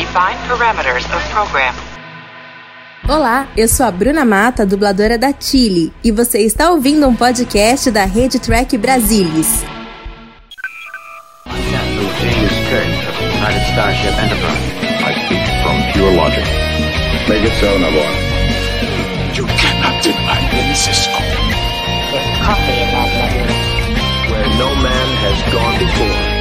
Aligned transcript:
Define 0.00 0.38
parameters 0.48 1.04
of 1.14 1.22
program. 1.30 1.74
Olá, 3.06 3.46
eu 3.54 3.68
sou 3.68 3.84
a 3.84 3.90
Bruna 3.90 4.24
Mata, 4.24 4.64
dubladora 4.64 5.18
da 5.18 5.30
Chile, 5.38 5.92
e 6.02 6.10
você 6.10 6.38
está 6.38 6.70
ouvindo 6.70 7.06
um 7.06 7.14
podcast 7.14 7.90
da 7.90 8.06
Rede 8.06 8.38
Track 8.38 8.78
Brasilis. 8.78 9.62
James 12.18 12.54
Kirk 12.70 12.88
of 13.10 13.18
the 13.18 13.26
United 13.26 13.62
Starship 13.72 14.14
Enterprise. 14.24 14.64
I 15.04 15.12
speak 15.26 15.44
from 15.62 15.92
pure 15.92 16.12
logic. 16.16 16.46
Make 17.28 17.44
it 17.44 17.52
so, 17.60 17.78
Navarre. 17.78 18.16
You 19.34 19.44
cannot 19.44 20.02
deny 20.02 20.40
me, 20.50 20.74
Cisco. 20.74 21.20
There's 22.10 22.38
coffee 22.40 22.72
in 22.72 22.88
that 22.88 23.10
letter. 23.20 23.52
Where 24.32 24.48
no 24.56 24.74
man 24.76 25.08
has 25.24 25.52
gone 25.52 25.78
before. 25.78 26.39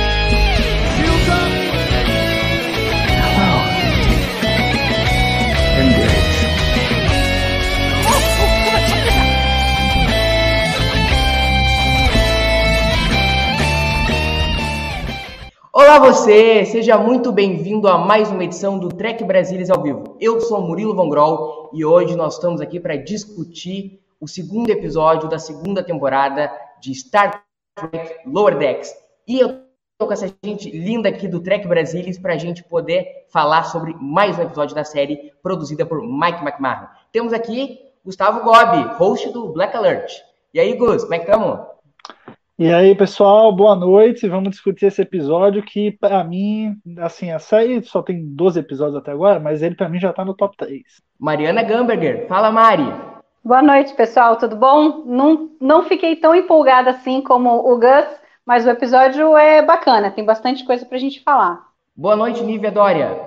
Olá 15.72 16.00
você, 16.00 16.66
seja 16.66 16.98
muito 16.98 17.32
bem-vindo 17.32 17.88
a 17.88 17.96
mais 17.96 18.32
uma 18.32 18.44
edição 18.44 18.80
do 18.80 18.90
Trek 18.90 19.24
Brasilis 19.24 19.70
ao 19.70 19.84
vivo. 19.84 20.18
Eu 20.20 20.42
sou 20.42 20.60
Murilo 20.62 20.96
Von 20.96 21.10
Groll 21.10 21.70
e 21.72 21.86
hoje 21.86 22.16
nós 22.16 22.34
estamos 22.34 22.60
aqui 22.60 22.80
para 22.80 22.96
discutir 22.96 24.02
o 24.20 24.28
segundo 24.28 24.72
episódio 24.72 25.30
da 25.30 25.38
segunda 25.38 25.84
temporada 25.84 26.52
de 26.82 26.96
Star 26.96 27.44
Trek 27.76 28.16
Lower 28.26 28.58
Decks. 28.58 28.92
E 29.28 29.40
eu 29.40 29.62
tô 30.00 30.08
com 30.08 30.14
essa 30.14 30.34
gente 30.44 30.72
linda 30.72 31.08
aqui 31.08 31.28
do 31.28 31.40
Trek 31.40 31.68
Brasilis 31.68 32.18
para 32.18 32.34
a 32.34 32.38
gente 32.38 32.64
poder 32.64 33.28
falar 33.32 33.66
sobre 33.66 33.96
mais 34.02 34.40
um 34.40 34.42
episódio 34.42 34.74
da 34.74 34.84
série 34.84 35.32
produzida 35.44 35.86
por 35.86 36.02
Mike 36.02 36.42
McMahon. 36.42 36.88
Temos 37.12 37.32
aqui 37.32 37.78
Gustavo 38.04 38.44
Gobi, 38.44 38.96
host 38.98 39.30
do 39.30 39.50
Black 39.50 39.78
Alert. 39.78 40.14
E 40.52 40.60
aí, 40.60 40.74
Gus, 40.74 41.04
como 41.04 41.14
é 41.14 41.20
que 41.20 41.26
estamos? 41.26 41.60
E 42.60 42.74
aí, 42.74 42.94
pessoal, 42.94 43.56
boa 43.56 43.74
noite. 43.74 44.28
Vamos 44.28 44.50
discutir 44.50 44.88
esse 44.88 45.02
episódio 45.02 45.64
que, 45.64 45.92
para 45.92 46.22
mim, 46.26 46.76
assim, 46.98 47.32
a 47.32 47.40
série 47.40 47.82
só 47.84 48.02
tem 48.02 48.22
12 48.36 48.60
episódios 48.60 48.98
até 48.98 49.14
agora, 49.14 49.40
mas 49.40 49.64
ele, 49.64 49.76
para 49.76 49.88
mim, 49.88 49.98
já 49.98 50.12
tá 50.12 50.26
no 50.26 50.34
top 50.34 50.58
3. 50.58 50.84
Mariana 51.18 51.64
Gamberger, 51.64 52.28
fala, 52.28 52.52
Mari. 52.52 52.84
Boa 53.42 53.62
noite, 53.62 53.94
pessoal, 53.94 54.36
tudo 54.36 54.58
bom? 54.58 55.06
Não, 55.06 55.52
não 55.62 55.84
fiquei 55.84 56.18
tão 56.18 56.36
empolgada 56.36 56.90
assim 56.90 57.22
como 57.22 57.50
o 57.50 57.80
Gus, 57.80 58.10
mas 58.46 58.66
o 58.66 58.70
episódio 58.72 59.38
é 59.38 59.62
bacana, 59.62 60.12
tem 60.12 60.26
bastante 60.26 60.66
coisa 60.66 60.86
pra 60.86 60.98
gente 60.98 61.24
falar. 61.24 61.66
Boa 61.96 62.18
noite, 62.18 62.44
Nívia 62.44 62.74
Dória. 62.74 63.18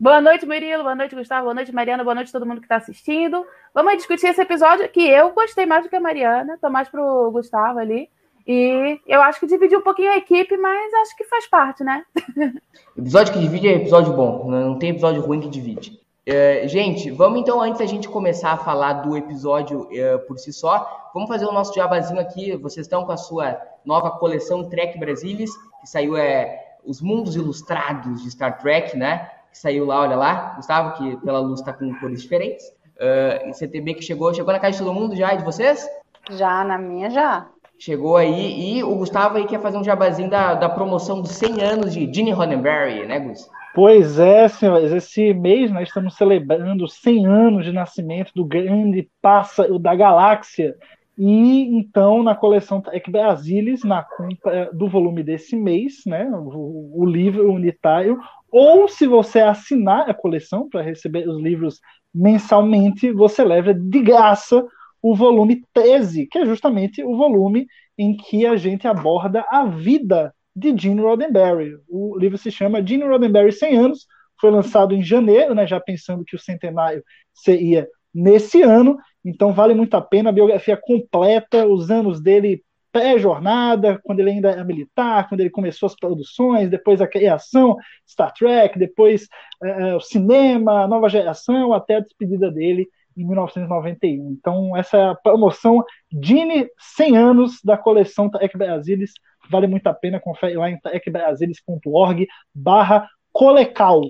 Boa 0.00 0.20
noite, 0.20 0.44
Murilo. 0.44 0.82
Boa 0.82 0.96
noite, 0.96 1.14
Gustavo. 1.14 1.44
Boa 1.44 1.54
noite, 1.54 1.72
Mariana. 1.72 2.02
Boa 2.02 2.16
noite, 2.16 2.32
todo 2.32 2.44
mundo 2.44 2.58
que 2.58 2.64
está 2.64 2.76
assistindo. 2.76 3.46
Vamos 3.72 3.98
discutir 3.98 4.26
esse 4.26 4.42
episódio 4.42 4.88
que 4.88 5.08
eu 5.08 5.30
gostei 5.30 5.64
mais 5.64 5.84
do 5.84 5.88
que 5.88 5.94
a 5.94 6.00
Mariana. 6.00 6.58
Tô 6.60 6.68
mais 6.68 6.88
pro 6.88 7.30
Gustavo 7.30 7.78
ali. 7.78 8.08
E 8.52 9.00
eu 9.06 9.22
acho 9.22 9.38
que 9.38 9.46
dividiu 9.46 9.78
um 9.78 9.82
pouquinho 9.82 10.10
a 10.10 10.16
equipe, 10.16 10.56
mas 10.56 10.92
acho 10.94 11.16
que 11.16 11.22
faz 11.22 11.46
parte, 11.46 11.84
né? 11.84 12.04
episódio 12.98 13.32
que 13.32 13.38
divide 13.38 13.68
é 13.68 13.74
episódio 13.74 14.12
bom, 14.12 14.50
não 14.50 14.76
tem 14.76 14.90
episódio 14.90 15.22
ruim 15.22 15.38
que 15.38 15.48
divide. 15.48 16.00
É, 16.26 16.66
gente, 16.66 17.12
vamos 17.12 17.38
então, 17.38 17.62
antes 17.62 17.78
da 17.78 17.86
gente 17.86 18.08
começar 18.08 18.50
a 18.50 18.56
falar 18.56 18.94
do 18.94 19.16
episódio 19.16 19.88
é, 19.92 20.18
por 20.18 20.36
si 20.36 20.52
só, 20.52 21.10
vamos 21.14 21.28
fazer 21.28 21.44
o 21.44 21.52
nosso 21.52 21.72
jabazinho 21.72 22.18
aqui. 22.18 22.56
Vocês 22.56 22.86
estão 22.86 23.04
com 23.04 23.12
a 23.12 23.16
sua 23.16 23.56
nova 23.84 24.10
coleção 24.10 24.68
Trek 24.68 24.98
Brasilis, 24.98 25.52
que 25.80 25.86
saiu 25.88 26.16
é 26.16 26.76
Os 26.84 27.00
Mundos 27.00 27.36
Ilustrados 27.36 28.20
de 28.20 28.32
Star 28.32 28.58
Trek, 28.58 28.96
né? 28.96 29.30
Que 29.52 29.58
saiu 29.58 29.86
lá, 29.86 30.00
olha 30.00 30.16
lá, 30.16 30.54
Gustavo, 30.56 30.96
que 30.96 31.16
pela 31.18 31.38
luz 31.38 31.60
está 31.60 31.72
com 31.72 31.94
cores 32.00 32.20
diferentes. 32.20 32.66
Uh, 32.96 33.54
CTB 33.54 33.94
que 33.94 34.02
chegou, 34.02 34.34
chegou 34.34 34.52
na 34.52 34.58
casa 34.58 34.72
de 34.72 34.84
todo 34.84 34.92
mundo 34.92 35.14
já, 35.14 35.34
de 35.34 35.44
vocês? 35.44 35.88
Já, 36.32 36.64
na 36.64 36.76
minha 36.76 37.10
já. 37.10 37.46
Chegou 37.80 38.18
aí 38.18 38.76
e 38.76 38.84
o 38.84 38.94
Gustavo 38.94 39.38
aí 39.38 39.46
quer 39.46 39.58
fazer 39.58 39.78
um 39.78 39.84
jabazinho 39.84 40.28
da, 40.28 40.52
da 40.52 40.68
promoção 40.68 41.22
dos 41.22 41.30
100 41.30 41.62
anos 41.62 41.94
de 41.94 42.12
Gene 42.12 42.30
Roddenberry, 42.30 43.06
né, 43.06 43.18
Gus? 43.18 43.48
Pois 43.74 44.18
é, 44.18 44.48
senhores. 44.48 44.92
Esse 44.92 45.32
mês 45.32 45.70
nós 45.70 45.88
estamos 45.88 46.14
celebrando 46.14 46.86
100 46.86 47.26
anos 47.26 47.64
de 47.64 47.72
nascimento 47.72 48.32
do 48.34 48.44
grande 48.44 49.08
pássaro 49.22 49.78
da 49.78 49.94
galáxia. 49.94 50.76
E 51.16 51.74
então, 51.74 52.22
na 52.22 52.34
coleção 52.34 52.82
Trek 52.82 53.10
Brasilis, 53.10 53.82
na 53.82 54.02
compra 54.02 54.68
do 54.74 54.86
volume 54.86 55.22
desse 55.22 55.56
mês, 55.56 56.02
né, 56.04 56.30
o, 56.30 57.02
o 57.02 57.06
livro 57.06 57.50
unitário, 57.50 58.18
ou 58.52 58.88
se 58.88 59.06
você 59.06 59.40
assinar 59.40 60.10
a 60.10 60.14
coleção 60.14 60.68
para 60.68 60.82
receber 60.82 61.26
os 61.26 61.40
livros 61.40 61.80
mensalmente, 62.14 63.10
você 63.10 63.42
leva 63.42 63.72
de 63.72 64.00
graça 64.00 64.62
o 65.02 65.14
volume 65.14 65.62
13, 65.72 66.26
que 66.26 66.38
é 66.38 66.46
justamente 66.46 67.02
o 67.02 67.16
volume 67.16 67.66
em 67.96 68.16
que 68.16 68.46
a 68.46 68.56
gente 68.56 68.86
aborda 68.86 69.44
a 69.50 69.64
vida 69.64 70.34
de 70.54 70.76
Gene 70.76 71.00
Roddenberry. 71.00 71.76
O 71.88 72.18
livro 72.18 72.36
se 72.36 72.50
chama 72.50 72.84
Gene 72.84 73.04
Roddenberry 73.04 73.52
100 73.52 73.78
anos, 73.78 74.06
foi 74.40 74.50
lançado 74.50 74.94
em 74.94 75.02
janeiro, 75.02 75.54
né, 75.54 75.66
já 75.66 75.78
pensando 75.80 76.24
que 76.24 76.36
o 76.36 76.38
centenário 76.38 77.04
seria 77.32 77.88
nesse 78.12 78.62
ano, 78.62 78.96
então 79.24 79.52
vale 79.52 79.74
muito 79.74 79.94
a 79.94 80.00
pena 80.00 80.30
a 80.30 80.32
biografia 80.32 80.76
completa, 80.76 81.66
os 81.66 81.90
anos 81.90 82.20
dele 82.20 82.62
pré-jornada, 82.92 84.00
quando 84.02 84.20
ele 84.20 84.30
ainda 84.30 84.50
era 84.50 84.64
militar, 84.64 85.28
quando 85.28 85.40
ele 85.40 85.50
começou 85.50 85.86
as 85.86 85.94
produções, 85.94 86.68
depois 86.68 87.00
a 87.00 87.06
criação, 87.06 87.76
Star 88.08 88.32
Trek, 88.32 88.78
depois 88.78 89.28
uh, 89.62 89.96
o 89.96 90.00
cinema, 90.00 90.82
a 90.82 90.88
nova 90.88 91.08
geração, 91.08 91.72
até 91.72 91.96
a 91.96 92.00
despedida 92.00 92.50
dele 92.50 92.88
em 93.20 93.26
1991. 93.26 94.30
Então, 94.32 94.76
essa 94.76 94.96
é 94.96 95.04
a 95.10 95.14
promoção 95.14 95.84
Dini 96.10 96.66
100 96.78 97.16
anos 97.16 97.60
da 97.64 97.76
coleção 97.76 98.30
Trek 98.30 98.56
Brasilis. 98.56 99.12
Vale 99.50 99.66
muito 99.66 99.86
a 99.86 99.94
pena, 99.94 100.20
confere 100.20 100.56
lá 100.56 100.70
em 100.70 100.78
trekbrasilis.org 100.80 102.26
barra 102.54 103.08
colecal. 103.32 104.02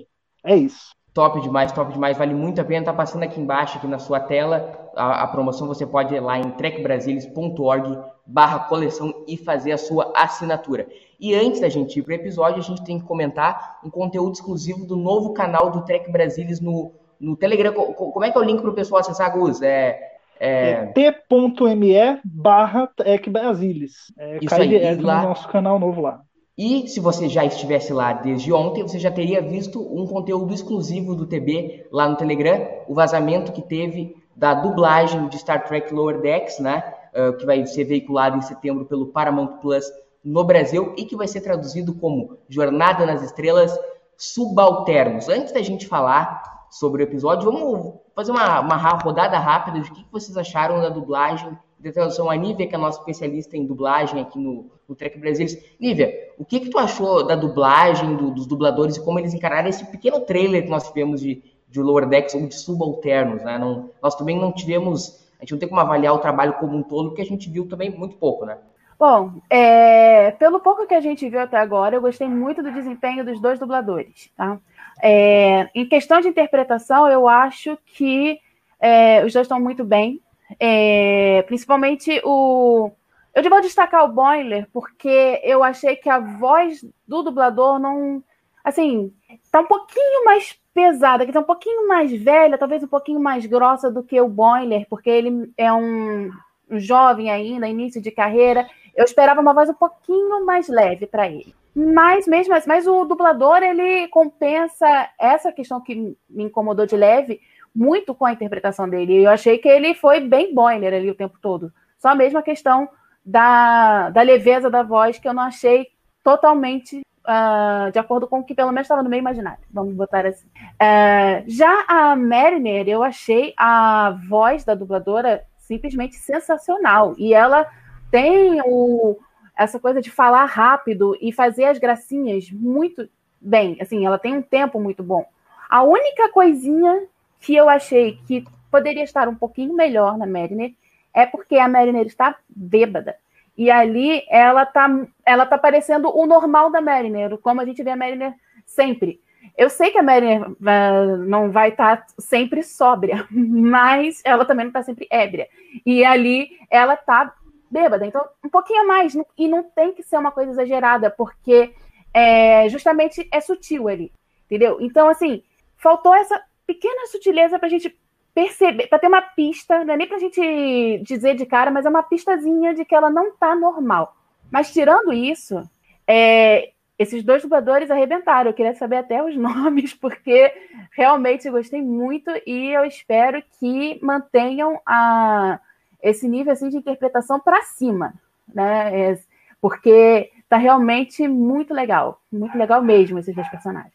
É 0.43 0.55
isso. 0.55 0.91
Top 1.13 1.41
demais, 1.41 1.73
top 1.73 1.91
demais, 1.91 2.17
vale 2.17 2.33
muito 2.33 2.61
a 2.61 2.63
pena. 2.63 2.85
Tá 2.85 2.93
passando 2.93 3.23
aqui 3.23 3.39
embaixo, 3.39 3.77
aqui 3.77 3.87
na 3.87 3.99
sua 3.99 4.19
tela, 4.19 4.89
a, 4.95 5.23
a 5.23 5.27
promoção. 5.27 5.67
Você 5.67 5.85
pode 5.85 6.15
ir 6.15 6.21
lá 6.21 6.39
em 6.39 6.51
trekbrasilis.org 6.51 7.99
barra 8.25 8.59
coleção 8.59 9.25
e 9.27 9.35
fazer 9.35 9.73
a 9.73 9.77
sua 9.77 10.13
assinatura. 10.15 10.87
E 11.19 11.35
antes 11.35 11.59
da 11.59 11.67
gente 11.67 11.99
ir 11.99 12.03
para 12.03 12.13
o 12.13 12.15
episódio, 12.15 12.59
a 12.59 12.63
gente 12.63 12.83
tem 12.83 12.97
que 12.97 13.05
comentar 13.05 13.79
um 13.83 13.89
conteúdo 13.89 14.33
exclusivo 14.33 14.85
do 14.85 14.95
novo 14.95 15.33
canal 15.33 15.69
do 15.69 15.83
Trek 15.83 16.09
Brasilis 16.09 16.61
no 16.61 16.93
no 17.21 17.37
Telegram. 17.37 17.73
Como 17.73 18.25
é 18.25 18.31
que 18.31 18.37
é 18.37 18.41
o 18.41 18.43
link 18.43 18.59
para 18.59 18.71
o 18.71 18.73
pessoal 18.73 18.99
acessar, 18.99 19.31
Gus? 19.37 19.61
É, 19.61 19.99
é... 20.39 20.71
é 20.71 20.85
t.me 20.87 22.19
barra 22.25 22.89
Brasilis. 23.29 24.11
É, 24.17 24.39
Isso 24.41 24.55
aí, 24.55 24.75
é 24.75 24.97
lá... 24.99 25.21
no 25.21 25.29
nosso 25.29 25.47
canal 25.47 25.79
novo 25.79 26.01
lá. 26.01 26.21
E 26.57 26.87
se 26.87 26.99
você 26.99 27.29
já 27.29 27.45
estivesse 27.45 27.93
lá 27.93 28.13
desde 28.13 28.51
ontem, 28.51 28.83
você 28.83 28.99
já 28.99 29.09
teria 29.09 29.41
visto 29.41 29.79
um 29.81 30.05
conteúdo 30.05 30.53
exclusivo 30.53 31.15
do 31.15 31.25
TB 31.25 31.87
lá 31.91 32.09
no 32.09 32.17
Telegram, 32.17 32.67
o 32.87 32.93
vazamento 32.93 33.51
que 33.51 33.61
teve 33.61 34.15
da 34.35 34.53
dublagem 34.53 35.27
de 35.27 35.37
Star 35.37 35.63
Trek 35.63 35.93
Lower 35.93 36.21
Decks, 36.21 36.59
né? 36.59 36.83
Uh, 37.13 37.33
que 37.37 37.45
vai 37.45 37.65
ser 37.65 37.83
veiculado 37.83 38.37
em 38.37 38.41
setembro 38.41 38.85
pelo 38.85 39.07
Paramount 39.07 39.59
Plus 39.59 39.85
no 40.23 40.43
Brasil 40.43 40.93
e 40.97 41.03
que 41.03 41.15
vai 41.15 41.27
ser 41.27 41.41
traduzido 41.41 41.93
como 41.95 42.37
Jornada 42.47 43.05
nas 43.05 43.21
Estrelas 43.21 43.77
Subalternos. 44.17 45.27
Antes 45.27 45.51
da 45.51 45.61
gente 45.61 45.87
falar 45.87 46.43
sobre 46.71 47.03
o 47.03 47.05
episódio. 47.05 47.51
Vamos 47.51 47.95
fazer 48.15 48.31
uma, 48.31 48.61
uma 48.61 48.77
rodada 48.77 49.37
rápida 49.37 49.81
de 49.81 49.91
o 49.91 49.93
que 49.93 50.05
vocês 50.11 50.35
acharam 50.37 50.81
da 50.81 50.89
dublagem 50.89 51.55
da 51.77 51.91
tradução. 51.91 52.29
A 52.29 52.35
Nívia, 52.35 52.67
que 52.67 52.73
é 52.73 52.77
a 52.77 52.81
nossa 52.81 52.99
especialista 52.99 53.57
em 53.57 53.65
dublagem 53.65 54.21
aqui 54.21 54.39
no, 54.39 54.71
no 54.87 54.95
Trek 54.95 55.19
Brasilis. 55.19 55.57
Nívia, 55.79 56.31
o 56.37 56.45
que, 56.45 56.61
que 56.61 56.69
tu 56.69 56.79
achou 56.79 57.25
da 57.25 57.35
dublagem, 57.35 58.15
do, 58.15 58.31
dos 58.31 58.45
dubladores 58.45 58.95
e 58.95 59.03
como 59.03 59.19
eles 59.19 59.33
encararam 59.33 59.67
esse 59.67 59.85
pequeno 59.85 60.21
trailer 60.21 60.63
que 60.63 60.69
nós 60.69 60.87
tivemos 60.87 61.19
de, 61.19 61.43
de 61.67 61.81
Lower 61.81 62.07
Decks 62.07 62.35
ou 62.35 62.47
de 62.47 62.55
Subalternos? 62.55 63.43
Né? 63.43 63.57
Não, 63.57 63.89
nós 64.01 64.15
também 64.15 64.39
não 64.39 64.51
tivemos, 64.51 65.27
a 65.39 65.43
gente 65.43 65.51
não 65.51 65.59
tem 65.59 65.67
como 65.67 65.81
avaliar 65.81 66.13
o 66.13 66.19
trabalho 66.19 66.53
como 66.53 66.77
um 66.77 66.83
todo, 66.83 67.09
porque 67.09 67.21
a 67.21 67.25
gente 67.25 67.49
viu 67.49 67.67
também 67.67 67.89
muito 67.89 68.15
pouco, 68.15 68.45
né? 68.45 68.57
Bom, 69.01 69.41
é, 69.49 70.29
pelo 70.29 70.59
pouco 70.59 70.85
que 70.85 70.93
a 70.93 71.01
gente 71.01 71.27
viu 71.27 71.39
até 71.39 71.57
agora, 71.57 71.95
eu 71.95 72.01
gostei 72.01 72.27
muito 72.27 72.61
do 72.61 72.71
desempenho 72.71 73.25
dos 73.25 73.41
dois 73.41 73.57
dubladores, 73.57 74.29
tá? 74.37 74.59
É, 75.01 75.69
em 75.73 75.85
questão 75.85 76.21
de 76.21 76.27
interpretação, 76.27 77.07
eu 77.07 77.27
acho 77.27 77.77
que 77.85 78.39
é, 78.79 79.23
os 79.23 79.33
dois 79.33 79.45
estão 79.45 79.59
muito 79.59 79.83
bem. 79.83 80.19
É, 80.59 81.43
principalmente 81.43 82.21
o. 82.23 82.91
Eu 83.33 83.49
vou 83.49 83.61
destacar 83.61 84.03
o 84.03 84.11
Boiler, 84.11 84.67
porque 84.73 85.39
eu 85.43 85.63
achei 85.63 85.95
que 85.95 86.09
a 86.09 86.19
voz 86.19 86.83
do 87.07 87.23
dublador 87.23 87.79
não. 87.79 88.23
Assim, 88.63 89.13
tá 89.51 89.61
um 89.61 89.65
pouquinho 89.65 90.25
mais 90.25 90.59
pesada, 90.73 91.25
que 91.25 91.31
tá 91.31 91.39
um 91.39 91.43
pouquinho 91.43 91.87
mais 91.87 92.11
velha, 92.11 92.57
talvez 92.57 92.83
um 92.83 92.87
pouquinho 92.87 93.19
mais 93.19 93.45
grossa 93.45 93.89
do 93.89 94.03
que 94.03 94.19
o 94.19 94.27
Boiler, 94.27 94.85
porque 94.89 95.09
ele 95.09 95.51
é 95.57 95.71
um, 95.71 96.29
um 96.69 96.79
jovem 96.79 97.31
ainda, 97.31 97.67
início 97.67 98.01
de 98.01 98.11
carreira. 98.11 98.67
Eu 98.95 99.05
esperava 99.05 99.41
uma 99.41 99.53
voz 99.53 99.69
um 99.69 99.73
pouquinho 99.73 100.45
mais 100.45 100.67
leve 100.67 101.07
para 101.07 101.27
ele. 101.27 101.55
Mas 101.73 102.27
mesmo 102.27 102.53
assim, 102.53 102.67
mas 102.67 102.85
o 102.85 103.05
dublador 103.05 103.63
ele 103.63 104.07
compensa 104.09 105.09
essa 105.19 105.51
questão 105.51 105.81
que 105.81 105.95
me 106.29 106.43
incomodou 106.43 106.85
de 106.85 106.97
leve 106.97 107.39
muito 107.73 108.13
com 108.13 108.25
a 108.25 108.33
interpretação 108.33 108.89
dele. 108.89 109.23
Eu 109.23 109.29
achei 109.29 109.57
que 109.57 109.69
ele 109.69 109.93
foi 109.93 110.19
bem 110.19 110.53
boiler 110.53 110.93
ali 110.93 111.09
o 111.09 111.15
tempo 111.15 111.37
todo. 111.41 111.71
Só 111.97 112.09
a 112.09 112.15
mesma 112.15 112.41
questão 112.41 112.89
da, 113.25 114.09
da 114.09 114.21
leveza 114.21 114.69
da 114.69 114.83
voz 114.83 115.17
que 115.17 115.27
eu 115.27 115.33
não 115.33 115.43
achei 115.43 115.87
totalmente 116.23 117.01
uh, 117.21 117.91
de 117.91 117.99
acordo 117.99 118.27
com 118.27 118.39
o 118.39 118.43
que 118.43 118.53
pelo 118.53 118.71
menos 118.71 118.85
estava 118.85 119.03
no 119.03 119.09
meio 119.09 119.21
imaginário. 119.21 119.63
Vamos 119.71 119.93
botar 119.93 120.25
assim. 120.25 120.47
Uh, 120.47 121.43
já 121.47 121.85
a 121.87 122.15
Mariner, 122.15 122.87
eu 122.87 123.03
achei 123.03 123.53
a 123.57 124.17
voz 124.27 124.63
da 124.63 124.75
dubladora 124.75 125.43
simplesmente 125.57 126.15
sensacional. 126.15 127.15
E 127.17 127.33
ela 127.33 127.67
tem 128.09 128.61
o, 128.65 129.17
essa 129.63 129.79
coisa 129.79 130.01
de 130.01 130.09
falar 130.09 130.45
rápido 130.45 131.17
e 131.21 131.31
fazer 131.31 131.65
as 131.65 131.77
gracinhas 131.77 132.49
muito 132.51 133.09
bem. 133.39 133.77
Assim, 133.81 134.05
ela 134.05 134.19
tem 134.19 134.37
um 134.37 134.41
tempo 134.41 134.79
muito 134.79 135.03
bom. 135.03 135.25
A 135.69 135.83
única 135.83 136.29
coisinha 136.29 137.03
que 137.39 137.55
eu 137.55 137.69
achei 137.69 138.19
que 138.27 138.45
poderia 138.69 139.03
estar 139.03 139.27
um 139.27 139.35
pouquinho 139.35 139.73
melhor 139.73 140.17
na 140.17 140.27
Mariner 140.27 140.71
é 141.13 141.25
porque 141.25 141.57
a 141.57 141.67
Mariner 141.67 142.05
está 142.05 142.35
bêbada. 142.49 143.15
E 143.57 143.69
ali 143.69 144.23
ela 144.29 144.65
tá, 144.65 144.87
ela 145.25 145.45
tá 145.45 145.57
parecendo 145.57 146.09
o 146.15 146.25
normal 146.25 146.71
da 146.71 146.81
Mariner, 146.81 147.37
como 147.37 147.61
a 147.61 147.65
gente 147.65 147.83
vê 147.83 147.91
a 147.91 147.95
Mariner 147.95 148.33
sempre. 148.65 149.19
Eu 149.57 149.69
sei 149.69 149.91
que 149.91 149.97
a 149.97 150.03
Mariner 150.03 150.49
uh, 150.49 151.17
não 151.27 151.51
vai 151.51 151.69
estar 151.69 151.97
tá 151.97 152.05
sempre 152.17 152.63
sóbria, 152.63 153.27
mas 153.31 154.21
ela 154.23 154.45
também 154.45 154.65
não 154.65 154.69
está 154.69 154.83
sempre 154.83 155.07
ébria. 155.11 155.47
E 155.85 156.05
ali 156.05 156.57
ela 156.69 156.95
tá 156.95 157.33
bêbada, 157.71 158.05
então 158.05 158.23
um 158.43 158.49
pouquinho 158.49 158.85
mais. 158.87 159.15
E 159.37 159.47
não 159.47 159.63
tem 159.63 159.93
que 159.93 160.03
ser 160.03 160.17
uma 160.17 160.31
coisa 160.31 160.51
exagerada, 160.51 161.09
porque 161.09 161.73
é, 162.13 162.67
justamente 162.69 163.27
é 163.31 163.39
sutil 163.39 163.87
ali, 163.87 164.11
entendeu? 164.45 164.77
Então, 164.81 165.07
assim, 165.07 165.41
faltou 165.77 166.13
essa 166.13 166.41
pequena 166.67 167.07
sutileza 167.07 167.57
para 167.57 167.67
a 167.67 167.71
gente 167.71 167.97
perceber, 168.33 168.87
para 168.87 168.99
ter 168.99 169.07
uma 169.07 169.21
pista, 169.21 169.83
não 169.83 169.93
é 169.93 169.97
nem 169.97 170.07
para 170.07 170.17
a 170.17 170.19
gente 170.19 171.01
dizer 171.03 171.35
de 171.35 171.45
cara, 171.45 171.71
mas 171.71 171.85
é 171.85 171.89
uma 171.89 172.03
pistazinha 172.03 172.73
de 172.73 172.85
que 172.85 172.95
ela 172.95 173.09
não 173.09 173.29
está 173.29 173.55
normal. 173.55 174.15
Mas 174.49 174.71
tirando 174.71 175.13
isso, 175.13 175.61
é, 176.07 176.71
esses 177.01 177.23
dois 177.23 177.41
dubladores 177.41 177.89
arrebentaram. 177.89 178.49
Eu 178.49 178.53
queria 178.53 178.75
saber 178.75 178.97
até 178.97 179.23
os 179.23 179.35
nomes, 179.37 179.93
porque 179.93 180.53
realmente 180.91 181.49
gostei 181.49 181.81
muito 181.81 182.29
e 182.45 182.73
eu 182.73 182.85
espero 182.85 183.41
que 183.59 183.99
mantenham 184.03 184.79
a, 184.85 185.59
esse 186.01 186.27
nível 186.27 186.53
assim, 186.53 186.69
de 186.69 186.77
interpretação 186.77 187.39
para 187.39 187.61
cima, 187.63 188.13
né? 188.53 189.11
É, 189.11 189.19
porque 189.61 190.31
tá 190.49 190.57
realmente 190.57 191.27
muito 191.27 191.73
legal, 191.73 192.19
muito 192.31 192.57
legal 192.57 192.81
mesmo 192.81 193.19
esses 193.19 193.33
dois 193.33 193.49
personagens. 193.49 193.93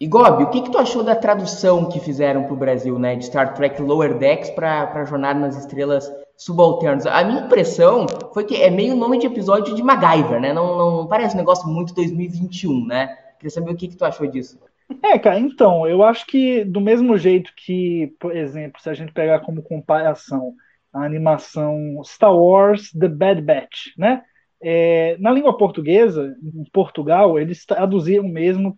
E 0.00 0.06
Gobi, 0.06 0.44
o 0.44 0.50
que, 0.50 0.62
que 0.62 0.70
tu 0.70 0.78
achou 0.78 1.04
da 1.04 1.14
tradução 1.14 1.86
que 1.86 2.00
fizeram 2.00 2.44
para 2.44 2.54
o 2.54 2.56
Brasil, 2.56 2.98
né, 2.98 3.14
de 3.16 3.26
Star 3.26 3.52
Trek 3.52 3.82
Lower 3.82 4.16
Decks 4.16 4.48
para 4.50 5.04
Jornada 5.04 5.38
nas 5.38 5.58
Estrelas 5.58 6.10
Subalternos? 6.38 7.06
A 7.06 7.22
minha 7.22 7.42
impressão 7.42 8.06
foi 8.32 8.44
que 8.44 8.56
é 8.56 8.70
meio 8.70 8.96
nome 8.96 9.18
de 9.18 9.26
episódio 9.26 9.74
de 9.74 9.82
MacGyver, 9.82 10.40
né? 10.40 10.54
Não, 10.54 10.76
não 10.78 11.06
parece 11.06 11.34
um 11.34 11.38
negócio 11.38 11.68
muito 11.68 11.94
2021, 11.94 12.86
né? 12.86 13.14
Queria 13.38 13.50
saber 13.50 13.72
o 13.72 13.76
que, 13.76 13.88
que 13.88 13.96
tu 13.96 14.04
achou 14.06 14.26
disso. 14.26 14.58
É, 15.02 15.18
cara, 15.18 15.38
então, 15.38 15.86
eu 15.86 16.02
acho 16.02 16.26
que 16.26 16.64
do 16.64 16.80
mesmo 16.80 17.16
jeito 17.18 17.52
que, 17.54 18.14
por 18.18 18.34
exemplo, 18.34 18.80
se 18.80 18.88
a 18.88 18.94
gente 18.94 19.12
pegar 19.12 19.40
como 19.40 19.62
comparação 19.62 20.54
a 20.92 21.04
animação 21.04 22.00
Star 22.04 22.36
Wars 22.36 22.90
The 22.92 23.08
Bad 23.08 23.42
Batch, 23.42 23.96
né? 23.96 24.22
É, 24.62 25.16
na 25.18 25.32
língua 25.32 25.56
portuguesa, 25.56 26.36
em 26.42 26.64
Portugal, 26.70 27.38
eles 27.38 27.64
traduziram 27.64 28.28
mesmo 28.28 28.74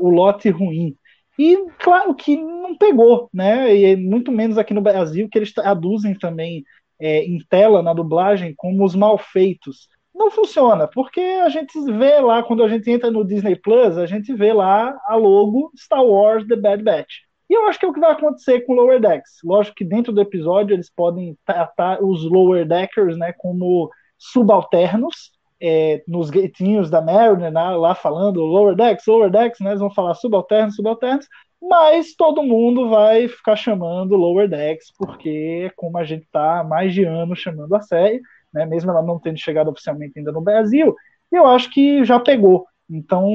o 0.00 0.08
lote 0.08 0.48
ruim. 0.48 0.96
E 1.38 1.56
claro 1.78 2.14
que 2.14 2.36
não 2.36 2.76
pegou, 2.76 3.28
né? 3.32 3.74
E 3.76 3.94
muito 3.96 4.32
menos 4.32 4.58
aqui 4.58 4.72
no 4.72 4.80
Brasil, 4.80 5.28
que 5.30 5.38
eles 5.38 5.52
traduzem 5.52 6.14
também 6.18 6.64
é, 7.00 7.24
em 7.24 7.38
tela, 7.48 7.82
na 7.82 7.92
dublagem, 7.92 8.54
como 8.56 8.84
os 8.84 8.94
mal 8.94 9.18
feitos. 9.18 9.88
Não 10.14 10.30
funciona, 10.32 10.88
porque 10.88 11.20
a 11.20 11.48
gente 11.48 11.78
vê 11.92 12.18
lá, 12.18 12.42
quando 12.42 12.64
a 12.64 12.68
gente 12.68 12.90
entra 12.90 13.10
no 13.10 13.24
Disney 13.24 13.54
Plus, 13.54 13.96
a 13.96 14.06
gente 14.06 14.34
vê 14.34 14.52
lá 14.52 14.98
a 15.06 15.14
logo 15.14 15.70
Star 15.76 16.04
Wars 16.04 16.44
The 16.46 16.56
Bad 16.56 16.82
Batch. 16.82 17.27
E 17.48 17.54
eu 17.54 17.66
acho 17.66 17.78
que 17.78 17.86
é 17.86 17.88
o 17.88 17.92
que 17.92 18.00
vai 18.00 18.12
acontecer 18.12 18.60
com 18.62 18.74
Lower 18.74 19.00
Decks. 19.00 19.38
Lógico 19.42 19.76
que 19.76 19.84
dentro 19.84 20.12
do 20.12 20.20
episódio 20.20 20.74
eles 20.74 20.90
podem 20.90 21.36
tratar 21.44 22.02
os 22.02 22.24
Lower 22.24 22.66
Deckers 22.66 23.16
né, 23.16 23.32
como 23.32 23.90
subalternos, 24.18 25.32
é, 25.60 26.02
nos 26.06 26.30
gritinhos 26.30 26.90
da 26.90 27.00
Mariner, 27.00 27.50
né, 27.52 27.70
lá 27.70 27.94
falando 27.94 28.40
lower 28.40 28.76
decks, 28.76 29.06
lower 29.06 29.30
decks, 29.30 29.60
né, 29.60 29.70
eles 29.70 29.80
vão 29.80 29.90
falar 29.90 30.14
subalternos, 30.14 30.76
subalternos, 30.76 31.26
mas 31.60 32.14
todo 32.14 32.42
mundo 32.42 32.88
vai 32.88 33.26
ficar 33.26 33.56
chamando 33.56 34.14
lower 34.14 34.48
decks, 34.48 34.92
porque 34.96 35.64
é 35.66 35.70
como 35.74 35.98
a 35.98 36.04
gente 36.04 36.24
está 36.24 36.62
mais 36.62 36.94
de 36.94 37.04
ano 37.04 37.34
chamando 37.34 37.74
a 37.74 37.80
série, 37.80 38.20
né, 38.52 38.64
mesmo 38.66 38.90
ela 38.90 39.02
não 39.02 39.18
tendo 39.18 39.38
chegado 39.38 39.68
oficialmente 39.68 40.16
ainda 40.16 40.32
no 40.32 40.40
Brasil, 40.40 40.94
eu 41.30 41.46
acho 41.46 41.70
que 41.70 42.04
já 42.04 42.18
pegou. 42.18 42.66
Então, 42.88 43.28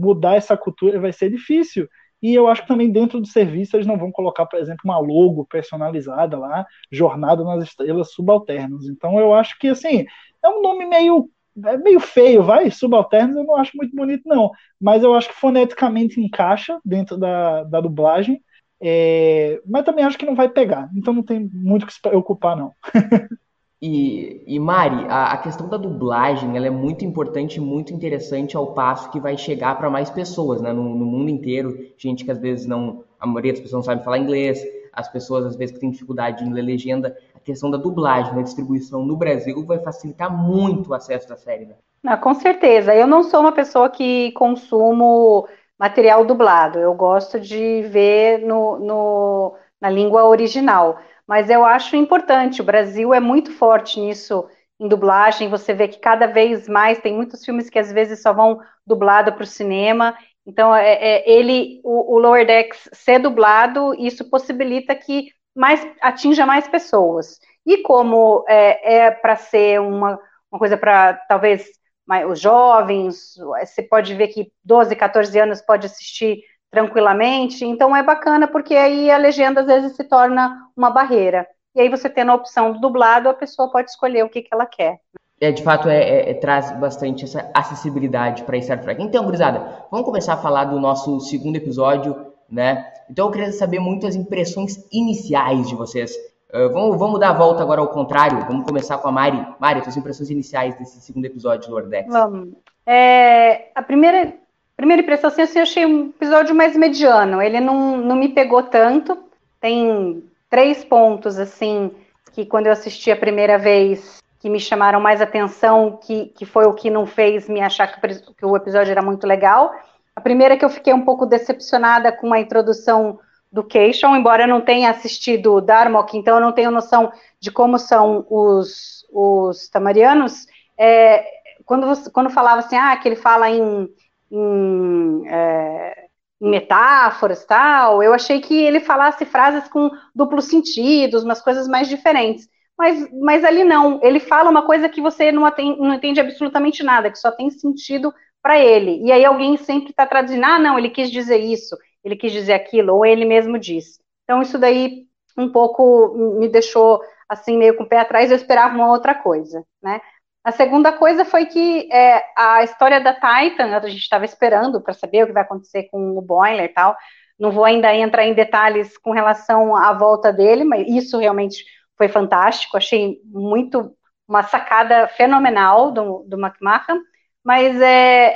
mudar 0.00 0.34
essa 0.34 0.56
cultura 0.56 0.98
vai 1.00 1.12
ser 1.12 1.30
difícil. 1.30 1.88
E 2.22 2.34
eu 2.34 2.48
acho 2.48 2.62
que 2.62 2.68
também 2.68 2.90
dentro 2.90 3.20
do 3.20 3.26
serviço 3.26 3.76
eles 3.76 3.86
não 3.86 3.96
vão 3.98 4.10
colocar, 4.10 4.46
por 4.46 4.58
exemplo, 4.58 4.80
uma 4.84 4.98
logo 4.98 5.46
personalizada 5.46 6.38
lá, 6.38 6.66
Jornada 6.90 7.44
nas 7.44 7.64
Estrelas 7.64 8.12
Subalternos. 8.12 8.88
Então 8.88 9.18
eu 9.18 9.32
acho 9.34 9.58
que 9.58 9.68
assim, 9.68 10.04
é 10.42 10.48
um 10.48 10.62
nome 10.62 10.86
meio 10.86 11.30
é 11.66 11.76
meio 11.76 11.98
feio, 11.98 12.42
vai, 12.42 12.70
subalternos 12.70 13.36
eu 13.36 13.44
não 13.44 13.56
acho 13.56 13.76
muito 13.76 13.94
bonito 13.94 14.22
não, 14.26 14.50
mas 14.80 15.02
eu 15.02 15.14
acho 15.14 15.28
que 15.28 15.34
foneticamente 15.34 16.20
encaixa 16.20 16.78
dentro 16.84 17.16
da, 17.16 17.64
da 17.64 17.80
dublagem, 17.80 18.40
é, 18.80 19.60
mas 19.66 19.84
também 19.84 20.04
acho 20.04 20.16
que 20.16 20.26
não 20.26 20.36
vai 20.36 20.48
pegar, 20.48 20.88
então 20.94 21.12
não 21.12 21.22
tem 21.24 21.48
muito 21.52 21.84
que 21.86 21.92
se 21.92 22.00
preocupar 22.00 22.56
não. 22.56 22.72
E, 23.80 24.42
e 24.44 24.58
Mari, 24.58 25.06
a, 25.08 25.32
a, 25.32 25.36
questão 25.38 25.68
da 25.68 25.76
dublagem 25.76 26.56
ela 26.56 26.66
é 26.66 26.70
muito 26.70 27.04
importante 27.04 27.58
e 27.58 27.60
muito 27.60 27.92
interessante 27.92 28.56
ao 28.56 28.74
passo 28.74 29.08
que 29.10 29.20
vai 29.20 29.36
chegar 29.36 29.78
para 29.78 29.88
mais 29.88 30.10
pessoas, 30.10 30.60
né? 30.60 30.72
No, 30.72 30.82
no, 30.82 31.06
mundo 31.06 31.30
inteiro, 31.30 31.78
gente 31.96 32.24
que 32.24 32.30
às 32.30 32.38
vezes 32.38 32.66
não, 32.66 33.04
a 33.20 33.26
maioria 33.26 33.52
das 33.52 33.60
pessoas 33.60 33.86
não 33.86 33.92
sabe 33.92 34.04
falar 34.04 34.18
inglês, 34.18 34.60
as 34.92 35.08
pessoas 35.08 35.46
às 35.46 35.54
vezes 35.54 35.74
que 35.74 35.80
têm 35.80 35.92
dificuldade 35.92 36.44
em 36.44 36.52
ler 36.52 36.62
legenda, 36.62 37.16
a 37.32 37.38
questão 37.38 37.70
da 37.70 37.78
dublagem, 37.78 38.34
da 38.34 38.42
distribuição 38.42 39.04
no 39.04 39.16
Brasil 39.16 39.64
vai 39.64 39.78
facilitar 39.78 40.36
muito 40.36 40.90
o 40.90 40.94
acesso 40.94 41.28
da 41.28 41.36
série, 41.36 41.66
né? 41.66 41.74
Ah, 42.04 42.16
com 42.16 42.34
certeza. 42.34 42.92
Eu 42.92 43.06
não 43.06 43.22
sou 43.22 43.40
uma 43.40 43.52
pessoa 43.52 43.88
que 43.88 44.32
consumo 44.32 45.46
material 45.78 46.24
dublado. 46.24 46.80
Eu 46.80 46.94
gosto 46.94 47.38
de 47.38 47.82
ver 47.82 48.38
no, 48.38 48.78
no 48.80 49.54
na 49.80 49.88
língua 49.88 50.24
original 50.24 50.98
mas 51.28 51.50
eu 51.50 51.62
acho 51.62 51.94
importante. 51.94 52.62
O 52.62 52.64
Brasil 52.64 53.12
é 53.12 53.20
muito 53.20 53.52
forte 53.52 54.00
nisso 54.00 54.48
em 54.80 54.88
dublagem. 54.88 55.50
Você 55.50 55.74
vê 55.74 55.86
que 55.86 55.98
cada 55.98 56.26
vez 56.26 56.66
mais 56.66 56.98
tem 57.00 57.14
muitos 57.14 57.44
filmes 57.44 57.68
que 57.68 57.78
às 57.78 57.92
vezes 57.92 58.22
só 58.22 58.32
vão 58.32 58.58
dublado 58.86 59.34
para 59.34 59.42
o 59.42 59.46
cinema. 59.46 60.16
Então, 60.46 60.74
é, 60.74 60.94
é, 60.94 61.30
ele, 61.30 61.82
o, 61.84 62.14
o, 62.14 62.18
Lower 62.18 62.46
Decks 62.46 62.88
ser 62.94 63.18
dublado, 63.18 63.94
isso 63.98 64.30
possibilita 64.30 64.94
que 64.94 65.30
mais 65.54 65.86
atinja 66.00 66.46
mais 66.46 66.66
pessoas. 66.66 67.38
E 67.66 67.82
como 67.82 68.42
é, 68.48 68.94
é 68.94 69.10
para 69.10 69.36
ser 69.36 69.78
uma, 69.82 70.18
uma 70.50 70.58
coisa 70.58 70.78
para 70.78 71.12
talvez 71.28 71.68
mais, 72.06 72.26
os 72.26 72.40
jovens, 72.40 73.34
você 73.36 73.82
pode 73.82 74.14
ver 74.14 74.28
que 74.28 74.50
12, 74.64 74.96
14 74.96 75.38
anos 75.38 75.60
pode 75.60 75.84
assistir 75.84 76.38
tranquilamente. 76.70 77.64
Então 77.64 77.94
é 77.94 78.02
bacana 78.02 78.46
porque 78.46 78.74
aí 78.74 79.10
a 79.10 79.16
legenda 79.16 79.60
às 79.60 79.66
vezes 79.66 79.96
se 79.96 80.04
torna 80.04 80.68
uma 80.76 80.90
barreira. 80.90 81.46
E 81.74 81.80
aí 81.80 81.88
você 81.88 82.08
tendo 82.08 82.32
a 82.32 82.34
opção 82.34 82.72
do 82.72 82.80
dublado, 82.80 83.28
a 83.28 83.34
pessoa 83.34 83.70
pode 83.70 83.90
escolher 83.90 84.24
o 84.24 84.28
que, 84.28 84.42
que 84.42 84.48
ela 84.52 84.66
quer. 84.66 85.00
É, 85.40 85.52
de 85.52 85.62
fato, 85.62 85.88
é, 85.88 86.30
é, 86.30 86.34
traz 86.34 86.70
bastante 86.72 87.24
essa 87.24 87.48
acessibilidade 87.54 88.42
para 88.42 88.60
Star 88.60 88.80
Trek. 88.80 89.00
Então, 89.00 89.24
gurizada, 89.24 89.86
vamos 89.90 90.04
começar 90.04 90.34
a 90.34 90.38
falar 90.38 90.64
do 90.64 90.80
nosso 90.80 91.20
segundo 91.20 91.54
episódio, 91.54 92.16
né? 92.50 92.92
Então 93.08 93.26
eu 93.26 93.32
queria 93.32 93.52
saber 93.52 93.78
muito 93.78 94.06
as 94.06 94.16
impressões 94.16 94.84
iniciais 94.92 95.68
de 95.68 95.76
vocês. 95.76 96.12
Uh, 96.52 96.68
vamos, 96.72 96.98
vamos 96.98 97.20
dar 97.20 97.30
a 97.30 97.34
volta 97.34 97.62
agora 97.62 97.80
ao 97.80 97.88
contrário. 97.88 98.44
Vamos 98.46 98.66
começar 98.66 98.98
com 98.98 99.08
a 99.08 99.12
Mari. 99.12 99.46
Mari, 99.60 99.82
suas 99.82 99.96
impressões 99.96 100.30
iniciais 100.30 100.76
desse 100.76 101.00
segundo 101.00 101.24
episódio 101.24 101.68
do 101.68 101.74
Lordex. 101.74 102.12
Vamos. 102.12 102.54
É, 102.84 103.70
a 103.74 103.82
primeira 103.82 104.34
Primeira 104.78 105.02
impressão, 105.02 105.28
assim, 105.28 105.58
eu 105.58 105.62
achei 105.62 105.84
um 105.84 106.10
episódio 106.10 106.54
mais 106.54 106.76
mediano. 106.76 107.42
Ele 107.42 107.58
não, 107.58 107.96
não 107.96 108.14
me 108.14 108.28
pegou 108.28 108.62
tanto. 108.62 109.18
Tem 109.60 110.22
três 110.48 110.84
pontos, 110.84 111.36
assim, 111.36 111.90
que 112.32 112.46
quando 112.46 112.66
eu 112.66 112.72
assisti 112.72 113.10
a 113.10 113.16
primeira 113.16 113.58
vez, 113.58 114.22
que 114.38 114.48
me 114.48 114.60
chamaram 114.60 115.00
mais 115.00 115.20
atenção, 115.20 115.98
que, 116.00 116.26
que 116.26 116.46
foi 116.46 116.64
o 116.64 116.74
que 116.74 116.90
não 116.90 117.06
fez 117.06 117.48
me 117.48 117.60
achar 117.60 117.88
que, 117.88 118.00
que 118.34 118.46
o 118.46 118.56
episódio 118.56 118.92
era 118.92 119.02
muito 119.02 119.26
legal. 119.26 119.74
A 120.14 120.20
primeira 120.20 120.54
é 120.54 120.56
que 120.56 120.64
eu 120.64 120.70
fiquei 120.70 120.94
um 120.94 121.04
pouco 121.04 121.26
decepcionada 121.26 122.12
com 122.12 122.32
a 122.32 122.38
introdução 122.38 123.18
do 123.50 123.64
Keishon, 123.64 124.14
embora 124.14 124.44
eu 124.44 124.48
não 124.48 124.60
tenha 124.60 124.90
assistido 124.90 125.60
Darmok, 125.60 126.16
então 126.16 126.36
eu 126.36 126.40
não 126.40 126.52
tenho 126.52 126.70
noção 126.70 127.10
de 127.40 127.50
como 127.50 127.80
são 127.80 128.24
os, 128.30 129.04
os 129.12 129.68
tamarianos. 129.70 130.46
É, 130.78 131.24
quando, 131.66 131.84
você, 131.84 132.08
quando 132.10 132.30
falava 132.30 132.60
assim, 132.60 132.76
ah, 132.76 132.96
que 132.96 133.08
ele 133.08 133.16
fala 133.16 133.50
em, 133.50 133.88
em, 134.30 135.28
é, 135.28 136.06
metáforas 136.40 137.44
tal, 137.44 138.02
eu 138.02 138.14
achei 138.14 138.40
que 138.40 138.54
ele 138.54 138.80
falasse 138.80 139.24
frases 139.24 139.68
com 139.68 139.90
duplos 140.14 140.46
sentidos, 140.46 141.24
umas 141.24 141.40
coisas 141.40 141.66
mais 141.68 141.88
diferentes. 141.88 142.48
Mas, 142.76 143.10
mas 143.12 143.44
ali 143.44 143.64
não, 143.64 144.00
ele 144.02 144.20
fala 144.20 144.48
uma 144.50 144.64
coisa 144.64 144.88
que 144.88 145.00
você 145.00 145.32
não, 145.32 145.44
atende, 145.44 145.80
não 145.80 145.94
entende 145.94 146.20
absolutamente 146.20 146.82
nada, 146.84 147.10
que 147.10 147.18
só 147.18 147.32
tem 147.32 147.50
sentido 147.50 148.14
para 148.40 148.58
ele. 148.58 149.02
E 149.04 149.10
aí 149.10 149.24
alguém 149.24 149.56
sempre 149.56 149.90
está 149.90 150.06
traduzindo, 150.06 150.44
ah, 150.44 150.58
não, 150.60 150.78
ele 150.78 150.90
quis 150.90 151.10
dizer 151.10 151.38
isso, 151.38 151.76
ele 152.04 152.14
quis 152.16 152.30
dizer 152.32 152.52
aquilo, 152.52 152.94
ou 152.94 153.04
ele 153.04 153.24
mesmo 153.24 153.58
diz. 153.58 153.98
Então 154.24 154.40
isso 154.40 154.58
daí 154.58 155.06
um 155.36 155.50
pouco 155.50 156.14
me 156.38 156.48
deixou 156.48 157.00
assim 157.28 157.58
meio 157.58 157.76
com 157.76 157.82
o 157.84 157.88
pé 157.88 157.98
atrás, 157.98 158.30
eu 158.30 158.36
esperava 158.36 158.74
uma 158.74 158.90
outra 158.90 159.14
coisa, 159.14 159.64
né? 159.82 160.00
A 160.44 160.52
segunda 160.52 160.92
coisa 160.92 161.24
foi 161.24 161.46
que 161.46 161.88
é, 161.92 162.24
a 162.36 162.62
história 162.62 163.00
da 163.00 163.12
Titan, 163.12 163.76
a 163.76 163.88
gente 163.88 164.00
estava 164.00 164.24
esperando 164.24 164.80
para 164.80 164.94
saber 164.94 165.24
o 165.24 165.26
que 165.26 165.32
vai 165.32 165.42
acontecer 165.42 165.84
com 165.90 166.16
o 166.16 166.22
Boiler 166.22 166.64
e 166.64 166.72
tal. 166.72 166.96
Não 167.38 167.50
vou 167.50 167.64
ainda 167.64 167.94
entrar 167.94 168.24
em 168.24 168.34
detalhes 168.34 168.96
com 168.98 169.10
relação 169.12 169.76
à 169.76 169.92
volta 169.92 170.32
dele, 170.32 170.64
mas 170.64 170.88
isso 170.88 171.18
realmente 171.18 171.64
foi 171.96 172.08
fantástico. 172.08 172.76
Achei 172.76 173.20
muito 173.24 173.94
uma 174.26 174.42
sacada 174.42 175.08
fenomenal 175.08 175.90
do, 175.90 176.24
do 176.26 176.38
McMahon. 176.38 177.00
Mas 177.44 177.80
é, 177.80 178.34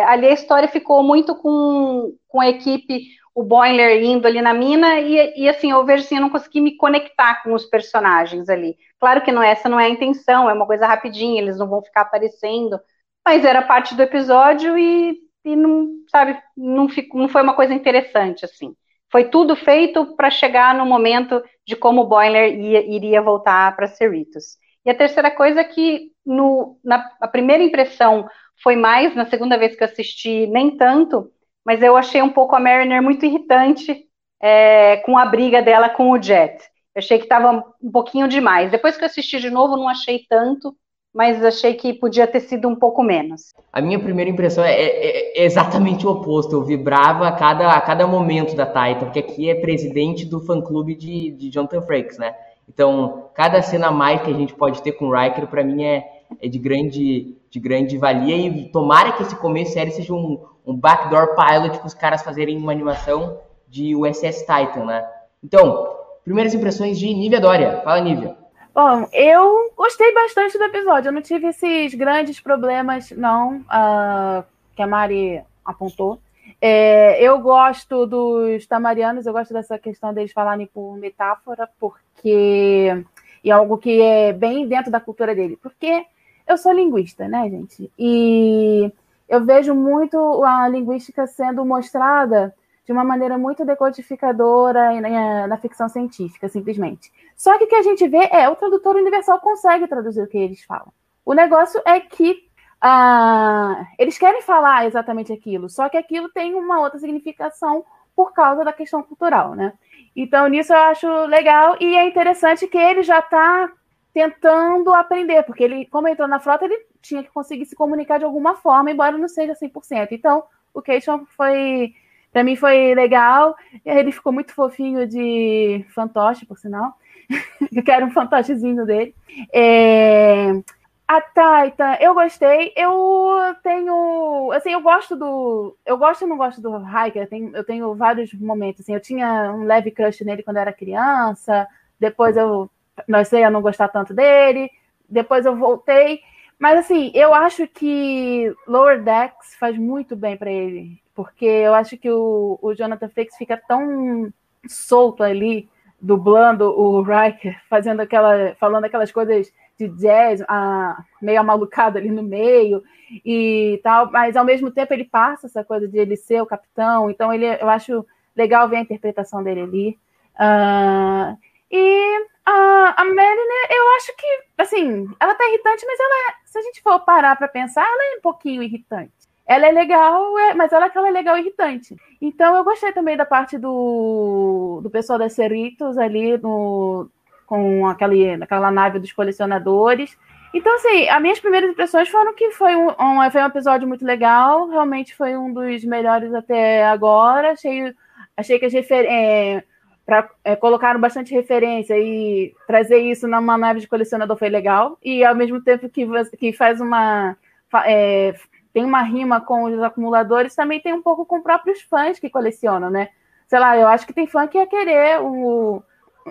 é, 0.00 0.04
ali 0.04 0.26
a 0.26 0.32
história 0.32 0.68
ficou 0.68 1.02
muito 1.02 1.34
com, 1.36 2.14
com 2.28 2.40
a 2.40 2.48
equipe 2.48 3.02
o 3.36 3.42
Boiler 3.42 4.02
indo 4.02 4.26
ali 4.26 4.40
na 4.40 4.54
mina, 4.54 4.98
e, 4.98 5.42
e, 5.42 5.46
assim, 5.46 5.70
eu 5.70 5.84
vejo 5.84 6.02
assim, 6.04 6.14
eu 6.14 6.22
não 6.22 6.30
consegui 6.30 6.58
me 6.58 6.74
conectar 6.74 7.42
com 7.42 7.52
os 7.52 7.66
personagens 7.66 8.48
ali. 8.48 8.78
Claro 8.98 9.20
que 9.22 9.30
não 9.30 9.42
essa 9.42 9.68
não 9.68 9.78
é 9.78 9.84
a 9.84 9.90
intenção, 9.90 10.48
é 10.48 10.54
uma 10.54 10.66
coisa 10.66 10.86
rapidinha, 10.86 11.42
eles 11.42 11.58
não 11.58 11.68
vão 11.68 11.82
ficar 11.82 12.00
aparecendo, 12.00 12.80
mas 13.22 13.44
era 13.44 13.60
parte 13.60 13.94
do 13.94 14.00
episódio 14.02 14.78
e, 14.78 15.18
e 15.44 15.54
não, 15.54 15.86
sabe, 16.10 16.40
não, 16.56 16.88
fico, 16.88 17.18
não 17.18 17.28
foi 17.28 17.42
uma 17.42 17.52
coisa 17.54 17.74
interessante, 17.74 18.46
assim. 18.46 18.74
Foi 19.12 19.24
tudo 19.24 19.54
feito 19.54 20.16
para 20.16 20.30
chegar 20.30 20.74
no 20.74 20.86
momento 20.86 21.42
de 21.66 21.76
como 21.76 22.02
o 22.02 22.06
Boiler 22.06 22.58
ia, 22.58 22.86
iria 22.86 23.20
voltar 23.20 23.76
para 23.76 23.86
Cerritos. 23.86 24.56
E 24.82 24.88
a 24.88 24.94
terceira 24.94 25.30
coisa 25.30 25.60
é 25.60 25.64
que 25.64 26.10
no, 26.24 26.80
na 26.82 27.06
a 27.20 27.28
primeira 27.28 27.62
impressão 27.62 28.26
foi 28.62 28.76
mais, 28.76 29.14
na 29.14 29.26
segunda 29.26 29.58
vez 29.58 29.76
que 29.76 29.82
eu 29.82 29.88
assisti, 29.88 30.46
nem 30.46 30.74
tanto, 30.78 31.30
mas 31.66 31.82
eu 31.82 31.96
achei 31.96 32.22
um 32.22 32.30
pouco 32.30 32.54
a 32.54 32.60
Mariner 32.60 33.02
muito 33.02 33.26
irritante 33.26 34.04
é, 34.40 34.98
com 34.98 35.18
a 35.18 35.26
briga 35.26 35.60
dela 35.60 35.88
com 35.88 36.12
o 36.12 36.22
Jet. 36.22 36.62
Eu 36.94 37.00
achei 37.00 37.18
que 37.18 37.24
estava 37.24 37.64
um 37.82 37.90
pouquinho 37.90 38.28
demais. 38.28 38.70
Depois 38.70 38.96
que 38.96 39.02
eu 39.02 39.06
assisti 39.06 39.40
de 39.40 39.50
novo, 39.50 39.76
não 39.76 39.88
achei 39.88 40.20
tanto, 40.30 40.76
mas 41.12 41.44
achei 41.44 41.74
que 41.74 41.92
podia 41.92 42.24
ter 42.24 42.38
sido 42.40 42.68
um 42.68 42.76
pouco 42.76 43.02
menos. 43.02 43.52
A 43.72 43.80
minha 43.80 43.98
primeira 43.98 44.30
impressão 44.30 44.62
é, 44.62 44.72
é, 44.72 45.40
é 45.40 45.44
exatamente 45.44 46.06
o 46.06 46.10
oposto. 46.10 46.54
Eu 46.54 46.62
vibrava 46.62 47.26
a 47.26 47.32
cada, 47.32 47.72
a 47.72 47.80
cada 47.80 48.06
momento 48.06 48.54
da 48.54 48.64
Taita, 48.64 49.04
porque 49.06 49.18
aqui 49.18 49.50
é 49.50 49.56
presidente 49.56 50.24
do 50.24 50.38
fã-clube 50.38 50.94
de, 50.94 51.32
de 51.32 51.50
Jonathan 51.50 51.82
Frakes, 51.82 52.16
né? 52.16 52.32
Então, 52.68 53.28
cada 53.34 53.60
cena 53.60 53.90
mais 53.90 54.22
que 54.22 54.30
a 54.30 54.34
gente 54.34 54.54
pode 54.54 54.80
ter 54.82 54.92
com 54.92 55.06
o 55.06 55.12
Riker, 55.12 55.48
para 55.48 55.64
mim, 55.64 55.82
é, 55.82 56.06
é 56.40 56.48
de, 56.48 56.58
grande, 56.60 57.36
de 57.50 57.58
grande 57.58 57.98
valia. 57.98 58.36
E 58.36 58.68
tomara 58.70 59.12
que 59.12 59.22
esse 59.24 59.34
começo 59.34 59.72
série 59.72 59.90
seja 59.90 60.14
um, 60.14 60.40
um 60.66 60.76
backdoor 60.76 61.36
pilot 61.36 61.78
para 61.78 61.86
os 61.86 61.94
caras 61.94 62.22
fazerem 62.22 62.58
uma 62.58 62.72
animação 62.72 63.40
de 63.68 63.94
USS 63.94 64.40
Titan, 64.40 64.84
né? 64.84 65.08
Então, 65.42 65.94
primeiras 66.24 66.54
impressões 66.54 66.98
de 66.98 67.12
Nívia 67.14 67.40
Dória. 67.40 67.80
Fala, 67.82 68.00
Nívia. 68.00 68.36
Bom, 68.74 69.08
eu 69.12 69.72
gostei 69.76 70.12
bastante 70.12 70.58
do 70.58 70.64
episódio. 70.64 71.08
Eu 71.08 71.12
não 71.12 71.22
tive 71.22 71.46
esses 71.46 71.94
grandes 71.94 72.40
problemas, 72.40 73.10
não, 73.12 73.60
uh, 73.60 74.44
que 74.74 74.82
a 74.82 74.86
Mari 74.86 75.42
apontou. 75.64 76.18
É, 76.60 77.22
eu 77.22 77.38
gosto 77.40 78.06
dos 78.06 78.66
tamarianos, 78.66 79.26
eu 79.26 79.32
gosto 79.32 79.52
dessa 79.52 79.78
questão 79.78 80.12
deles 80.12 80.32
falarem 80.32 80.66
por 80.66 80.96
metáfora, 80.96 81.68
porque 81.78 83.04
é 83.44 83.50
algo 83.50 83.78
que 83.78 84.00
é 84.00 84.32
bem 84.32 84.66
dentro 84.66 84.90
da 84.90 85.00
cultura 85.00 85.34
dele. 85.34 85.58
Porque 85.62 86.04
eu 86.46 86.56
sou 86.56 86.72
linguista, 86.72 87.28
né, 87.28 87.48
gente? 87.48 87.90
E 87.98 88.92
eu 89.28 89.44
vejo 89.44 89.74
muito 89.74 90.44
a 90.44 90.68
linguística 90.68 91.26
sendo 91.26 91.64
mostrada 91.64 92.54
de 92.84 92.92
uma 92.92 93.02
maneira 93.02 93.36
muito 93.36 93.64
decodificadora 93.64 95.00
na, 95.00 95.48
na 95.48 95.56
ficção 95.56 95.88
científica, 95.88 96.48
simplesmente. 96.48 97.12
Só 97.34 97.58
que 97.58 97.64
o 97.64 97.66
que 97.66 97.74
a 97.74 97.82
gente 97.82 98.06
vê 98.06 98.28
é 98.30 98.48
o 98.48 98.54
tradutor 98.54 98.94
universal 98.94 99.40
consegue 99.40 99.88
traduzir 99.88 100.22
o 100.22 100.28
que 100.28 100.38
eles 100.38 100.62
falam. 100.62 100.92
O 101.24 101.34
negócio 101.34 101.82
é 101.84 101.98
que 101.98 102.46
ah, 102.80 103.84
eles 103.98 104.16
querem 104.16 104.40
falar 104.42 104.86
exatamente 104.86 105.32
aquilo, 105.32 105.68
só 105.68 105.88
que 105.88 105.96
aquilo 105.96 106.28
tem 106.28 106.54
uma 106.54 106.80
outra 106.80 107.00
significação 107.00 107.84
por 108.14 108.32
causa 108.32 108.64
da 108.64 108.72
questão 108.72 109.02
cultural, 109.02 109.54
né? 109.54 109.72
Então, 110.14 110.46
nisso 110.46 110.72
eu 110.72 110.78
acho 110.78 111.08
legal 111.26 111.76
e 111.80 111.96
é 111.96 112.06
interessante 112.06 112.66
que 112.68 112.78
ele 112.78 113.02
já 113.02 113.18
está 113.18 113.70
tentando 114.16 114.94
aprender, 114.94 115.42
porque 115.42 115.62
ele, 115.62 115.84
como 115.84 116.08
entrou 116.08 116.26
na 116.26 116.40
frota, 116.40 116.64
ele 116.64 116.86
tinha 117.02 117.22
que 117.22 117.28
conseguir 117.28 117.66
se 117.66 117.76
comunicar 117.76 118.16
de 118.16 118.24
alguma 118.24 118.54
forma, 118.54 118.90
embora 118.90 119.18
não 119.18 119.28
seja 119.28 119.52
100%. 119.52 120.08
Então, 120.12 120.42
o 120.72 120.80
Cation 120.80 121.26
foi, 121.36 121.92
para 122.32 122.42
mim, 122.42 122.56
foi 122.56 122.94
legal. 122.94 123.54
Ele 123.84 124.10
ficou 124.10 124.32
muito 124.32 124.54
fofinho 124.54 125.06
de 125.06 125.84
fantoche, 125.94 126.46
por 126.46 126.56
sinal. 126.56 126.94
eu 127.70 127.82
quero 127.82 128.06
um 128.06 128.10
fantochezinho 128.10 128.86
dele. 128.86 129.14
É... 129.52 130.62
A 131.06 131.20
Taita, 131.20 131.98
eu 132.00 132.14
gostei. 132.14 132.72
Eu 132.74 133.54
tenho, 133.62 134.50
assim, 134.52 134.72
eu 134.72 134.80
gosto 134.80 135.14
do, 135.14 135.76
eu 135.84 135.98
gosto 135.98 136.24
e 136.24 136.26
não 136.26 136.38
gosto 136.38 136.62
do 136.62 136.74
Hiker. 136.78 137.24
Eu 137.24 137.28
tenho, 137.28 137.54
eu 137.54 137.64
tenho 137.64 137.94
vários 137.94 138.32
momentos. 138.32 138.80
Assim, 138.80 138.94
eu 138.94 139.00
tinha 139.00 139.52
um 139.52 139.64
leve 139.64 139.90
crush 139.90 140.24
nele 140.24 140.42
quando 140.42 140.56
eu 140.56 140.62
era 140.62 140.72
criança. 140.72 141.68
Depois 142.00 142.34
eu 142.34 142.70
comecei 143.04 143.44
a 143.44 143.50
não 143.50 143.60
gostar 143.60 143.88
tanto 143.88 144.14
dele, 144.14 144.70
depois 145.08 145.44
eu 145.44 145.56
voltei. 145.56 146.20
Mas 146.58 146.78
assim, 146.78 147.10
eu 147.14 147.34
acho 147.34 147.66
que 147.68 148.54
Lower 148.66 149.02
Decks 149.02 149.54
faz 149.58 149.76
muito 149.76 150.16
bem 150.16 150.36
para 150.36 150.50
ele, 150.50 151.00
porque 151.14 151.44
eu 151.44 151.74
acho 151.74 151.98
que 151.98 152.10
o, 152.10 152.58
o 152.62 152.74
Jonathan 152.74 153.08
Frakes 153.08 153.36
fica 153.36 153.60
tão 153.68 154.32
solto 154.66 155.22
ali, 155.22 155.68
dublando 156.00 156.64
o 156.64 157.02
Riker, 157.02 157.60
fazendo 157.68 158.00
aquela, 158.00 158.54
falando 158.58 158.84
aquelas 158.84 159.12
coisas 159.12 159.52
de 159.78 159.88
jazz, 159.88 160.42
a, 160.48 161.04
meio 161.20 161.40
amalucado 161.40 161.98
ali 161.98 162.10
no 162.10 162.22
meio 162.22 162.82
e 163.24 163.78
tal, 163.82 164.10
mas 164.10 164.34
ao 164.34 164.44
mesmo 164.44 164.70
tempo 164.70 164.94
ele 164.94 165.04
passa 165.04 165.46
essa 165.46 165.62
coisa 165.62 165.86
de 165.86 165.98
ele 165.98 166.16
ser 166.16 166.40
o 166.40 166.46
capitão, 166.46 167.10
então 167.10 167.32
ele, 167.32 167.46
eu 167.46 167.68
acho 167.68 168.04
legal 168.34 168.68
ver 168.68 168.76
a 168.76 168.80
interpretação 168.80 169.42
dele 169.42 169.60
ali. 169.60 169.98
Uh, 170.38 171.36
e 171.70 172.26
a, 172.46 172.94
a 172.96 173.04
eu 173.04 173.96
acho 173.96 174.16
que, 174.16 174.40
assim, 174.58 175.08
ela 175.18 175.34
tá 175.34 175.48
irritante, 175.48 175.84
mas 175.84 175.98
ela, 175.98 176.34
se 176.44 176.58
a 176.58 176.62
gente 176.62 176.80
for 176.80 177.00
parar 177.00 177.34
para 177.36 177.48
pensar, 177.48 177.82
ela 177.82 178.14
é 178.14 178.18
um 178.18 178.20
pouquinho 178.20 178.62
irritante. 178.62 179.12
Ela 179.46 179.66
é 179.66 179.72
legal, 179.72 180.38
é, 180.38 180.54
mas 180.54 180.72
ela, 180.72 180.86
é 180.86 181.10
legal 181.10 181.36
e 181.36 181.40
irritante. 181.40 181.96
Então 182.20 182.56
eu 182.56 182.64
gostei 182.64 182.92
também 182.92 183.16
da 183.16 183.24
parte 183.24 183.58
do, 183.58 184.80
do 184.82 184.90
pessoal 184.90 185.18
da 185.18 185.28
Cerritos 185.28 185.98
ali 185.98 186.36
no, 186.38 187.08
com 187.46 187.86
aquele, 187.86 188.42
aquela 188.42 188.70
nave 188.70 188.98
dos 188.98 189.12
colecionadores. 189.12 190.16
Então, 190.52 190.74
assim, 190.76 191.08
as 191.08 191.22
minhas 191.22 191.38
primeiras 191.38 191.70
impressões 191.70 192.08
foram 192.08 192.34
que 192.34 192.50
foi 192.52 192.74
um, 192.74 192.88
um, 192.88 193.30
foi 193.30 193.42
um 193.42 193.46
episódio 193.46 193.86
muito 193.86 194.04
legal, 194.04 194.68
realmente 194.68 195.14
foi 195.14 195.36
um 195.36 195.52
dos 195.52 195.84
melhores 195.84 196.32
até 196.34 196.84
agora. 196.86 197.52
Achei, 197.52 197.94
achei 198.36 198.58
que 198.58 198.66
as 198.66 198.72
referências. 198.72 199.12
É, 199.12 199.64
para 200.06 200.30
é, 200.44 200.54
colocaram 200.54 201.00
bastante 201.00 201.34
referência 201.34 201.98
e 201.98 202.54
trazer 202.64 202.98
isso 202.98 203.26
numa 203.26 203.58
nave 203.58 203.80
de 203.80 203.88
colecionador 203.88 204.36
foi 204.36 204.48
legal. 204.48 204.96
E 205.02 205.24
ao 205.24 205.34
mesmo 205.34 205.60
tempo 205.60 205.88
que, 205.88 206.06
que 206.38 206.52
faz 206.52 206.80
uma 206.80 207.36
é, 207.84 208.32
tem 208.72 208.84
uma 208.84 209.02
rima 209.02 209.40
com 209.40 209.64
os 209.64 209.82
acumuladores 209.82 210.54
também 210.54 210.80
tem 210.80 210.92
um 210.92 211.02
pouco 211.02 211.26
com 211.26 211.42
próprios 211.42 211.82
fãs 211.82 212.20
que 212.20 212.30
colecionam 212.30 212.88
né? 212.88 213.08
Sei 213.48 213.58
lá 213.58 213.76
eu 213.76 213.88
acho 213.88 214.06
que 214.06 214.12
tem 214.12 214.26
fã 214.28 214.46
que 214.46 214.58
ia 214.58 214.66
querer 214.66 215.20
o, 215.20 215.82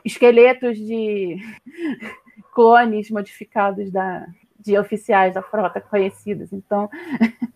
esqueletos 0.05 0.77
de 0.77 1.37
clones 2.55 3.11
modificados 3.11 3.91
da 3.91 4.25
de 4.57 4.77
oficiais 4.79 5.33
da 5.33 5.43
frota 5.43 5.81
conhecidos 5.81 6.51
então 6.53 6.89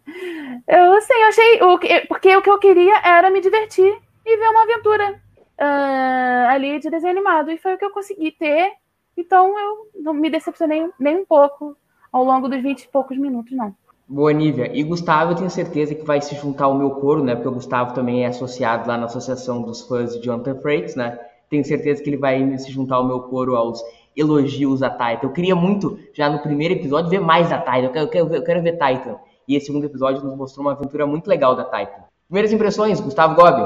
eu 0.67 0.93
assim 0.93 1.13
eu 1.13 1.27
achei 1.27 1.63
o 1.63 1.79
porque 2.07 2.35
o 2.35 2.41
que 2.41 2.49
eu 2.49 2.59
queria 2.59 2.99
era 3.03 3.31
me 3.31 3.41
divertir 3.41 3.97
e 4.25 4.37
ver 4.37 4.49
uma 4.49 4.63
aventura 4.63 5.19
uh, 5.59 6.47
ali 6.49 6.79
de 6.79 6.89
desenho 6.89 7.11
animado. 7.11 7.51
E 7.51 7.57
foi 7.57 7.75
o 7.75 7.77
que 7.77 7.85
eu 7.85 7.91
consegui 7.91 8.31
ter. 8.31 8.71
Então 9.15 9.57
eu 9.59 9.87
não 10.01 10.13
me 10.13 10.29
decepcionei 10.29 10.89
nem 10.99 11.17
um 11.17 11.25
pouco 11.25 11.75
ao 12.11 12.23
longo 12.23 12.47
dos 12.47 12.61
20 12.61 12.83
e 12.83 12.87
poucos 12.87 13.17
minutos, 13.17 13.51
não. 13.55 13.75
Boa, 14.07 14.33
Nívia. 14.33 14.71
E 14.73 14.81
Gustavo, 14.81 15.33
eu 15.33 15.35
tenho 15.35 15.49
certeza 15.51 15.93
que 15.93 16.03
vai 16.03 16.19
se 16.19 16.33
juntar 16.35 16.65
ao 16.65 16.73
meu 16.73 16.89
coro, 16.91 17.23
né? 17.23 17.35
Porque 17.35 17.47
o 17.47 17.53
Gustavo 17.53 17.93
também 17.93 18.23
é 18.23 18.27
associado 18.27 18.87
lá 18.87 18.97
na 18.97 19.05
Associação 19.05 19.61
dos 19.61 19.83
Fãs 19.83 20.15
de 20.15 20.25
Jonathan 20.25 20.55
Frakes, 20.55 20.95
né? 20.95 21.19
Tenho 21.47 21.63
certeza 21.63 22.01
que 22.01 22.09
ele 22.09 22.17
vai 22.17 22.57
se 22.57 22.71
juntar 22.71 22.95
ao 22.95 23.05
meu 23.05 23.19
coro 23.21 23.55
aos 23.55 23.83
elogios 24.15 24.81
a 24.81 24.89
Titan. 24.89 25.27
Eu 25.27 25.31
queria 25.31 25.55
muito, 25.55 25.99
já 26.13 26.27
no 26.27 26.39
primeiro 26.39 26.73
episódio, 26.73 27.09
ver 27.09 27.21
mais 27.21 27.49
da 27.49 27.59
Titan. 27.59 27.85
Eu 27.85 27.91
quero, 27.91 28.05
eu 28.05 28.09
quero, 28.09 28.35
eu 28.35 28.43
quero 28.43 28.63
ver 28.63 28.71
Titan. 28.73 29.17
E 29.47 29.55
esse 29.55 29.67
segundo 29.67 29.85
episódio 29.85 30.23
nos 30.23 30.35
mostrou 30.35 30.65
uma 30.65 30.71
aventura 30.71 31.05
muito 31.05 31.27
legal 31.27 31.55
da 31.55 31.65
Titan. 31.65 32.03
Primeiras 32.27 32.51
impressões, 32.51 32.99
Gustavo 32.99 33.35
Gobi. 33.35 33.63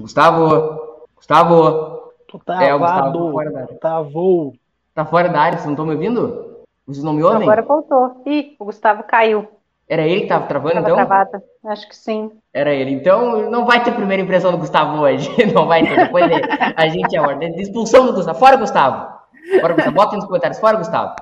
Gustavo. 0.00 0.81
Gustavo. 1.26 2.12
Tô 2.28 2.38
travado. 2.38 2.66
É, 2.66 2.74
o 2.74 2.78
Gustavo 2.78 3.12
tá 3.12 3.32
fora 3.32 3.50
da 3.52 3.60
área. 3.60 3.74
Travou. 3.78 4.52
Tá 4.94 5.04
fora 5.04 5.28
da 5.28 5.40
área, 5.40 5.52
vocês 5.58 5.66
não 5.66 5.72
estão 5.74 5.86
me 5.86 5.92
ouvindo? 5.92 6.56
Vocês 6.86 7.04
não 7.04 7.12
me 7.12 7.22
ouvem? 7.22 7.42
Agora 7.42 7.62
voltou. 7.62 8.22
Ih, 8.26 8.56
o 8.58 8.64
Gustavo 8.64 9.04
caiu. 9.04 9.46
Era 9.88 10.02
ele 10.02 10.22
que 10.22 10.26
tava 10.28 10.46
travando, 10.46 10.74
Tava 10.76 10.86
então? 10.86 10.96
travada. 10.96 11.42
Acho 11.66 11.88
que 11.88 11.94
sim. 11.96 12.30
Era 12.52 12.72
ele. 12.74 12.90
Então, 12.92 13.50
não 13.50 13.64
vai 13.64 13.82
ter 13.84 13.92
primeira 13.92 14.22
impressão 14.22 14.50
do 14.50 14.58
Gustavo 14.58 15.00
hoje. 15.02 15.28
Não 15.54 15.66
vai 15.66 15.82
ter. 15.86 15.96
Depois 15.96 16.24
ele- 16.24 16.42
a 16.76 16.88
gente 16.88 17.16
aborda. 17.16 17.44
Expulsão 17.44 18.06
do 18.06 18.12
Gustavo. 18.14 18.38
Fora, 18.38 18.56
Gustavo. 18.56 19.12
Fora, 19.60 19.74
Gustavo. 19.74 19.94
Bota 19.94 20.16
nos 20.16 20.24
comentários. 20.24 20.58
Fora, 20.58 20.78
Gustavo. 20.78 21.14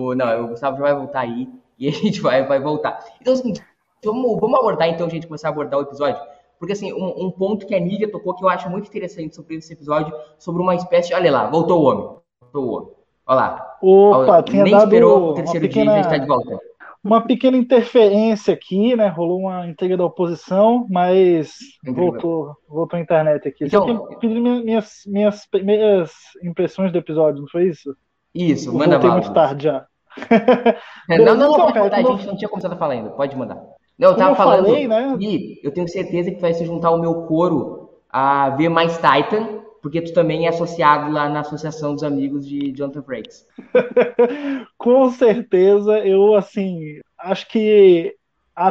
O, 0.00 0.14
não, 0.14 0.44
o 0.44 0.48
Gustavo 0.48 0.76
já 0.76 0.82
vai 0.82 0.94
voltar 0.94 1.20
aí. 1.20 1.48
E 1.78 1.88
a 1.88 1.90
gente 1.92 2.20
vai, 2.20 2.46
vai 2.46 2.60
voltar. 2.60 3.00
Então, 3.20 3.32
é 3.32 3.34
o 3.34 3.38
seguinte. 3.38 3.62
Vamos, 4.04 4.38
vamos 4.40 4.58
abordar, 4.58 4.88
então, 4.88 5.06
a 5.06 5.10
gente 5.10 5.26
começar 5.26 5.48
a 5.48 5.50
abordar 5.50 5.78
o 5.80 5.82
episódio. 5.82 6.20
Porque, 6.62 6.74
assim, 6.74 6.92
um, 6.92 7.26
um 7.26 7.28
ponto 7.32 7.66
que 7.66 7.74
a 7.74 7.80
Nívia 7.80 8.08
tocou 8.08 8.36
que 8.36 8.44
eu 8.44 8.48
acho 8.48 8.70
muito 8.70 8.86
interessante 8.86 9.34
sobre 9.34 9.56
esse 9.56 9.72
episódio, 9.72 10.14
sobre 10.38 10.62
uma 10.62 10.76
espécie 10.76 11.08
de... 11.08 11.14
Olha 11.16 11.32
lá, 11.32 11.50
voltou 11.50 11.82
o 11.82 11.84
homem. 11.86 12.08
Voltou 12.40 12.64
o 12.64 12.76
homem. 12.76 12.88
Olha 13.26 13.36
lá. 13.36 13.76
Opa, 13.82 14.42
tinha 14.44 14.62
Nem 14.62 14.76
esperou 14.76 15.30
o 15.30 15.34
terceiro 15.34 15.66
dia 15.68 15.82
e 15.82 15.84
pequena, 15.84 15.94
já 15.94 16.00
está 16.02 16.18
de 16.18 16.26
volta. 16.28 16.56
uma 17.02 17.20
pequena 17.20 17.56
interferência 17.56 18.54
aqui, 18.54 18.94
né? 18.94 19.08
Rolou 19.08 19.40
uma 19.40 19.66
intriga 19.66 19.96
da 19.96 20.04
oposição, 20.04 20.86
mas 20.88 21.52
voltou, 21.84 22.54
voltou 22.68 22.96
a 22.96 23.02
internet 23.02 23.48
aqui. 23.48 23.64
Então- 23.64 23.84
Você 23.84 24.28
minha- 24.28 24.62
minhas, 24.62 25.02
minhas 25.04 25.44
primeiras 25.46 26.12
impressões 26.44 26.92
do 26.92 26.98
episódio, 26.98 27.40
não 27.40 27.48
foi 27.48 27.64
isso? 27.70 27.92
Isso, 28.32 28.68
Eu 28.68 28.74
manda 28.74 29.00
voltei 29.00 29.08
bala. 29.10 29.20
muito 29.20 29.34
tarde 29.34 29.64
já. 29.64 29.84
É, 31.10 31.18
Não, 31.18 31.24
não, 31.24 31.36
não, 31.36 31.52
Então, 31.54 31.72
cara, 31.72 31.80
mandar, 31.86 31.96
a 31.96 32.02
gente 32.02 32.26
não 32.28 32.36
tinha 32.36 32.48
começado 32.48 32.74
a 32.74 32.76
falar 32.76 32.92
ainda, 32.92 33.10
pode 33.10 33.34
mandar. 33.36 33.60
Não, 33.98 34.10
eu 34.10 34.14
Como 34.14 34.18
tava 34.18 34.32
eu 34.32 34.36
falando, 34.36 34.66
falei, 34.66 34.88
né? 34.88 35.16
e 35.18 35.60
eu 35.62 35.72
tenho 35.72 35.88
certeza 35.88 36.30
que 36.30 36.40
vai 36.40 36.54
se 36.54 36.64
juntar 36.64 36.90
o 36.90 37.00
meu 37.00 37.26
coro 37.26 37.90
a 38.08 38.50
ver 38.50 38.68
mais 38.68 38.96
Titan, 38.96 39.62
porque 39.80 40.00
tu 40.02 40.12
também 40.12 40.46
é 40.46 40.48
associado 40.48 41.10
lá 41.10 41.28
na 41.28 41.40
Associação 41.40 41.94
dos 41.94 42.02
Amigos 42.02 42.46
de 42.46 42.72
Jonathan 42.72 43.02
Frakes. 43.02 43.46
Com 44.78 45.10
certeza, 45.10 45.98
eu 46.06 46.34
assim, 46.34 47.00
acho 47.18 47.48
que 47.48 48.14
a 48.54 48.70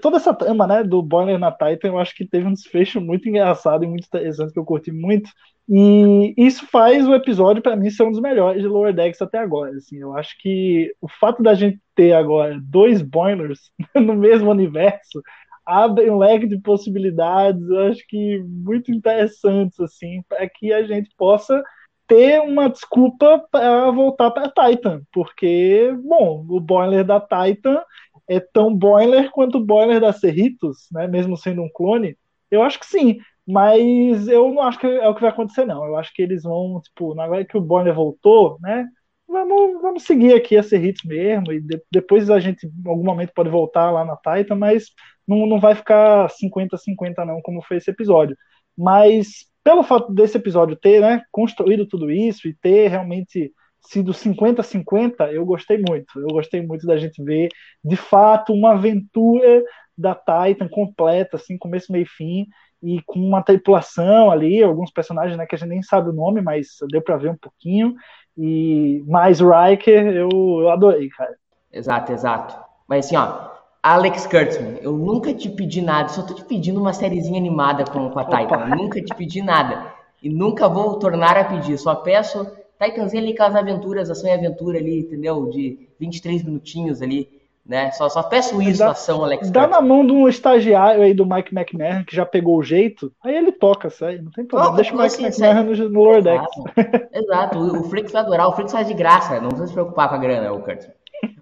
toda 0.00 0.16
essa 0.18 0.32
trama, 0.32 0.66
né, 0.66 0.84
do 0.84 1.02
Boiler 1.02 1.38
na 1.38 1.50
Titan, 1.50 1.88
eu 1.88 1.98
acho 1.98 2.14
que 2.14 2.26
teve 2.26 2.46
um 2.46 2.52
desfecho 2.52 3.00
muito 3.00 3.28
engraçado 3.28 3.84
e 3.84 3.88
muito 3.88 4.06
interessante 4.06 4.52
que 4.52 4.58
eu 4.58 4.64
curti 4.64 4.92
muito. 4.92 5.30
E 5.68 6.34
isso 6.36 6.66
faz 6.66 7.06
o 7.08 7.14
episódio 7.14 7.60
para 7.60 7.74
mim 7.74 7.90
ser 7.90 8.04
um 8.04 8.12
dos 8.12 8.20
melhores 8.20 8.62
de 8.62 8.68
Lower 8.68 8.94
Decks 8.94 9.20
até 9.20 9.38
agora. 9.38 9.72
Assim, 9.76 9.98
eu 9.98 10.16
acho 10.16 10.36
que 10.38 10.94
o 11.00 11.08
fato 11.08 11.42
da 11.42 11.54
gente 11.54 11.80
ter 11.94 12.12
agora 12.12 12.60
dois 12.62 13.02
Boilers 13.02 13.72
no 13.94 14.14
mesmo 14.14 14.50
universo 14.50 15.20
abre 15.64 16.08
um 16.08 16.18
leque 16.18 16.46
de 16.46 16.60
possibilidades, 16.60 17.60
eu 17.68 17.86
acho 17.88 18.06
que 18.06 18.38
muito 18.44 18.92
interessantes 18.92 19.80
assim, 19.80 20.22
para 20.28 20.48
que 20.48 20.72
a 20.72 20.84
gente 20.84 21.10
possa 21.16 21.60
ter 22.06 22.40
uma 22.40 22.70
desculpa 22.70 23.44
para 23.50 23.90
voltar 23.90 24.30
para 24.30 24.48
Titan, 24.48 25.02
porque, 25.12 25.92
bom, 26.04 26.46
o 26.48 26.60
boiler 26.60 27.04
da 27.04 27.20
Titan 27.20 27.82
é 28.28 28.38
tão 28.38 28.72
boiler 28.72 29.30
quanto 29.32 29.58
o 29.58 29.64
boiler 29.64 30.00
da 30.00 30.12
Cerritos, 30.12 30.86
né? 30.92 31.08
Mesmo 31.08 31.36
sendo 31.36 31.62
um 31.62 31.70
clone, 31.72 32.16
eu 32.48 32.62
acho 32.62 32.78
que 32.78 32.86
sim, 32.86 33.18
mas 33.46 34.28
eu 34.28 34.52
não 34.52 34.62
acho 34.62 34.78
que 34.78 34.86
é 34.86 35.08
o 35.08 35.14
que 35.14 35.20
vai 35.20 35.30
acontecer, 35.30 35.64
não. 35.64 35.84
Eu 35.86 35.96
acho 35.96 36.12
que 36.14 36.22
eles 36.22 36.42
vão, 36.42 36.80
tipo, 36.82 37.18
agora 37.20 37.44
que 37.44 37.56
o 37.56 37.60
boiler 37.60 37.94
voltou, 37.94 38.58
né? 38.60 38.86
Vamos, 39.28 39.80
vamos 39.82 40.02
seguir 40.04 40.34
aqui 40.34 40.56
a 40.56 40.62
Cerritos 40.62 41.02
mesmo, 41.04 41.52
e 41.52 41.60
de- 41.60 41.82
depois 41.90 42.30
a 42.30 42.38
gente, 42.40 42.66
em 42.66 42.88
algum 42.88 43.04
momento, 43.04 43.32
pode 43.34 43.50
voltar 43.50 43.90
lá 43.90 44.04
na 44.04 44.16
Titan, 44.16 44.54
mas 44.56 44.86
não, 45.26 45.46
não 45.46 45.60
vai 45.60 45.74
ficar 45.74 46.28
50-50, 46.30 47.24
não, 47.24 47.40
como 47.42 47.62
foi 47.62 47.76
esse 47.78 47.90
episódio. 47.90 48.36
Mas 48.76 49.46
pelo 49.64 49.82
fato 49.82 50.12
desse 50.12 50.36
episódio 50.36 50.76
ter 50.76 51.00
né, 51.00 51.22
construído 51.32 51.86
tudo 51.86 52.10
isso 52.10 52.46
e 52.48 52.54
ter 52.54 52.88
realmente 52.88 53.52
sido 53.80 54.12
50-50, 54.14 55.32
eu 55.32 55.44
gostei 55.44 55.78
muito. 55.78 56.18
Eu 56.20 56.28
gostei 56.28 56.62
muito 56.64 56.86
da 56.86 56.96
gente 56.96 57.22
ver, 57.22 57.48
de 57.84 57.96
fato, 57.96 58.52
uma 58.52 58.72
aventura 58.72 59.62
da 59.96 60.14
Titan 60.14 60.68
completa, 60.68 61.36
assim, 61.36 61.56
começo, 61.58 61.90
meio 61.92 62.06
fim, 62.06 62.46
e 62.82 63.00
com 63.06 63.18
uma 63.18 63.42
tripulação 63.42 64.30
ali, 64.30 64.62
alguns 64.62 64.90
personagens 64.90 65.36
né, 65.36 65.46
que 65.46 65.54
a 65.54 65.58
gente 65.58 65.68
nem 65.68 65.82
sabe 65.82 66.10
o 66.10 66.12
nome, 66.12 66.40
mas 66.40 66.68
deu 66.90 67.02
para 67.02 67.16
ver 67.16 67.30
um 67.30 67.36
pouquinho. 67.36 67.94
E 68.36 69.02
mais 69.06 69.40
Riker, 69.40 70.06
eu, 70.08 70.28
eu 70.30 70.70
adorei, 70.70 71.08
cara. 71.08 71.34
Exato, 71.72 72.12
exato. 72.12 72.58
Mas 72.86 73.06
assim, 73.06 73.16
ó, 73.16 73.50
Alex 73.82 74.26
Kurtzman, 74.26 74.78
eu 74.82 74.92
nunca 74.92 75.32
te 75.32 75.48
pedi 75.48 75.80
nada, 75.80 76.08
só 76.08 76.22
tô 76.22 76.34
te 76.34 76.44
pedindo 76.44 76.80
uma 76.80 76.92
sériezinha 76.92 77.38
animada 77.38 77.84
com, 77.84 78.10
com 78.10 78.18
a. 78.18 78.42
Eu 78.42 78.76
nunca 78.76 79.02
te 79.02 79.14
pedi 79.14 79.42
nada. 79.42 79.94
E 80.22 80.28
nunca 80.28 80.68
vou 80.68 80.98
tornar 80.98 81.36
a 81.36 81.44
pedir. 81.44 81.78
Só 81.78 81.94
peço 81.94 82.46
Titanzinha 82.78 83.22
ali 83.22 83.34
com 83.34 83.42
as 83.42 83.54
aventuras, 83.54 84.10
ação 84.10 84.28
e 84.28 84.32
aventura 84.32 84.78
ali, 84.78 85.00
entendeu? 85.00 85.48
De 85.48 85.88
23 85.98 86.42
minutinhos 86.42 87.00
ali, 87.00 87.28
né? 87.68 87.90
Só, 87.92 88.08
só 88.08 88.22
peço 88.22 88.60
isso, 88.62 88.78
Dá- 88.78 88.90
ação, 88.90 89.24
Alex 89.24 89.50
Dá 89.50 89.62
Kurtzman. 89.62 89.80
na 89.80 89.86
mão 89.86 90.06
de 90.06 90.12
um 90.12 90.28
estagiário 90.28 91.02
aí 91.02 91.12
do 91.12 91.26
Mike 91.26 91.54
McMahon, 91.54 92.04
que 92.04 92.14
já 92.14 92.24
pegou 92.24 92.58
o 92.58 92.62
jeito, 92.62 93.12
aí 93.22 93.34
ele 93.34 93.52
toca, 93.52 93.90
sério, 93.90 94.22
não 94.22 94.30
tem 94.30 94.44
problema. 94.44 94.76
Deixa 94.76 94.94
o 94.94 94.96
Mike 94.96 95.26
assim, 95.26 95.44
McMahon 95.44 95.64
no, 95.64 95.88
no 95.88 96.00
Lower. 96.02 96.18
Exato, 96.18 96.64
exato. 97.12 97.58
O, 97.58 97.80
o 97.80 97.84
Flix 97.84 98.12
vai 98.12 98.22
adorar, 98.22 98.48
o 98.48 98.52
Flix 98.52 98.72
faz 98.72 98.86
de 98.86 98.94
graça, 98.94 99.40
não 99.40 99.48
precisa 99.48 99.66
se 99.66 99.72
preocupar 99.72 100.08
com 100.08 100.14
a 100.14 100.18
grana, 100.18 100.52
o 100.52 100.62
Kurtzman. 100.62 100.94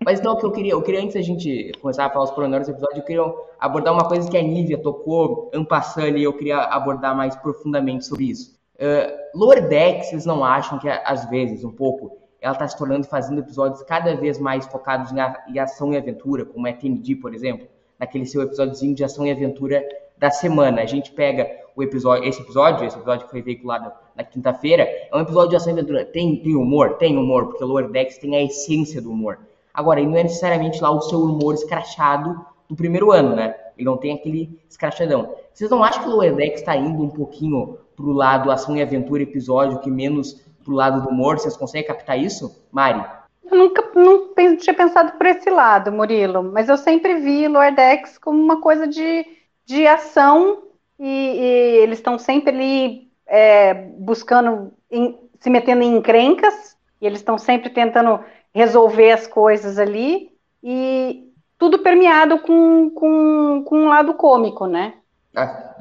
Mas 0.05 0.21
então 0.21 0.35
o 0.35 0.37
que 0.39 0.47
eu 0.47 0.53
queria, 0.53 0.73
eu 0.73 0.83
queria 0.83 1.01
antes 1.01 1.15
da 1.15 1.21
gente 1.21 1.73
começar 1.81 2.07
a 2.07 2.11
falar 2.11 2.25
os 2.25 2.31
pormenores 2.31 2.67
do 2.67 2.73
episódio, 2.73 2.99
eu 2.99 3.05
queria 3.05 3.23
abordar 3.59 3.93
uma 3.93 4.07
coisa 4.07 4.31
que 4.31 4.37
a 4.37 4.43
Nívia 4.43 4.79
tocou 4.79 5.51
ampassando 5.53 6.07
ali, 6.07 6.23
eu 6.23 6.33
queria 6.33 6.59
abordar 6.59 7.17
mais 7.17 7.35
profundamente 7.37 8.05
sobre 8.05 8.25
isso. 8.31 8.55
Uh, 8.77 9.39
Lower 9.39 9.63
vocês 10.03 10.27
não 10.27 10.45
acham 10.45 10.79
que 10.79 10.89
às 10.89 11.29
vezes, 11.29 11.65
um 11.65 11.71
pouco, 11.71 12.24
ela 12.44 12.52
está 12.52 12.68
se 12.68 12.76
tornando 12.76 13.07
fazendo 13.07 13.40
episódios 13.40 13.83
cada 13.83 14.14
vez 14.14 14.38
mais 14.38 14.66
focados 14.66 15.11
em, 15.12 15.18
a- 15.20 15.42
em 15.48 15.59
ação 15.59 15.92
e 15.92 15.96
aventura, 15.96 16.44
como 16.44 16.66
é 16.66 16.72
TND, 16.72 17.16
por 17.16 17.35
exemplo, 17.35 17.66
naquele 17.98 18.26
seu 18.26 18.42
episódiozinho 18.42 18.94
de 18.94 19.02
ação 19.02 19.26
e 19.26 19.30
aventura 19.30 19.83
da 20.18 20.30
semana. 20.30 20.83
A 20.83 20.87
gente 20.87 21.11
pega 21.12 21.50
o 21.74 21.83
episódio, 21.83 22.28
esse 22.28 22.40
episódio, 22.42 22.87
esse 22.87 22.96
episódio 22.96 23.24
que 23.24 23.30
foi 23.30 23.42
veiculado 23.42 23.90
na 24.14 24.22
quinta-feira, 24.22 24.83
é 24.85 25.11
um 25.16 25.20
episódio 25.20 25.50
de 25.50 25.57
ação 25.57 25.70
e 25.70 25.72
aventura. 25.72 26.04
Tem, 26.04 26.37
tem 26.37 26.54
humor? 26.54 26.94
Tem 26.98 27.16
humor, 27.16 27.46
porque 27.46 27.64
o 27.64 27.66
Lower 27.66 27.88
Decks 27.90 28.18
tem 28.18 28.37
a 28.37 28.42
essência 28.42 29.00
do 29.00 29.11
humor. 29.11 29.38
Agora, 29.72 29.98
ele 30.00 30.09
não 30.11 30.18
é 30.18 30.22
necessariamente 30.22 30.80
lá 30.83 30.90
o 30.90 31.00
seu 31.00 31.20
humor 31.20 31.54
escrachado 31.54 32.44
do 32.68 32.76
primeiro 32.76 33.11
ano, 33.11 33.35
né? 33.35 33.54
Ele 33.76 33.87
não 33.87 33.96
tem 33.96 34.12
aquele 34.14 34.57
escrachadão. 34.68 35.35
Vocês 35.52 35.68
não 35.70 35.83
acham 35.83 36.02
que 36.02 36.09
o 36.09 36.12
Lower 36.12 36.35
Decks 36.37 36.61
está 36.61 36.76
indo 36.76 37.02
um 37.02 37.09
pouquinho 37.11 37.78
pro 37.96 38.12
lado 38.12 38.50
ação 38.52 38.76
e 38.76 38.83
aventura 38.83 39.22
episódio, 39.22 39.78
que 39.80 39.90
menos 39.90 40.40
pro 40.64 40.74
lado 40.74 41.03
do 41.03 41.11
humor? 41.11 41.38
Vocês 41.38 41.57
conseguem 41.57 41.87
captar 41.87 42.18
isso? 42.18 42.64
Mari? 42.72 43.05
Eu 43.50 43.59
nunca 43.59 43.85
não 43.94 44.57
tinha 44.57 44.74
pensado 44.74 45.12
por 45.12 45.27
esse 45.27 45.50
lado, 45.50 45.92
Murilo, 45.92 46.42
mas 46.42 46.68
eu 46.68 46.77
sempre 46.77 47.16
vi 47.16 47.46
Lordex 47.46 48.18
como 48.18 48.42
uma 48.42 48.61
coisa 48.61 48.87
de, 48.87 49.27
de 49.66 49.87
ação 49.87 50.62
e, 50.98 51.07
e 51.07 51.77
eles 51.83 51.98
estão 51.98 52.18
sempre 52.18 52.50
ali 52.50 53.11
é, 53.27 53.74
buscando, 53.74 54.72
se 55.40 55.50
metendo 55.50 55.83
em 55.83 55.96
encrencas 55.96 56.77
e 57.00 57.07
eles 57.07 57.20
estão 57.20 57.37
sempre 57.37 57.68
tentando 57.70 58.20
resolver 58.55 59.12
as 59.12 59.27
coisas 59.27 59.79
ali 59.79 60.31
e 60.62 61.31
tudo 61.59 61.81
permeado 61.81 62.38
com, 62.38 62.90
com, 62.90 63.62
com 63.64 63.79
um 63.79 63.88
lado 63.88 64.14
cômico, 64.14 64.66
né? 64.66 64.94
Ah, 65.37 65.74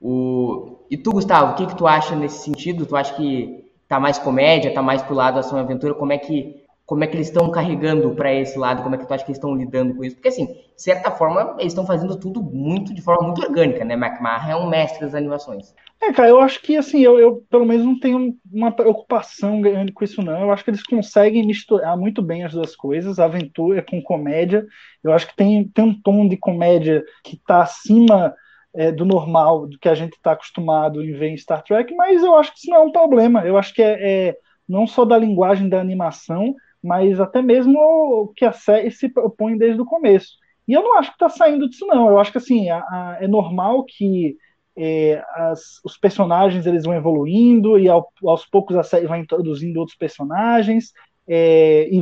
o... 0.00 0.78
E 0.90 0.96
tu, 0.96 1.12
Gustavo, 1.12 1.52
o 1.52 1.54
que, 1.54 1.66
que 1.66 1.76
tu 1.76 1.86
acha 1.86 2.14
nesse 2.14 2.44
sentido? 2.44 2.86
Tu 2.86 2.96
acha 2.96 3.14
que 3.14 3.67
tá 3.88 3.98
mais 3.98 4.18
comédia, 4.18 4.72
tá 4.74 4.82
mais 4.82 5.02
pro 5.02 5.14
lado 5.14 5.38
ação 5.38 5.58
e 5.58 5.62
aventura? 5.62 5.94
Como 5.94 6.12
é 6.12 6.18
que, 6.18 6.62
como 6.84 7.02
é 7.02 7.06
que 7.06 7.16
eles 7.16 7.28
estão 7.28 7.50
carregando 7.50 8.14
para 8.14 8.32
esse 8.32 8.58
lado? 8.58 8.82
Como 8.82 8.94
é 8.94 8.98
que 8.98 9.06
tu 9.06 9.14
acha 9.14 9.24
que 9.24 9.30
eles 9.30 9.38
estão 9.38 9.54
lidando 9.54 9.94
com 9.94 10.04
isso? 10.04 10.16
Porque, 10.16 10.28
assim, 10.28 10.46
de 10.46 10.82
certa 10.82 11.10
forma, 11.10 11.56
eles 11.58 11.72
estão 11.72 11.86
fazendo 11.86 12.18
tudo 12.18 12.42
muito 12.42 12.94
de 12.94 13.00
forma 13.00 13.26
muito 13.26 13.42
orgânica, 13.42 13.84
né? 13.84 13.94
McMahon 13.94 14.50
é 14.50 14.56
um 14.56 14.68
mestre 14.68 15.00
das 15.00 15.14
animações. 15.14 15.74
É, 16.00 16.12
cara, 16.12 16.28
eu 16.28 16.38
acho 16.38 16.62
que 16.62 16.76
assim, 16.76 17.00
eu, 17.00 17.18
eu 17.18 17.42
pelo 17.50 17.66
menos 17.66 17.84
não 17.84 17.98
tenho 17.98 18.32
uma 18.52 18.70
preocupação 18.70 19.60
grande 19.60 19.90
com 19.92 20.04
isso, 20.04 20.22
não. 20.22 20.42
Eu 20.42 20.52
acho 20.52 20.62
que 20.62 20.70
eles 20.70 20.82
conseguem 20.82 21.44
misturar 21.44 21.96
muito 21.96 22.22
bem 22.22 22.44
as 22.44 22.52
duas 22.52 22.76
coisas, 22.76 23.18
aventura 23.18 23.82
com 23.82 24.00
comédia. 24.00 24.64
Eu 25.02 25.12
acho 25.12 25.26
que 25.26 25.34
tem, 25.34 25.66
tem 25.68 25.84
um 25.84 26.00
tom 26.00 26.28
de 26.28 26.36
comédia 26.36 27.04
que 27.24 27.34
está 27.34 27.62
acima 27.62 28.32
é, 28.74 28.92
do 28.92 29.04
normal, 29.04 29.66
do 29.66 29.78
que 29.78 29.88
a 29.88 29.94
gente 29.94 30.14
está 30.14 30.32
acostumado 30.32 31.02
em 31.02 31.12
ver 31.12 31.28
em 31.28 31.36
Star 31.36 31.62
Trek, 31.62 31.94
mas 31.94 32.22
eu 32.22 32.34
acho 32.36 32.52
que 32.52 32.58
isso 32.58 32.70
não 32.70 32.78
é 32.78 32.80
um 32.80 32.92
problema. 32.92 33.44
Eu 33.46 33.56
acho 33.58 33.74
que 33.74 33.82
é, 33.82 34.28
é 34.30 34.36
não 34.68 34.86
só 34.86 35.04
da 35.04 35.18
linguagem 35.18 35.68
da 35.68 35.80
animação, 35.80 36.54
mas 36.82 37.20
até 37.20 37.42
mesmo 37.42 37.78
o 37.78 38.28
que 38.28 38.44
a 38.44 38.52
série 38.52 38.90
se 38.90 39.08
propõe 39.08 39.56
desde 39.56 39.80
o 39.80 39.86
começo. 39.86 40.36
E 40.66 40.72
eu 40.74 40.82
não 40.82 40.98
acho 40.98 41.10
que 41.10 41.16
está 41.16 41.28
saindo 41.28 41.68
disso, 41.68 41.86
não. 41.86 42.08
Eu 42.10 42.18
acho 42.20 42.30
que 42.30 42.38
assim, 42.38 42.68
a- 42.68 42.80
a- 42.80 43.18
é 43.20 43.26
normal 43.26 43.84
que 43.84 44.36
é, 44.76 45.22
as- 45.34 45.80
os 45.84 45.96
personagens 45.96 46.64
eles 46.66 46.84
vão 46.84 46.94
evoluindo 46.94 47.78
e 47.78 47.88
ao- 47.88 48.12
aos 48.24 48.46
poucos 48.46 48.76
a 48.76 48.82
série 48.84 49.06
vai 49.08 49.18
introduzindo 49.20 49.80
outros 49.80 49.96
personagens 49.98 50.92
é, 51.26 51.88
e 51.90 52.00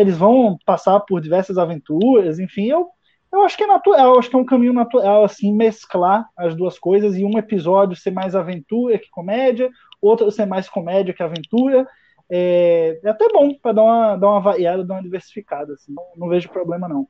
eles 0.00 0.16
vão 0.16 0.56
passar 0.64 1.00
por 1.00 1.20
diversas 1.20 1.58
aventuras, 1.58 2.38
enfim, 2.38 2.66
eu, 2.66 2.86
eu 3.32 3.42
acho 3.42 3.56
que 3.56 3.64
é 3.64 3.66
natural, 3.66 4.18
acho 4.18 4.30
que 4.30 4.36
é 4.36 4.38
um 4.38 4.44
caminho 4.44 4.72
natural, 4.72 5.24
assim, 5.24 5.52
mesclar 5.52 6.26
as 6.36 6.54
duas 6.54 6.78
coisas 6.78 7.16
e 7.16 7.24
um 7.24 7.38
episódio 7.38 7.96
ser 7.96 8.10
mais 8.10 8.34
aventura 8.34 8.98
que 8.98 9.10
comédia, 9.10 9.70
outro 10.00 10.30
ser 10.30 10.46
mais 10.46 10.68
comédia 10.68 11.12
que 11.12 11.22
aventura, 11.22 11.86
é, 12.30 13.00
é 13.02 13.08
até 13.08 13.28
bom 13.28 13.54
para 13.54 13.72
dar 13.72 13.82
uma, 13.82 14.16
dar 14.16 14.28
uma 14.28 14.40
variada, 14.40 14.84
dar 14.84 14.94
uma 14.94 15.02
diversificada, 15.02 15.74
assim, 15.74 15.92
não, 15.94 16.04
não 16.16 16.28
vejo 16.28 16.48
problema 16.48 16.88
não. 16.88 17.06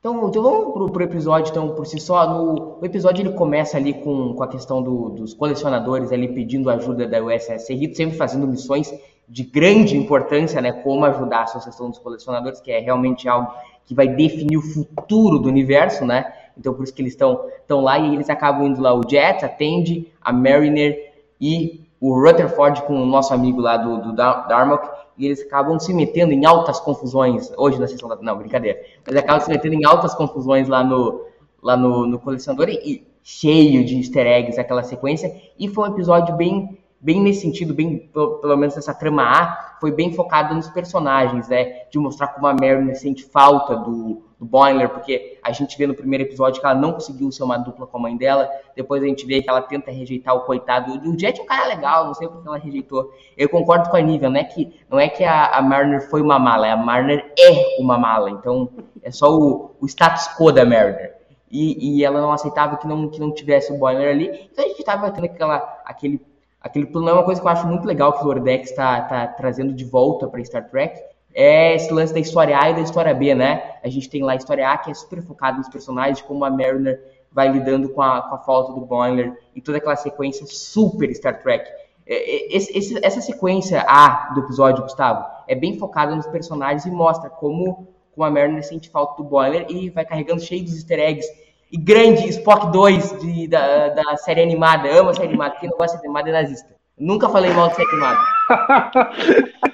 Então, 0.00 0.28
então 0.28 0.42
vamos 0.42 0.72
pro, 0.72 0.90
pro 0.90 1.02
episódio, 1.02 1.50
então, 1.50 1.74
por 1.74 1.86
si 1.86 2.00
só. 2.00 2.26
No, 2.26 2.78
o 2.80 2.86
episódio 2.86 3.22
ele 3.22 3.34
começa 3.34 3.76
ali 3.76 3.92
com, 3.92 4.34
com 4.34 4.42
a 4.42 4.48
questão 4.48 4.82
do, 4.82 5.10
dos 5.10 5.34
colecionadores 5.34 6.10
ali 6.10 6.26
pedindo 6.26 6.70
ajuda 6.70 7.06
da 7.06 7.22
USS 7.22 7.68
Rito, 7.68 7.96
sempre 7.96 8.16
fazendo 8.16 8.46
missões 8.46 8.90
de 9.30 9.44
grande 9.44 9.96
importância, 9.96 10.60
né? 10.60 10.72
Como 10.72 11.04
ajudar 11.04 11.38
a 11.38 11.42
Associação 11.44 11.88
dos 11.88 12.00
Colecionadores, 12.00 12.60
que 12.60 12.72
é 12.72 12.80
realmente 12.80 13.28
algo 13.28 13.52
que 13.84 13.94
vai 13.94 14.08
definir 14.08 14.56
o 14.56 14.62
futuro 14.62 15.38
do 15.38 15.48
universo, 15.48 16.04
né? 16.04 16.32
Então 16.58 16.74
por 16.74 16.82
isso 16.82 16.92
que 16.92 17.00
eles 17.00 17.12
estão 17.12 17.80
lá 17.80 17.96
e 17.96 18.12
eles 18.12 18.28
acabam 18.28 18.66
indo 18.66 18.82
lá. 18.82 18.92
O 18.92 19.08
Jet 19.08 19.44
atende 19.44 20.12
a 20.20 20.32
Mariner 20.32 21.14
e 21.40 21.80
o 22.00 22.12
Rutherford 22.12 22.82
com 22.82 23.00
o 23.00 23.06
nosso 23.06 23.32
amigo 23.32 23.60
lá 23.60 23.76
do, 23.76 24.02
do 24.02 24.12
Darmok 24.12 24.88
e 25.16 25.26
eles 25.26 25.42
acabam 25.42 25.78
se 25.78 25.94
metendo 25.94 26.32
em 26.32 26.44
altas 26.44 26.80
confusões 26.80 27.52
hoje 27.56 27.78
na 27.78 27.86
sessão 27.86 28.08
da 28.08 28.16
não 28.16 28.38
brincadeira 28.38 28.80
eles 29.06 29.20
acabam 29.20 29.40
se 29.42 29.50
metendo 29.50 29.74
em 29.74 29.84
altas 29.84 30.14
confusões 30.14 30.66
lá 30.66 30.82
no 30.82 31.26
lá 31.62 31.76
no, 31.76 32.06
no 32.06 32.18
colecionador 32.18 32.70
e, 32.70 32.78
e 32.84 33.06
cheio 33.22 33.84
de 33.84 33.98
easter 33.98 34.26
eggs 34.26 34.58
aquela 34.58 34.82
sequência 34.82 35.34
e 35.58 35.68
foi 35.68 35.90
um 35.90 35.92
episódio 35.92 36.34
bem 36.36 36.79
bem 37.00 37.20
nesse 37.20 37.40
sentido, 37.40 37.72
bem 37.72 38.10
pelo 38.12 38.56
menos 38.56 38.76
essa 38.76 38.92
trama 38.92 39.22
A, 39.22 39.76
foi 39.80 39.90
bem 39.90 40.12
focada 40.12 40.54
nos 40.54 40.68
personagens, 40.68 41.48
né? 41.48 41.84
De 41.90 41.98
mostrar 41.98 42.28
como 42.28 42.46
a 42.46 42.52
Mary 42.52 42.94
sente 42.94 43.24
falta 43.24 43.74
do, 43.74 44.22
do 44.38 44.44
Boiler, 44.44 44.90
porque 44.90 45.38
a 45.42 45.50
gente 45.50 45.78
vê 45.78 45.86
no 45.86 45.94
primeiro 45.94 46.24
episódio 46.24 46.60
que 46.60 46.66
ela 46.66 46.78
não 46.78 46.92
conseguiu 46.92 47.32
ser 47.32 47.42
uma 47.42 47.56
dupla 47.56 47.86
com 47.86 47.96
a 47.96 48.00
mãe 48.00 48.16
dela, 48.16 48.50
depois 48.76 49.02
a 49.02 49.06
gente 49.06 49.24
vê 49.24 49.40
que 49.40 49.48
ela 49.48 49.62
tenta 49.62 49.90
rejeitar 49.90 50.36
o 50.36 50.40
coitado. 50.40 50.92
O 51.08 51.18
Jet 51.18 51.40
é 51.40 51.42
um 51.42 51.46
cara 51.46 51.66
legal, 51.68 52.06
não 52.06 52.14
sei 52.14 52.28
porque 52.28 52.46
ela 52.46 52.58
rejeitou. 52.58 53.10
Eu 53.36 53.48
concordo 53.48 53.88
com 53.88 53.96
a 53.96 54.00
Nívia, 54.00 54.28
não 54.28 54.38
é 54.38 54.44
que, 54.44 54.78
não 54.90 55.00
é 55.00 55.08
que 55.08 55.24
a, 55.24 55.46
a 55.46 55.62
Mariner 55.62 56.02
foi 56.10 56.20
uma 56.20 56.38
mala, 56.38 56.70
a 56.70 56.76
Mariner 56.76 57.32
é 57.38 57.80
uma 57.80 57.96
mala, 57.96 58.30
então 58.30 58.68
é 59.02 59.10
só 59.10 59.34
o, 59.34 59.74
o 59.80 59.86
status 59.86 60.28
quo 60.36 60.52
da 60.52 60.66
Mariner. 60.66 61.18
E, 61.50 61.98
e, 61.98 62.04
ela 62.04 62.20
não 62.20 62.30
aceitava 62.30 62.76
que 62.76 62.86
não, 62.86 63.08
que 63.08 63.18
não 63.18 63.34
tivesse 63.34 63.72
o 63.72 63.76
Boiler 63.76 64.10
ali, 64.10 64.48
então 64.52 64.64
a 64.64 64.68
gente 64.68 64.78
estava 64.78 65.10
tendo 65.10 65.24
aquela, 65.24 65.56
aquele 65.84 66.20
aquele 66.60 66.86
plano 66.86 67.08
é 67.08 67.12
uma 67.12 67.24
coisa 67.24 67.40
que 67.40 67.46
eu 67.46 67.50
acho 67.50 67.66
muito 67.66 67.86
legal 67.86 68.12
que 68.12 68.22
o 68.22 68.26
Lordex 68.26 68.70
está 68.70 69.00
tá 69.02 69.26
trazendo 69.26 69.72
de 69.72 69.84
volta 69.84 70.28
para 70.28 70.44
Star 70.44 70.68
Trek. 70.68 71.00
É 71.32 71.74
esse 71.74 71.92
lance 71.92 72.12
da 72.12 72.20
história 72.20 72.58
A 72.58 72.70
e 72.70 72.74
da 72.74 72.80
história 72.80 73.14
B, 73.14 73.34
né? 73.34 73.76
A 73.82 73.88
gente 73.88 74.10
tem 74.10 74.22
lá 74.22 74.32
a 74.32 74.36
história 74.36 74.68
A 74.68 74.76
que 74.76 74.90
é 74.90 74.94
super 74.94 75.22
focada 75.22 75.58
nos 75.58 75.68
personagens, 75.68 76.20
como 76.20 76.44
a 76.44 76.50
Mariner 76.50 77.00
vai 77.32 77.48
lidando 77.48 77.88
com 77.90 78.02
a, 78.02 78.22
com 78.22 78.34
a 78.34 78.38
falta 78.38 78.72
do 78.72 78.80
Boiler 78.80 79.38
e 79.54 79.60
toda 79.60 79.78
aquela 79.78 79.96
sequência 79.96 80.44
super 80.46 81.14
Star 81.14 81.40
Trek. 81.40 81.70
É, 82.06 82.14
é, 82.14 82.56
esse, 82.56 82.76
esse, 82.76 83.06
essa 83.06 83.20
sequência 83.20 83.84
A 83.86 84.32
do 84.34 84.40
episódio, 84.40 84.82
Gustavo, 84.82 85.24
é 85.46 85.54
bem 85.54 85.78
focada 85.78 86.14
nos 86.14 86.26
personagens 86.26 86.84
e 86.84 86.90
mostra 86.90 87.30
como, 87.30 87.86
como 88.12 88.24
a 88.24 88.30
Mariner 88.30 88.64
sente 88.64 88.90
falta 88.90 89.22
do 89.22 89.28
Boiler 89.28 89.66
e 89.68 89.90
vai 89.90 90.04
carregando 90.04 90.40
cheio 90.40 90.64
dos 90.64 90.74
easter 90.74 90.98
eggs 90.98 91.28
e 91.70 91.78
grande 91.78 92.26
Spock 92.28 92.72
2 92.72 93.20
de, 93.20 93.46
da, 93.48 93.90
da 93.90 94.16
série 94.16 94.42
animada. 94.42 94.88
Amo 94.88 95.10
a 95.10 95.14
série 95.14 95.28
animada. 95.28 95.56
Quem 95.60 95.70
não 95.70 95.76
gosta 95.76 95.98
de 95.98 96.04
animada 96.04 96.30
é 96.30 96.32
nazista. 96.32 96.74
Nunca 96.98 97.28
falei 97.28 97.52
mal 97.52 97.68
de 97.68 97.76
série 97.76 97.88
animada. 97.90 98.18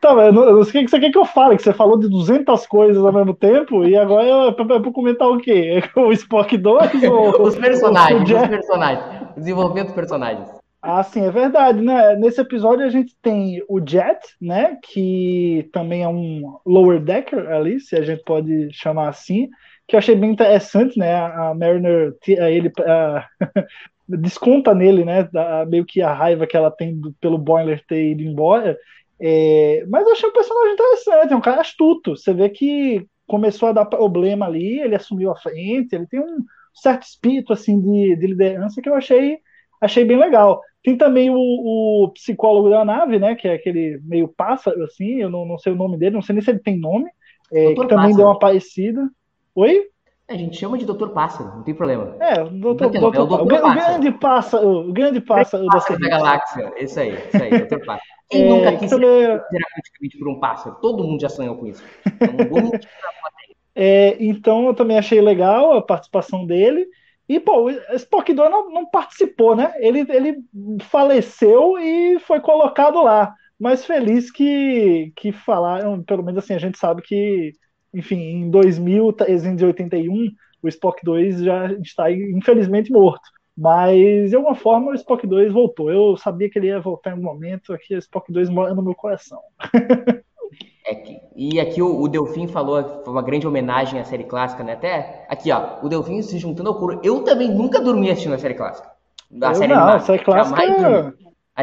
tá, 0.00 0.14
mas 0.14 0.36
o 0.36 0.64
que 0.70 0.88
você 0.88 1.00
quer 1.00 1.10
que 1.10 1.18
eu 1.18 1.24
fale? 1.24 1.56
Que 1.56 1.62
você 1.62 1.72
falou 1.72 1.98
de 1.98 2.08
200 2.08 2.66
coisas 2.66 3.04
ao 3.04 3.12
mesmo 3.12 3.34
tempo 3.34 3.84
e 3.84 3.96
agora 3.96 4.48
é 4.48 4.52
pra, 4.52 4.92
comentar 4.92 5.28
o 5.28 5.38
quê? 5.38 5.82
O 5.96 6.12
Spock 6.12 6.56
2? 6.56 7.02
Ou, 7.04 7.42
os 7.42 7.56
personagens, 7.56 8.30
os 8.30 8.48
personagens. 8.48 9.04
Desenvolvimento 9.36 9.86
dos 9.86 9.94
personagens. 9.94 10.48
Ah, 10.82 11.02
sim, 11.02 11.20
é 11.20 11.30
verdade, 11.30 11.82
né? 11.82 12.16
Nesse 12.16 12.40
episódio 12.40 12.86
a 12.86 12.88
gente 12.88 13.14
tem 13.20 13.62
o 13.68 13.86
Jet, 13.86 14.18
né? 14.40 14.78
Que 14.82 15.68
também 15.74 16.02
é 16.02 16.08
um 16.08 16.58
lower 16.64 16.98
decker 16.98 17.50
ali, 17.50 17.78
se 17.80 17.96
a 17.96 18.02
gente 18.02 18.22
pode 18.24 18.70
chamar 18.72 19.08
assim 19.08 19.50
que 19.90 19.96
eu 19.96 19.98
achei 19.98 20.14
bem 20.14 20.30
interessante, 20.30 20.96
né? 20.96 21.12
A 21.16 21.52
Mariner, 21.52 22.14
ele 22.26 22.72
a, 22.78 23.26
desconta 24.08 24.72
nele, 24.72 25.04
né? 25.04 25.24
Da, 25.24 25.66
meio 25.66 25.84
que 25.84 26.00
a 26.00 26.14
raiva 26.14 26.46
que 26.46 26.56
ela 26.56 26.70
tem 26.70 26.98
do, 26.98 27.12
pelo 27.20 27.36
Boiler 27.36 27.84
ter 27.86 28.12
ido 28.12 28.22
embora. 28.22 28.78
É, 29.20 29.84
mas 29.88 30.06
eu 30.06 30.12
achei 30.12 30.28
um 30.28 30.32
personagem 30.32 30.72
interessante, 30.74 31.32
é 31.32 31.36
um 31.36 31.40
cara 31.40 31.60
astuto. 31.60 32.16
Você 32.16 32.32
vê 32.32 32.48
que 32.48 33.04
começou 33.26 33.68
a 33.68 33.72
dar 33.72 33.84
problema 33.84 34.46
ali, 34.46 34.80
ele 34.80 34.94
assumiu 34.94 35.32
a 35.32 35.36
frente, 35.36 35.94
ele 35.94 36.06
tem 36.06 36.20
um 36.20 36.38
certo 36.72 37.02
espírito 37.02 37.52
assim 37.52 37.80
de, 37.80 38.16
de 38.16 38.26
liderança 38.28 38.80
que 38.80 38.88
eu 38.88 38.94
achei, 38.94 39.38
achei 39.80 40.04
bem 40.04 40.16
legal. 40.16 40.62
Tem 40.84 40.96
também 40.96 41.30
o, 41.30 41.36
o, 41.36 42.08
psicólogo 42.12 42.70
da 42.70 42.84
nave, 42.84 43.18
né? 43.18 43.34
Que 43.34 43.48
é 43.48 43.54
aquele 43.54 44.00
meio 44.04 44.28
pássaro, 44.28 44.84
assim, 44.84 45.20
eu 45.20 45.28
não, 45.28 45.44
não 45.44 45.58
sei 45.58 45.72
o 45.72 45.76
nome 45.76 45.98
dele, 45.98 46.14
não 46.14 46.22
sei 46.22 46.34
nem 46.34 46.42
se 46.42 46.50
ele 46.50 46.60
tem 46.60 46.78
nome, 46.78 47.10
é, 47.52 47.74
que 47.74 47.88
também 47.88 48.14
deu 48.14 48.26
uma 48.26 48.38
parecida. 48.38 49.10
Oi? 49.54 49.90
A 50.28 50.36
gente 50.36 50.56
chama 50.56 50.78
de 50.78 50.84
Doutor 50.84 51.10
Pássaro, 51.10 51.56
não 51.56 51.64
tem 51.64 51.74
problema. 51.74 52.16
É, 52.20 52.36
doutor, 52.44 52.88
doutor, 52.88 53.16
é 53.16 53.20
o, 53.20 53.26
doutor 53.26 53.40
o, 53.40 53.42
o, 53.42 53.74
grande 53.74 54.12
pássaro, 54.12 54.88
o 54.88 54.92
grande 54.92 55.20
pássaro, 55.20 55.64
da, 55.64 55.72
pássaro 55.72 55.98
da 55.98 56.08
galáxia. 56.08 56.72
Isso 56.78 57.00
aí, 57.00 57.14
isso 57.14 57.42
aí, 57.42 57.50
Doutor 57.50 57.84
Pássaro. 57.84 58.08
Quem 58.30 58.44
é, 58.44 58.48
nunca 58.48 58.76
quis 58.76 58.90
também... 58.90 59.10
ser 59.10 59.26
terapeuticamente 59.26 60.18
por 60.18 60.28
um 60.28 60.38
pássaro? 60.38 60.76
Todo 60.80 61.02
mundo 61.02 61.20
já 61.20 61.28
sonhou 61.28 61.56
com 61.56 61.66
isso. 61.66 61.82
Então, 62.06 62.70
é, 63.74 64.16
então 64.20 64.66
eu 64.66 64.74
também 64.74 64.98
achei 64.98 65.20
legal 65.20 65.72
a 65.72 65.82
participação 65.82 66.46
dele. 66.46 66.86
E, 67.28 67.40
pô, 67.40 67.64
o 67.64 67.70
Spock 67.96 68.32
2 68.32 68.50
não, 68.50 68.70
não 68.70 68.86
participou, 68.88 69.56
né? 69.56 69.72
Ele, 69.78 70.06
ele 70.08 70.36
faleceu 70.82 71.76
e 71.76 72.20
foi 72.20 72.38
colocado 72.38 73.02
lá. 73.02 73.34
Mas 73.58 73.84
feliz 73.84 74.30
que, 74.30 75.12
que 75.16 75.32
falaram, 75.32 76.02
pelo 76.04 76.22
menos 76.22 76.42
assim, 76.42 76.54
a 76.54 76.58
gente 76.58 76.78
sabe 76.78 77.02
que 77.02 77.52
enfim, 77.92 78.18
em 78.18 78.50
2381, 78.50 80.30
o 80.62 80.68
Spock 80.68 81.04
2 81.04 81.42
já 81.42 81.72
está, 81.74 82.10
infelizmente, 82.10 82.92
morto. 82.92 83.22
Mas, 83.56 84.30
de 84.30 84.36
alguma 84.36 84.54
forma, 84.54 84.92
o 84.92 84.94
Spock 84.94 85.26
2 85.26 85.52
voltou. 85.52 85.90
Eu 85.90 86.16
sabia 86.16 86.48
que 86.48 86.58
ele 86.58 86.68
ia 86.68 86.80
voltar 86.80 87.10
em 87.10 87.12
algum 87.14 87.24
momento, 87.24 87.72
aqui 87.72 87.94
o 87.94 87.98
Spock 87.98 88.32
2 88.32 88.48
mora 88.48 88.74
no 88.74 88.82
meu 88.82 88.94
coração. 88.94 89.40
É 90.84 90.94
que, 90.94 91.20
e 91.36 91.60
aqui 91.60 91.80
o, 91.80 92.00
o 92.00 92.08
Delfim 92.08 92.48
falou, 92.48 93.02
foi 93.04 93.12
uma 93.12 93.22
grande 93.22 93.46
homenagem 93.46 94.00
à 94.00 94.04
série 94.04 94.24
clássica, 94.24 94.64
né? 94.64 94.72
Até 94.72 95.24
aqui, 95.28 95.52
ó, 95.52 95.76
o 95.82 95.88
Delfim 95.88 96.20
se 96.20 96.38
juntando 96.38 96.70
ao 96.70 96.74
coro. 96.74 97.00
Eu 97.04 97.22
também 97.22 97.48
nunca 97.48 97.80
dormi 97.80 98.10
assistindo 98.10 98.34
a 98.34 98.38
série 98.38 98.54
clássica. 98.54 98.90
A 99.40 99.54
série 99.54 99.72
não, 99.72 99.82
animada. 99.82 99.96
a 99.96 100.00
série 100.00 100.24
clássica. 100.24 100.60
Animada, 100.60 101.14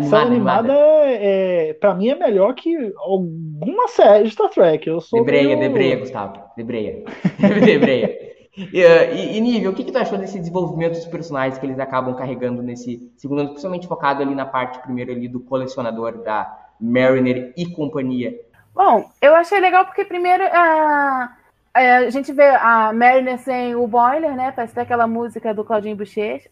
série 0.02 0.22
animada, 0.22 0.74
animada. 0.74 0.97
É, 1.20 1.70
é, 1.70 1.74
pra 1.74 1.94
mim 1.94 2.10
é 2.10 2.16
melhor 2.16 2.54
que 2.54 2.94
alguma 2.98 3.88
série 3.88 4.26
de 4.26 4.32
Star 4.32 4.50
Trek. 4.50 4.88
Eu 4.88 5.02
sou 5.02 5.20
debreia, 5.20 5.56
meio... 5.56 5.60
debreia, 5.60 6.00
Gustavo. 6.00 6.42
Debreia. 6.56 7.04
debreia. 7.66 8.28
E, 8.56 8.82
e, 8.82 9.38
e 9.38 9.42
Nível, 9.42 9.72
o 9.72 9.74
que, 9.74 9.84
que 9.84 9.92
tu 9.92 9.98
achou 9.98 10.18
desse 10.18 10.40
desenvolvimento 10.40 10.94
dos 10.94 11.06
personagens 11.06 11.60
que 11.60 11.66
eles 11.66 11.80
acabam 11.80 12.16
carregando 12.16 12.62
nesse 12.64 13.12
segundo 13.18 13.40
ano, 13.40 13.50
principalmente 13.50 13.88
focado 13.88 14.22
ali 14.22 14.34
na 14.34 14.46
parte 14.46 14.80
primeiro 14.80 15.12
ali 15.12 15.28
do 15.28 15.40
colecionador 15.40 16.24
da 16.24 16.58
Mariner 16.80 17.54
e 17.56 17.66
companhia? 17.68 18.36
Bom, 18.74 19.10
eu 19.22 19.36
achei 19.36 19.60
legal 19.60 19.86
porque 19.86 20.06
primeiro 20.06 20.44
a, 20.44 21.36
a 21.74 22.10
gente 22.10 22.32
vê 22.32 22.48
a 22.48 22.92
Mariner 22.94 23.38
sem 23.40 23.76
o 23.76 23.88
boiler, 23.88 24.36
né? 24.36 24.52
Parece 24.52 24.74
até 24.74 24.82
aquela 24.82 25.08
música 25.08 25.54
do 25.54 25.64
Claudinho 25.64 25.96
Bochecha. 25.96 26.50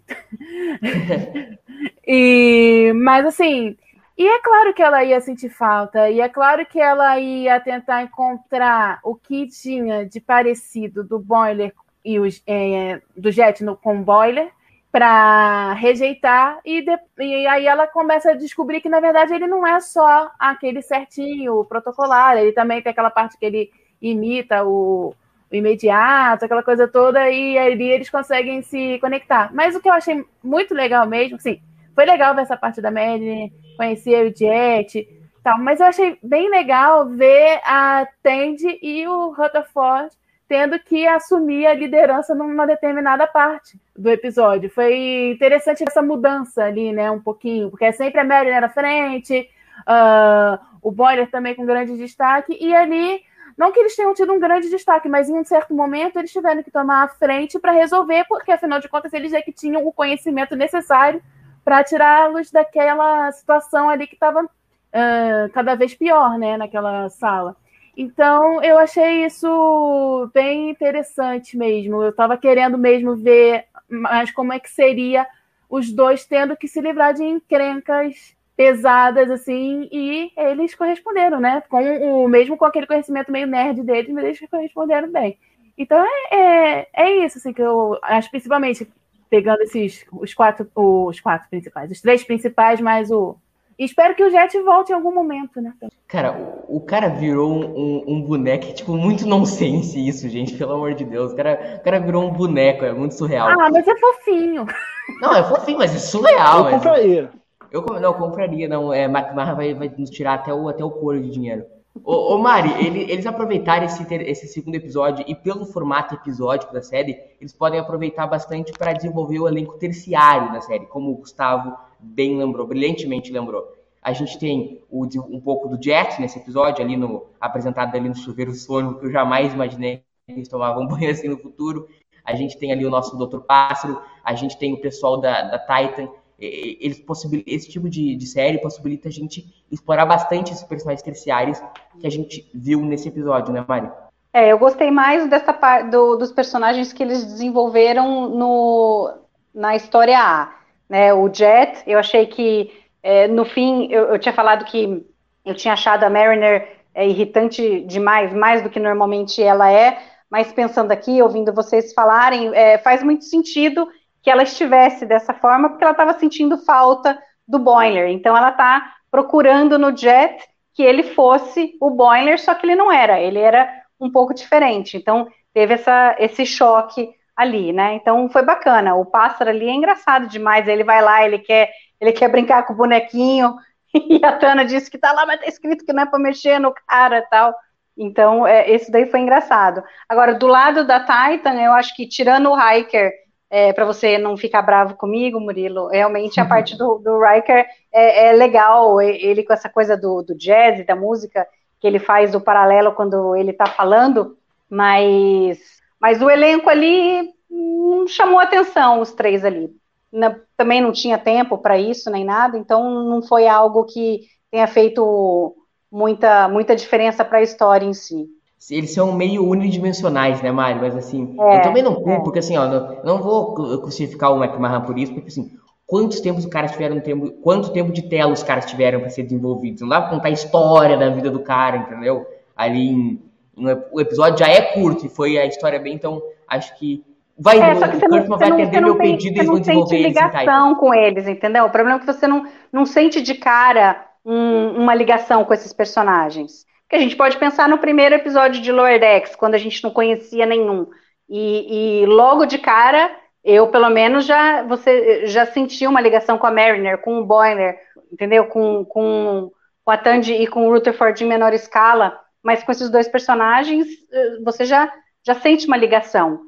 e, 2.05 2.91
mas 2.95 3.25
assim, 3.25 3.75
e 4.17 4.25
é 4.27 4.39
claro 4.39 4.73
que 4.73 4.81
ela 4.81 5.03
ia 5.03 5.19
sentir 5.19 5.49
falta, 5.49 6.09
e 6.09 6.21
é 6.21 6.29
claro 6.29 6.65
que 6.65 6.79
ela 6.79 7.19
ia 7.19 7.59
tentar 7.59 8.01
encontrar 8.01 8.99
o 9.03 9.15
que 9.15 9.47
tinha 9.47 10.05
de 10.05 10.21
parecido 10.21 11.03
do 11.03 11.19
boiler 11.19 11.73
e 12.03 12.17
é, 12.47 13.01
do 13.17 13.31
jet 13.31 13.63
no, 13.63 13.75
com 13.75 14.01
boiler 14.01 14.51
para 14.91 15.73
rejeitar, 15.73 16.59
e, 16.63 16.81
de, 16.81 16.97
e 17.19 17.45
aí 17.47 17.67
ela 17.67 17.85
começa 17.85 18.31
a 18.31 18.35
descobrir 18.35 18.79
que, 18.79 18.87
na 18.87 19.01
verdade, 19.01 19.33
ele 19.33 19.47
não 19.47 19.67
é 19.67 19.81
só 19.81 20.31
aquele 20.39 20.81
certinho, 20.81 21.65
protocolar, 21.65 22.37
ele 22.37 22.53
também 22.53 22.81
tem 22.81 22.91
aquela 22.91 23.09
parte 23.09 23.37
que 23.37 23.45
ele 23.45 23.71
imita 24.01 24.63
o, 24.63 25.13
o 25.51 25.55
imediato, 25.55 26.45
aquela 26.45 26.63
coisa 26.63 26.87
toda, 26.87 27.29
e 27.29 27.57
ali 27.57 27.89
eles 27.91 28.09
conseguem 28.09 28.61
se 28.61 28.97
conectar. 28.99 29.53
Mas 29.53 29.75
o 29.75 29.81
que 29.81 29.89
eu 29.89 29.93
achei 29.93 30.23
muito 30.41 30.73
legal 30.73 31.05
mesmo, 31.05 31.37
sim, 31.41 31.59
foi 31.95 32.05
legal 32.05 32.35
ver 32.35 32.41
essa 32.41 32.57
parte 32.57 32.81
da 32.81 32.91
Madeline, 32.91 33.53
conhecer 33.77 34.27
o 34.27 34.37
Jet, 34.37 35.07
tal, 35.43 35.57
mas 35.59 35.79
eu 35.79 35.87
achei 35.87 36.19
bem 36.21 36.49
legal 36.49 37.07
ver 37.07 37.61
a 37.63 38.05
Tandy 38.21 38.77
e 38.81 39.07
o 39.07 39.29
Rutherford 39.29 40.13
tendo 40.47 40.77
que 40.77 41.07
assumir 41.07 41.65
a 41.65 41.73
liderança 41.73 42.35
numa 42.35 42.67
determinada 42.67 43.25
parte 43.25 43.79
do 43.97 44.11
episódio. 44.11 44.69
Foi 44.69 45.31
interessante 45.31 45.83
essa 45.87 46.03
mudança 46.03 46.65
ali, 46.65 46.91
né, 46.91 47.09
um 47.09 47.19
pouquinho, 47.19 47.71
porque 47.71 47.85
é 47.85 47.91
sempre 47.91 48.19
a 48.19 48.23
Madeline 48.23 48.61
na 48.61 48.69
frente, 48.69 49.49
Uh, 49.81 50.57
o 50.81 50.91
Boiler 50.91 51.29
também 51.29 51.53
com 51.53 51.65
grande 51.65 51.97
destaque, 51.97 52.57
e 52.59 52.73
ali, 52.73 53.21
não 53.57 53.71
que 53.71 53.79
eles 53.79 53.95
tenham 53.95 54.13
tido 54.13 54.33
um 54.33 54.39
grande 54.39 54.69
destaque, 54.69 55.09
mas 55.09 55.29
em 55.29 55.37
um 55.37 55.43
certo 55.43 55.73
momento 55.73 56.17
eles 56.17 56.31
tiveram 56.31 56.63
que 56.63 56.71
tomar 56.71 57.03
a 57.03 57.07
frente 57.09 57.59
para 57.59 57.71
resolver, 57.71 58.25
porque 58.27 58.51
afinal 58.51 58.79
de 58.79 58.87
contas 58.87 59.13
eles 59.13 59.33
é 59.33 59.41
que 59.41 59.51
tinham 59.51 59.85
o 59.85 59.91
conhecimento 59.91 60.55
necessário 60.55 61.21
para 61.65 61.83
tirá-los 61.83 62.51
daquela 62.51 63.31
situação 63.31 63.89
ali 63.89 64.05
que 64.05 64.13
estava 64.13 64.43
uh, 64.43 65.49
cada 65.51 65.73
vez 65.73 65.95
pior, 65.95 66.37
né, 66.37 66.55
naquela 66.55 67.09
sala. 67.09 67.57
Então, 67.97 68.61
eu 68.61 68.77
achei 68.77 69.25
isso 69.25 70.29
bem 70.31 70.69
interessante 70.69 71.57
mesmo. 71.57 72.03
Eu 72.03 72.09
estava 72.09 72.37
querendo 72.37 72.77
mesmo 72.77 73.15
ver 73.15 73.65
mais 73.89 74.31
como 74.31 74.53
é 74.53 74.59
que 74.59 74.69
seria 74.69 75.25
os 75.67 75.91
dois 75.91 76.25
tendo 76.25 76.55
que 76.55 76.67
se 76.67 76.79
livrar 76.79 77.13
de 77.13 77.23
encrencas 77.23 78.35
pesadas, 78.55 79.31
assim, 79.31 79.89
e 79.91 80.31
eles 80.37 80.75
corresponderam, 80.75 81.39
né? 81.39 81.63
Com 81.67 81.81
o 82.23 82.27
mesmo 82.27 82.55
com 82.57 82.65
aquele 82.65 82.87
conhecimento 82.87 83.31
meio 83.31 83.47
nerd 83.47 83.81
deles, 83.81 84.13
mas 84.13 84.23
eles 84.23 84.49
corresponderam 84.49 85.11
bem. 85.11 85.37
Então 85.77 85.97
é, 86.31 86.37
é, 86.37 86.87
é 86.93 87.25
isso, 87.25 87.37
assim, 87.37 87.51
que 87.51 87.61
eu 87.61 87.97
acho, 88.01 88.29
principalmente 88.29 88.87
pegando 89.29 89.61
esses 89.61 90.05
os 90.11 90.33
quatro, 90.33 90.69
os 90.75 91.19
quatro 91.19 91.49
principais, 91.49 91.91
os 91.91 92.01
três 92.01 92.23
principais, 92.23 92.81
mais 92.81 93.11
o. 93.11 93.35
E 93.77 93.83
espero 93.83 94.15
que 94.15 94.23
o 94.23 94.29
Jet 94.29 94.57
volte 94.61 94.91
em 94.91 94.95
algum 94.95 95.13
momento, 95.13 95.59
né? 95.59 95.73
Cara, 96.07 96.31
o, 96.31 96.77
o 96.77 96.81
cara 96.81 97.09
virou 97.09 97.51
um, 97.51 98.03
um, 98.07 98.21
boneco, 98.21 98.73
tipo, 98.73 98.95
muito 98.95 99.27
nonsense 99.27 100.07
isso, 100.07 100.29
gente, 100.29 100.55
pelo 100.55 100.73
amor 100.73 100.93
de 100.93 101.03
Deus. 101.03 101.33
O 101.33 101.35
cara, 101.35 101.77
o 101.79 101.83
cara 101.83 101.99
virou 101.99 102.23
um 102.23 102.31
boneco, 102.31 102.85
é 102.85 102.93
muito 102.93 103.15
surreal. 103.15 103.49
Ah, 103.49 103.69
mas 103.69 103.85
é 103.85 103.95
fofinho. 103.97 104.65
Não, 105.21 105.35
é 105.35 105.43
fofinho, 105.43 105.77
mas 105.77 105.93
é 105.93 105.99
surreal. 105.99 106.57
Eu 106.57 106.63
mas... 106.63 106.73
compraria. 106.75 107.31
Eu 107.71 107.81
não, 107.81 108.01
eu 108.01 108.13
compraria, 108.13 108.69
não. 108.69 108.93
É, 108.93 109.03
McMahon 109.03 109.55
vai, 109.55 109.73
vai 109.73 109.93
nos 109.97 110.09
tirar 110.09 110.35
até 110.35 110.53
o, 110.53 110.69
até 110.69 110.83
o 110.83 110.89
couro 110.89 111.21
de 111.21 111.29
dinheiro. 111.29 111.65
Ô, 112.03 112.35
ô 112.35 112.37
Mari, 112.37 112.85
ele, 112.85 113.09
eles 113.09 113.25
aproveitaram 113.25 113.85
esse, 113.85 114.03
esse 114.13 114.47
segundo 114.47 114.75
episódio 114.75 115.23
e 115.27 115.33
pelo 115.33 115.65
formato 115.65 116.13
episódico 116.13 116.73
da 116.73 116.81
série, 116.81 117.17
eles 117.39 117.53
podem 117.53 117.79
aproveitar 117.79 118.27
bastante 118.27 118.73
para 118.73 118.93
desenvolver 118.93 119.39
o 119.39 119.47
elenco 119.47 119.77
terciário 119.77 120.51
da 120.51 120.61
série, 120.61 120.85
como 120.87 121.11
o 121.11 121.17
Gustavo 121.17 121.75
bem 121.99 122.37
lembrou, 122.37 122.67
brilhantemente 122.67 123.31
lembrou. 123.31 123.65
A 124.01 124.13
gente 124.13 124.37
tem 124.37 124.83
o, 124.89 125.05
um 125.05 125.39
pouco 125.39 125.69
do 125.69 125.81
Jet 125.81 126.19
nesse 126.19 126.37
episódio, 126.37 126.83
ali 126.83 126.97
no 126.97 127.25
apresentado 127.39 127.95
ali 127.95 128.09
no 128.09 128.15
chuveiro 128.15 128.53
sono, 128.53 128.99
que 128.99 129.05
eu 129.05 129.11
jamais 129.11 129.53
imaginei 129.53 130.03
que 130.27 130.33
eles 130.33 130.49
tomavam 130.49 130.85
banho 130.87 131.09
assim 131.09 131.27
no 131.29 131.37
futuro. 131.37 131.87
A 132.23 132.35
gente 132.35 132.57
tem 132.57 132.71
ali 132.71 132.85
o 132.85 132.89
nosso 132.89 133.17
Dr. 133.17 133.39
Pássaro, 133.39 134.01
a 134.23 134.33
gente 134.35 134.57
tem 134.57 134.73
o 134.73 134.81
pessoal 134.81 135.17
da, 135.17 135.43
da 135.43 135.59
Titan, 135.59 136.09
eles 136.39 137.01
esse 137.47 137.69
tipo 137.69 137.89
de, 137.89 138.15
de, 138.15 138.27
série 138.27 138.57
possibilita 138.57 139.07
a 139.07 139.11
gente 139.11 139.45
explorar 139.71 140.05
bastante 140.05 140.51
esses 140.51 140.63
personagens 140.63 141.01
terciários 141.01 141.61
que 141.99 142.05
a 142.05 142.09
gente 142.09 142.49
viu 142.53 142.81
nesse 142.81 143.07
episódio, 143.07 143.53
né, 143.53 143.63
Mari? 143.67 143.89
É, 144.33 144.51
eu 144.51 144.59
gostei 144.59 144.91
mais 144.91 145.29
dessa 145.29 145.53
parte 145.53 145.89
do, 145.91 146.17
dos 146.17 146.31
personagens 146.31 146.91
que 146.91 147.01
eles 147.01 147.23
desenvolveram 147.23 148.29
no, 148.29 149.13
na 149.53 149.77
história 149.77 150.19
A. 150.19 150.53
Né? 150.89 151.13
O 151.13 151.33
Jet, 151.33 151.81
eu 151.87 151.97
achei 151.97 152.25
que 152.25 152.69
é, 153.01 153.29
no 153.29 153.45
fim 153.45 153.87
eu, 153.89 154.05
eu, 154.05 154.19
tinha 154.19 154.33
falado 154.33 154.65
que 154.65 155.05
eu 155.45 155.55
tinha 155.55 155.73
achado 155.73 156.03
a 156.03 156.09
Mariner 156.09 156.67
é, 156.93 157.07
irritante 157.07 157.81
demais, 157.81 158.33
mais 158.33 158.61
do 158.61 158.69
que 158.69 158.79
normalmente 158.79 159.41
ela 159.41 159.71
é, 159.71 159.99
mas 160.29 160.51
pensando 160.51 160.91
aqui, 160.91 161.21
ouvindo 161.21 161.53
vocês 161.53 161.93
falarem, 161.93 162.53
é, 162.53 162.77
faz 162.77 163.01
muito 163.01 163.23
sentido 163.23 163.87
que 164.25 164.31
ela 164.31 164.41
estivesse 164.41 165.05
dessa 165.05 165.35
forma, 165.35 165.69
porque 165.69 165.83
ela 165.83 165.91
estava 165.91 166.17
sentindo 166.17 166.57
falta 166.57 167.15
do 167.47 167.59
Boiler. 167.59 168.09
Então 168.09 168.35
ela 168.35 168.49
está 168.49 168.95
procurando 169.11 169.77
no 169.77 169.95
Jet 169.95 170.43
que 170.73 170.81
ele 170.81 171.03
fosse 171.03 171.77
o 171.79 171.91
Boiler, 171.91 172.41
só 172.41 172.55
que 172.55 172.65
ele 172.65 172.75
não 172.75 172.91
era, 172.91 173.19
ele 173.19 173.37
era 173.37 173.71
um 173.99 174.11
pouco 174.11 174.33
diferente. 174.33 174.97
Então 174.97 175.27
teve 175.53 175.75
essa, 175.75 176.15
esse 176.17 176.43
choque 176.43 177.07
ali, 177.37 177.71
né? 177.71 177.93
Então 177.93 178.27
foi 178.27 178.41
bacana. 178.41 178.95
O 178.95 179.05
pássaro 179.05 179.51
ali 179.51 179.69
é 179.69 179.73
engraçado 179.75 180.27
demais. 180.27 180.67
Ele 180.67 180.83
vai 180.83 181.03
lá, 181.03 181.23
ele 181.23 181.37
quer, 181.37 181.69
ele 182.01 182.11
quer 182.11 182.27
brincar 182.27 182.65
com 182.65 182.73
o 182.73 182.77
bonequinho, 182.77 183.55
e 183.93 184.25
a 184.25 184.31
Tana 184.39 184.65
disse 184.65 184.89
que 184.89 184.97
tá 184.97 185.11
lá, 185.11 185.27
mas 185.27 185.39
tá 185.39 185.45
escrito 185.45 185.85
que 185.85 185.93
não 185.93 186.01
é 186.01 186.05
para 186.07 186.17
mexer 186.17 186.57
no 186.57 186.73
cara 186.87 187.21
tal. 187.29 187.53
Então, 187.95 188.47
é, 188.47 188.71
esse 188.71 188.91
daí 188.91 189.05
foi 189.05 189.19
engraçado. 189.19 189.83
Agora, 190.09 190.33
do 190.33 190.47
lado 190.47 190.83
da 190.83 190.99
Titan, 191.01 191.53
eu 191.61 191.73
acho 191.73 191.95
que 191.95 192.07
tirando 192.07 192.49
o 192.51 192.59
Hiker 192.59 193.13
é, 193.55 193.71
para 193.71 193.85
você 193.85 194.17
não 194.17 194.35
ficar 194.35 194.61
bravo 194.61 194.95
comigo, 194.95 195.39
Murilo, 195.39 195.87
realmente 195.87 196.41
a 196.41 196.43
uhum. 196.43 196.49
parte 196.49 196.77
do, 196.77 196.97
do 196.97 197.17
Riker 197.17 197.65
é, 197.89 198.27
é, 198.27 198.31
legal, 198.33 199.01
ele 199.01 199.43
com 199.43 199.53
essa 199.53 199.69
coisa 199.69 199.95
do, 199.95 200.21
do 200.21 200.35
jazz 200.35 200.77
e 200.77 200.83
da 200.83 200.93
música, 200.93 201.47
que 201.79 201.87
ele 201.87 201.97
faz 201.97 202.35
o 202.35 202.41
paralelo 202.41 202.91
quando 202.91 203.33
ele 203.33 203.51
está 203.51 203.65
falando, 203.65 204.37
mas, 204.69 205.57
mas 205.97 206.21
o 206.21 206.29
elenco 206.29 206.69
ali 206.69 207.29
não 207.49 208.05
chamou 208.09 208.39
atenção, 208.39 208.99
os 208.99 209.13
três 209.13 209.45
ali. 209.45 209.73
Na, 210.11 210.35
também 210.57 210.81
não 210.81 210.91
tinha 210.91 211.17
tempo 211.17 211.57
para 211.57 211.77
isso 211.77 212.11
nem 212.11 212.25
nada, 212.25 212.57
então 212.57 213.05
não 213.05 213.21
foi 213.21 213.47
algo 213.47 213.85
que 213.85 214.23
tenha 214.51 214.67
feito 214.67 215.55
muita, 215.89 216.49
muita 216.49 216.75
diferença 216.75 217.23
para 217.23 217.37
a 217.37 217.43
história 217.43 217.85
em 217.85 217.93
si 217.93 218.27
eles 218.71 218.93
são 218.93 219.11
meio 219.11 219.47
unidimensionais, 219.47 220.41
né, 220.41 220.51
Mário? 220.51 220.81
Mas 220.81 220.95
assim, 220.95 221.35
é, 221.39 221.57
eu 221.57 221.61
também 221.61 221.83
não 221.83 221.95
culpo, 221.95 222.11
é. 222.11 222.23
porque 222.23 222.39
assim, 222.39 222.57
ó, 222.57 222.67
não, 222.67 223.03
não 223.03 223.21
vou 223.21 223.53
crucificar 223.53 224.33
o 224.33 224.43
McMahon 224.43 224.81
por 224.81 224.97
isso, 224.97 225.13
porque 225.13 225.27
assim, 225.27 225.51
quantos 225.85 226.19
tempos 226.19 226.45
os 226.45 226.49
caras 226.49 226.71
tiveram 226.71 226.99
tempo, 226.99 227.31
quanto 227.41 227.71
tempo 227.71 227.91
de 227.91 228.03
tela 228.03 228.31
os 228.31 228.43
caras 228.43 228.65
tiveram 228.65 228.99
para 228.99 229.09
ser 229.09 229.23
desenvolvidos? 229.23 229.81
Não 229.81 229.89
dá 229.89 230.01
pra 230.01 230.09
contar 230.09 230.29
a 230.29 230.31
história 230.31 230.97
da 230.97 231.09
vida 231.09 231.29
do 231.29 231.39
cara, 231.39 231.77
entendeu? 231.77 232.25
Ali 232.55 232.89
em, 232.89 233.21
em, 233.57 233.67
o 233.91 234.01
episódio 234.01 234.39
já 234.39 234.47
é 234.47 234.61
curto 234.73 235.05
e 235.05 235.09
foi 235.09 235.37
a 235.37 235.45
história 235.45 235.79
bem, 235.79 235.93
então 235.93 236.21
acho 236.47 236.77
que 236.77 237.03
vai 237.37 237.59
é, 237.59 237.75
só 237.75 237.87
que 237.87 237.97
o 237.97 237.99
Kurtzman 237.99 238.39
vai 238.39 238.51
atender 238.51 238.81
meu 238.81 238.97
tem, 238.97 239.11
pedido 239.11 239.35
e 239.35 239.39
eles 239.39 239.47
vão 239.47 239.59
desenvolver 239.59 239.95
eles 239.95 240.07
ligação 240.07 240.75
com 240.75 240.93
eles, 240.93 241.27
entendeu? 241.27 241.65
O 241.65 241.69
problema 241.69 241.97
é 241.97 241.99
que 241.99 242.05
você 242.05 242.27
não, 242.27 242.45
não 242.71 242.85
sente 242.85 243.21
de 243.21 243.35
cara 243.35 244.05
um, 244.25 244.81
uma 244.81 244.95
ligação 244.95 245.43
com 245.43 245.53
esses 245.53 245.73
personagens 245.73 246.65
que 246.89 246.95
a 246.95 246.99
gente 246.99 247.15
pode 247.15 247.37
pensar 247.37 247.67
no 247.67 247.77
primeiro 247.77 248.15
episódio 248.15 248.61
de 248.61 248.71
Lower 248.71 248.99
Decks, 248.99 249.35
quando 249.35 249.55
a 249.55 249.57
gente 249.57 249.83
não 249.83 249.91
conhecia 249.91 250.45
nenhum. 250.45 250.87
E, 251.27 252.01
e, 252.01 252.05
logo 252.05 252.45
de 252.45 252.59
cara, 252.59 253.15
eu 253.43 253.67
pelo 253.67 253.89
menos 253.89 254.25
já 254.25 254.63
você 254.63 255.25
já 255.25 255.45
senti 255.45 255.87
uma 255.87 256.01
ligação 256.01 256.37
com 256.37 256.47
a 256.47 256.51
Mariner, 256.51 256.99
com 256.99 257.19
o 257.19 257.25
Boiler, 257.25 257.79
entendeu? 258.11 258.45
Com, 258.45 258.85
com, 258.85 259.51
com 259.83 259.91
a 259.91 259.97
Tandy 259.97 260.33
e 260.33 260.47
com 260.47 260.67
o 260.67 260.71
Rutherford 260.71 261.23
em 261.23 261.27
menor 261.27 261.53
escala, 261.53 262.19
mas 262.43 262.63
com 262.63 262.71
esses 262.71 262.89
dois 262.89 263.07
personagens 263.07 263.87
eh, 264.11 264.39
você 264.43 264.65
já, 264.65 264.91
já 265.25 265.35
sente 265.35 265.67
uma 265.67 265.77
ligação. 265.77 266.41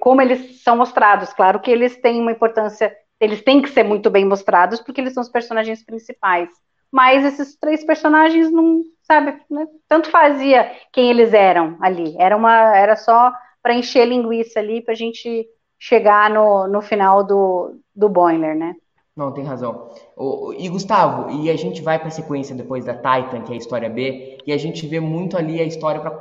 Como 0.00 0.20
eles 0.20 0.62
são 0.62 0.76
mostrados, 0.76 1.32
claro 1.32 1.60
que 1.60 1.70
eles 1.70 1.96
têm 1.96 2.20
uma 2.20 2.32
importância, 2.32 2.94
eles 3.18 3.42
têm 3.42 3.62
que 3.62 3.70
ser 3.70 3.82
muito 3.82 4.10
bem 4.10 4.26
mostrados, 4.26 4.80
porque 4.80 5.00
eles 5.00 5.14
são 5.14 5.22
os 5.22 5.30
personagens 5.30 5.82
principais. 5.82 6.50
Mas 6.90 7.24
esses 7.24 7.56
três 7.56 7.84
personagens 7.84 8.50
não, 8.50 8.82
sabe, 9.02 9.40
né? 9.50 9.66
tanto 9.88 10.10
fazia 10.10 10.70
quem 10.92 11.10
eles 11.10 11.32
eram 11.32 11.76
ali. 11.80 12.14
Era 12.18 12.36
uma, 12.36 12.76
era 12.76 12.96
só 12.96 13.32
para 13.62 13.74
encher 13.74 14.06
linguiça 14.06 14.58
ali 14.60 14.82
para 14.82 14.92
a 14.92 14.96
gente 14.96 15.48
chegar 15.78 16.30
no, 16.30 16.66
no 16.66 16.82
final 16.82 17.24
do, 17.24 17.80
do 17.94 18.08
boiler, 18.08 18.56
né? 18.56 18.74
Não, 19.18 19.32
tem 19.32 19.44
razão. 19.44 19.90
O, 20.16 20.54
e 20.56 20.68
Gustavo, 20.68 21.30
e 21.42 21.50
a 21.50 21.56
gente 21.56 21.82
vai 21.82 21.98
para 21.98 22.06
a 22.06 22.10
sequência 22.10 22.54
depois 22.54 22.84
da 22.84 22.94
Titan, 22.94 23.42
que 23.42 23.50
é 23.50 23.54
a 23.54 23.58
história 23.58 23.90
B, 23.90 24.38
e 24.46 24.52
a 24.52 24.56
gente 24.56 24.86
vê 24.86 25.00
muito 25.00 25.36
ali 25.36 25.60
a 25.60 25.64
história 25.64 26.00
para 26.00 26.12